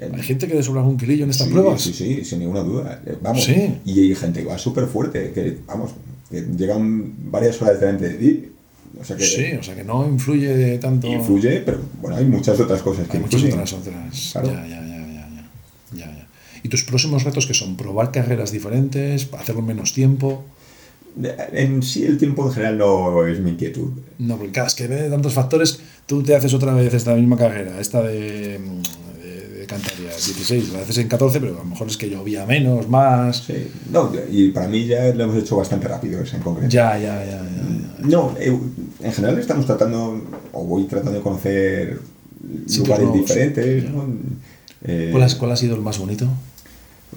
[0.00, 1.80] en- Hay gente que le sobra algún kilillo en estas sí, pruebas.
[1.80, 3.00] Sí, sí, sin ninguna duda.
[3.06, 3.44] Eh, Vamos.
[3.44, 3.74] Sí.
[3.84, 5.92] Y hay gente que va súper fuerte, que vamos,
[6.30, 8.44] que llegan varias horas delante de ti.
[9.00, 11.06] O sea que Sí, o sea que no influye tanto.
[11.06, 13.60] influye, pero bueno, hay muchas otras cosas que Hay muchas influyen.
[13.60, 14.30] otras, otras.
[14.32, 14.48] Claro.
[14.48, 15.48] Ya, ya, ya, ya, ya,
[15.92, 16.26] ya, ya.
[16.62, 17.76] ¿Y tus próximos retos que son?
[17.76, 19.28] ¿Probar carreras diferentes?
[19.38, 20.44] ¿Hacerlo en menos tiempo?
[21.52, 23.90] En sí el tiempo en general no es mi inquietud.
[24.18, 27.36] No, porque claro, es que de tantos factores, tú te haces otra vez esta misma
[27.36, 28.58] carrera, esta de,
[29.22, 32.46] de, de Cantabria, 16, la haces en 14, pero a lo mejor es que llovía
[32.46, 33.44] menos, más.
[33.46, 33.68] Sí.
[33.90, 36.70] No, y para mí ya lo hemos hecho bastante rápido esa en concreto.
[36.70, 37.42] Ya, ya, ya, ya.
[37.42, 38.06] ya.
[38.06, 38.56] No, eh,
[39.02, 40.22] en general estamos tratando,
[40.52, 42.00] o voy tratando de conocer
[42.78, 43.90] lugares diferentes.
[43.90, 44.04] ¿no?
[44.84, 46.28] Eh, ¿Cuál, has- cuál ha sido el más bonito?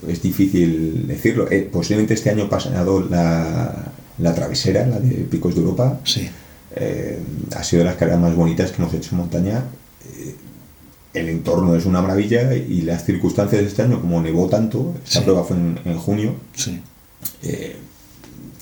[0.07, 1.49] Es difícil decirlo.
[1.51, 6.27] Eh, posiblemente este año pasado la, la travesera, la de Picos de Europa, Sí.
[6.75, 7.19] eh,
[7.55, 9.63] ha sido de las carreras más bonitas que hemos hecho en montaña.
[10.05, 10.35] Eh,
[11.13, 15.19] el entorno es una maravilla y las circunstancias de este año, como nevó tanto, esta
[15.19, 15.25] Sí.
[15.25, 16.79] prueba fue en, en junio, Sí.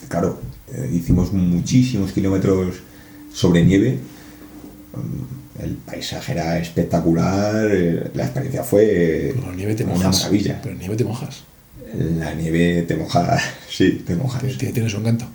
[0.07, 0.39] claro,
[0.91, 2.77] hicimos muchísimos kilómetros
[3.31, 3.99] sobre nieve.
[5.61, 10.19] El paisaje era espectacular, eh, la experiencia fue Pero la nieve te una mojas.
[10.19, 10.59] maravilla.
[10.63, 11.43] Pero nieve te mojas.
[12.19, 14.39] La nieve te moja, sí, te moja.
[14.39, 15.25] Tiene, su encanto.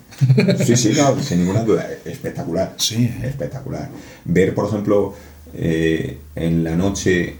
[0.65, 2.73] Sí, sí, no, sin ninguna duda, espectacular.
[2.77, 3.11] Sí.
[3.23, 3.89] Espectacular.
[4.23, 5.13] Ver, por ejemplo,
[5.53, 7.35] eh, en la noche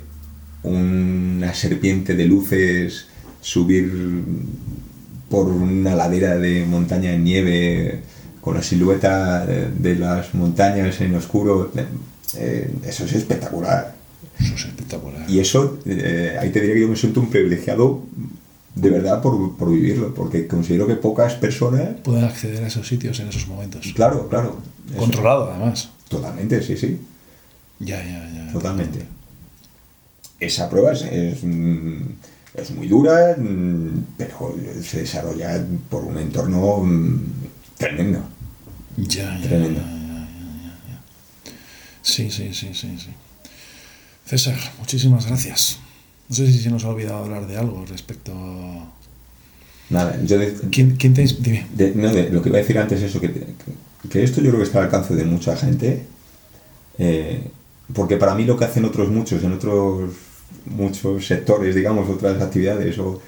[0.64, 3.06] una serpiente de luces
[3.42, 4.24] subir
[5.30, 8.00] por una ladera de montaña en nieve
[8.42, 11.72] con la silueta de las montañas en oscuro,
[12.38, 13.96] eh, eso es espectacular.
[14.40, 15.30] Eso es espectacular.
[15.30, 18.02] Y eso, eh, ahí te diría que yo me siento un privilegiado
[18.76, 21.96] de verdad por, por vivirlo, porque considero que pocas personas...
[22.04, 23.94] Pueden acceder a esos sitios en esos momentos.
[23.96, 24.58] Claro, claro.
[24.90, 25.00] eso.
[25.00, 25.90] Controlado, además.
[26.10, 27.00] Totalmente, sí, sí,
[27.80, 28.52] Ya, ya, ya.
[28.52, 29.06] totalmente.
[30.40, 32.02] Esa prueba es, es, mm,
[32.56, 34.54] es muy dura, mm, pero
[34.84, 37.22] se desarrolla por un entorno mm,
[37.78, 38.20] tremendo.
[38.98, 39.80] Ya, ya, Tremendo.
[39.80, 39.95] ya, ya.
[42.06, 43.10] Sí, sí, sí, sí, sí.
[44.26, 45.80] César, muchísimas gracias.
[46.30, 48.92] No sé si se nos ha olvidado hablar de algo respecto a...
[49.90, 51.24] Nada, yo de, ¿Quién, quién te...
[51.26, 51.66] Dime.
[51.74, 53.46] de- no, de- lo que iba a decir antes es eso, que, que-
[54.10, 56.06] que esto yo creo que está al alcance de mucha gente,
[57.00, 57.42] eh,
[57.94, 60.12] porque para mí lo que hacen otros muchos, en otros
[60.66, 63.20] muchos sectores, digamos, otras actividades, o,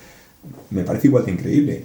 [0.69, 1.83] me parece igual de increíble.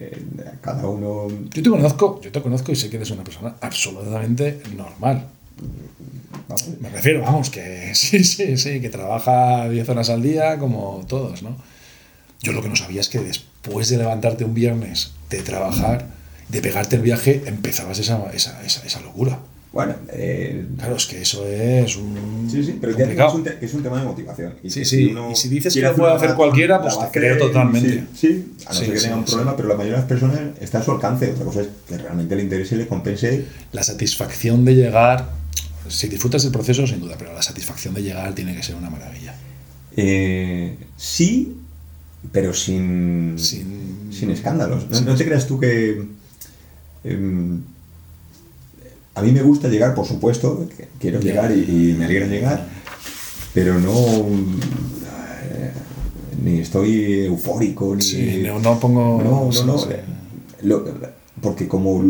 [0.00, 0.22] Eh,
[0.62, 4.62] cada uno Yo te conozco, yo te conozco y sé que eres una persona absolutamente
[4.74, 5.28] normal.
[6.48, 11.04] Vamos, Me refiero, vamos, que sí, sí, sí, que trabaja 10 horas al día como
[11.08, 11.56] todos, ¿no?
[12.42, 16.06] Yo lo que no sabía es que después de levantarte un viernes, de trabajar,
[16.48, 19.38] de pegarte el viaje, empezabas esa, esa, esa, esa locura.
[19.72, 23.30] Bueno, eh, Claro, es que eso es un sí, sí, pero complicado.
[23.30, 24.54] es un, te- es un tema de motivación.
[24.62, 27.38] Y Sí, sí, uno y si dices que lo puede hacer cualquiera, pues te creo
[27.38, 28.04] totalmente.
[28.14, 29.32] Sí, sí, a no Sí, ser que sí, tenga un sí.
[29.32, 31.32] problema, pero la mayoría de las personas está a su alcance.
[31.32, 33.46] Otra cosa es que realmente le interese y le compense.
[33.72, 35.28] La satisfacción de llegar,
[35.88, 38.90] si disfrutas del proceso, sin duda, pero la satisfacción de llegar tiene que ser una
[38.90, 39.34] maravilla.
[39.96, 41.56] Eh, sí,
[42.32, 44.88] pero sin, Sin- sin escándalos.
[44.88, 46.02] No, sin- no te creas tú que...
[47.04, 47.60] em,
[49.16, 50.66] a mí me gusta llegar, por supuesto,
[50.98, 52.66] quiero llegar y, y me alegra llegar,
[53.52, 53.94] pero no...
[53.94, 55.70] eh,
[56.42, 58.02] ni estoy eufórico, ni...
[58.02, 59.22] Sí, no, no pongo...
[59.22, 59.86] No, no, no.
[60.62, 60.84] lo-
[61.40, 62.02] porque como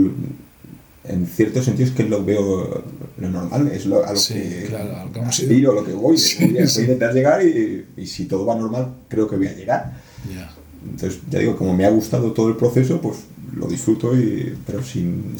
[1.05, 2.83] en cierto sentido es que lo veo
[3.19, 5.85] lo normal, es lo, a lo Sí, que claro, a lo que aspiro, a lo
[5.85, 6.17] que voy.
[6.19, 6.81] Sí, voy, a, voy a sí.
[6.83, 10.01] intentar llegar y, y si todo va normal, creo que voy a llegar.
[10.35, 10.51] Ya.
[10.85, 13.17] Entonces, ya digo, como me ha gustado todo el proceso, pues
[13.55, 15.35] lo disfruto, y, pero sin...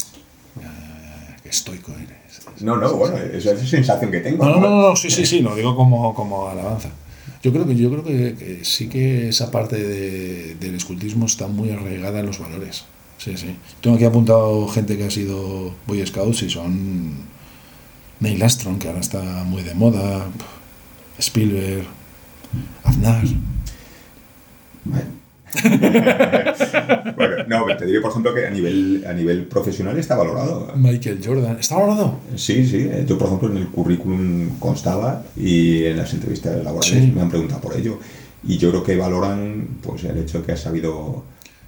[0.55, 2.41] Ya, ya, ya, qué estoico eres.
[2.61, 4.45] No, no, bueno, esa es la sensación que tengo.
[4.45, 6.89] No, no, no, no, sí, sí, sí, lo digo como, como alabanza.
[7.43, 11.47] Yo creo que yo creo que, que sí que esa parte de- del escultismo está
[11.47, 12.85] muy arraigada en los valores.
[13.25, 13.55] Sí, sí.
[13.81, 17.11] Tengo aquí apuntado gente que ha sido Boy Scouts y son
[18.19, 20.27] Neil Armstrong, que ahora está muy de moda,
[21.17, 21.85] Spielberg,
[22.83, 23.23] Aznar.
[24.83, 25.05] Bueno.
[27.47, 30.71] no, te diré, por ejemplo, que a nivel, a nivel profesional está valorado.
[30.75, 31.57] Michael Jordan.
[31.59, 32.19] ¿Está valorado?
[32.35, 32.87] Sí, sí.
[32.91, 37.11] eh, Yo, por ejemplo, en el currículum constaba y en las entrevistas laborales Sí.
[37.11, 37.97] me han preguntado por ello.
[38.47, 41.23] Y yo creo que valoran pues el hecho de que has sabido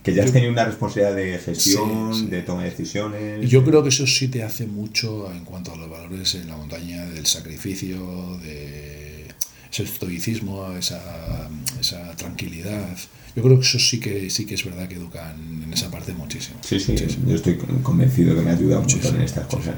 [0.07, 2.27] que ya has tenido una responsabilidad de gestión, Sí, sí.
[2.27, 3.49] de toma de decisiones.
[3.49, 6.55] Yo creo que eso sí te hace mucho en cuanto a los valores en la
[6.57, 9.25] montaña, del sacrificio, de
[9.71, 12.87] ese estoicismo, esa, esa tranquilidad.
[13.35, 16.13] Yo creo que eso sí que sí que es verdad que educan en esa parte
[16.13, 16.57] muchísimo.
[16.63, 17.29] Sí, sí, Muchísimo.
[17.29, 19.75] yo estoy convencido que me ayuda mucho en estas cosas.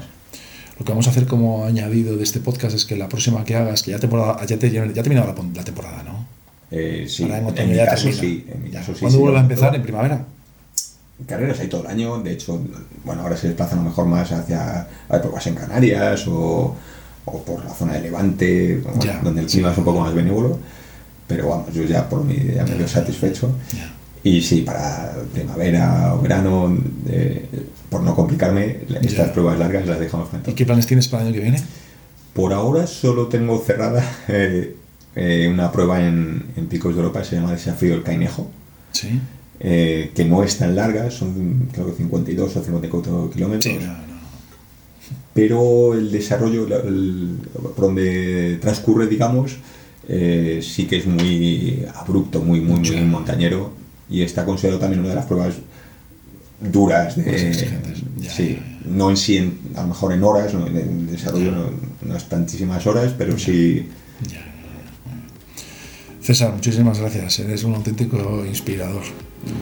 [0.78, 3.54] Lo que vamos a hacer como añadido de este podcast es que la próxima que
[3.56, 6.19] hagas, que ya, temporada, ya, te, ya ha terminado la temporada, ¿no?
[6.70, 8.46] Eh, sí, Ahora en mi caso sí.
[8.48, 9.00] En mi caso sí.
[9.00, 9.74] ¿Cuándo sí, vuelve a empezar?
[9.74, 10.24] ¿En primavera?
[11.26, 12.58] carreras hay todo el año, de hecho,
[13.04, 16.74] bueno, ahora se desplazan a lo mejor más hacia pruebas en Canarias o,
[17.26, 19.58] o por la zona de Levante, bueno, donde el sí.
[19.58, 20.58] clima es un poco más benévolo,
[21.26, 23.50] pero vamos, yo ya por mí ya me veo satisfecho.
[24.22, 26.76] Y sí, para primavera o verano,
[27.08, 27.46] eh,
[27.88, 30.58] por no complicarme, estas pruebas largas las dejamos para ¿Y entonces.
[30.58, 31.62] qué planes tienes para el año que viene?
[32.34, 34.76] Por ahora solo tengo cerrada eh,
[35.16, 38.50] eh, una prueba en, en Picos de Europa, se llama Desafío el Cainejo,
[38.92, 39.08] Sí.
[39.60, 43.64] eh, que no es tan larga, son creo que 52 o 54 kilómetros.
[43.74, 44.10] Sí, no, no.
[45.34, 47.38] pero el desarrollo, el-
[47.76, 49.56] por donde transcurre, digamos,
[50.08, 53.72] eh, sí que es muy abrupto, muy, muy, muy montañero
[54.10, 55.54] y está considerado también una de las pruebas
[56.60, 58.02] duras de, exigentes.
[58.18, 58.90] Ya, sí, ya, ya.
[58.90, 61.64] no en sí, en- a lo mejor en horas, no, en desarrollo no,
[62.06, 63.88] no es tantísimas horas, pero sí,
[66.30, 67.40] César, muchísimas gracias.
[67.40, 69.02] Eres un auténtico inspirador.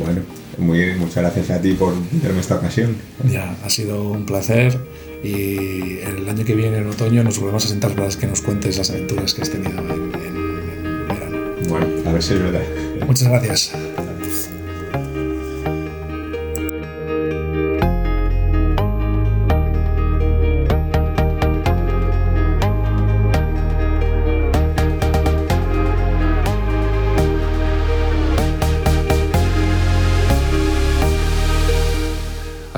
[0.05, 0.21] bueno,
[0.59, 2.95] muy, muchas gracias a ti por darme esta ocasión.
[3.33, 4.79] Ya, ha sido un placer
[5.25, 8.77] y el año que viene, en otoño, nos volvemos a sentar para que nos cuentes
[8.77, 11.39] las aventuras que has tenido en, en- en verano.
[11.71, 12.63] Bueno, a ver si es verdad.
[13.07, 13.73] Muchas gracias.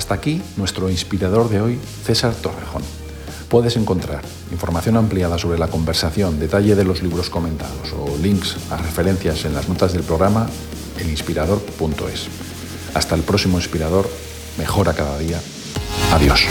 [0.00, 2.82] Hasta aquí nuestro inspirador de hoy, César Torrejón.
[3.50, 8.78] Puedes encontrar información ampliada sobre la conversación, detalle de los libros comentados o links a
[8.78, 10.48] referencias en las notas del programa
[10.98, 12.28] en inspirador.es.
[12.94, 14.08] Hasta el próximo inspirador,
[14.56, 15.38] mejora cada día.
[16.12, 16.46] Adiós.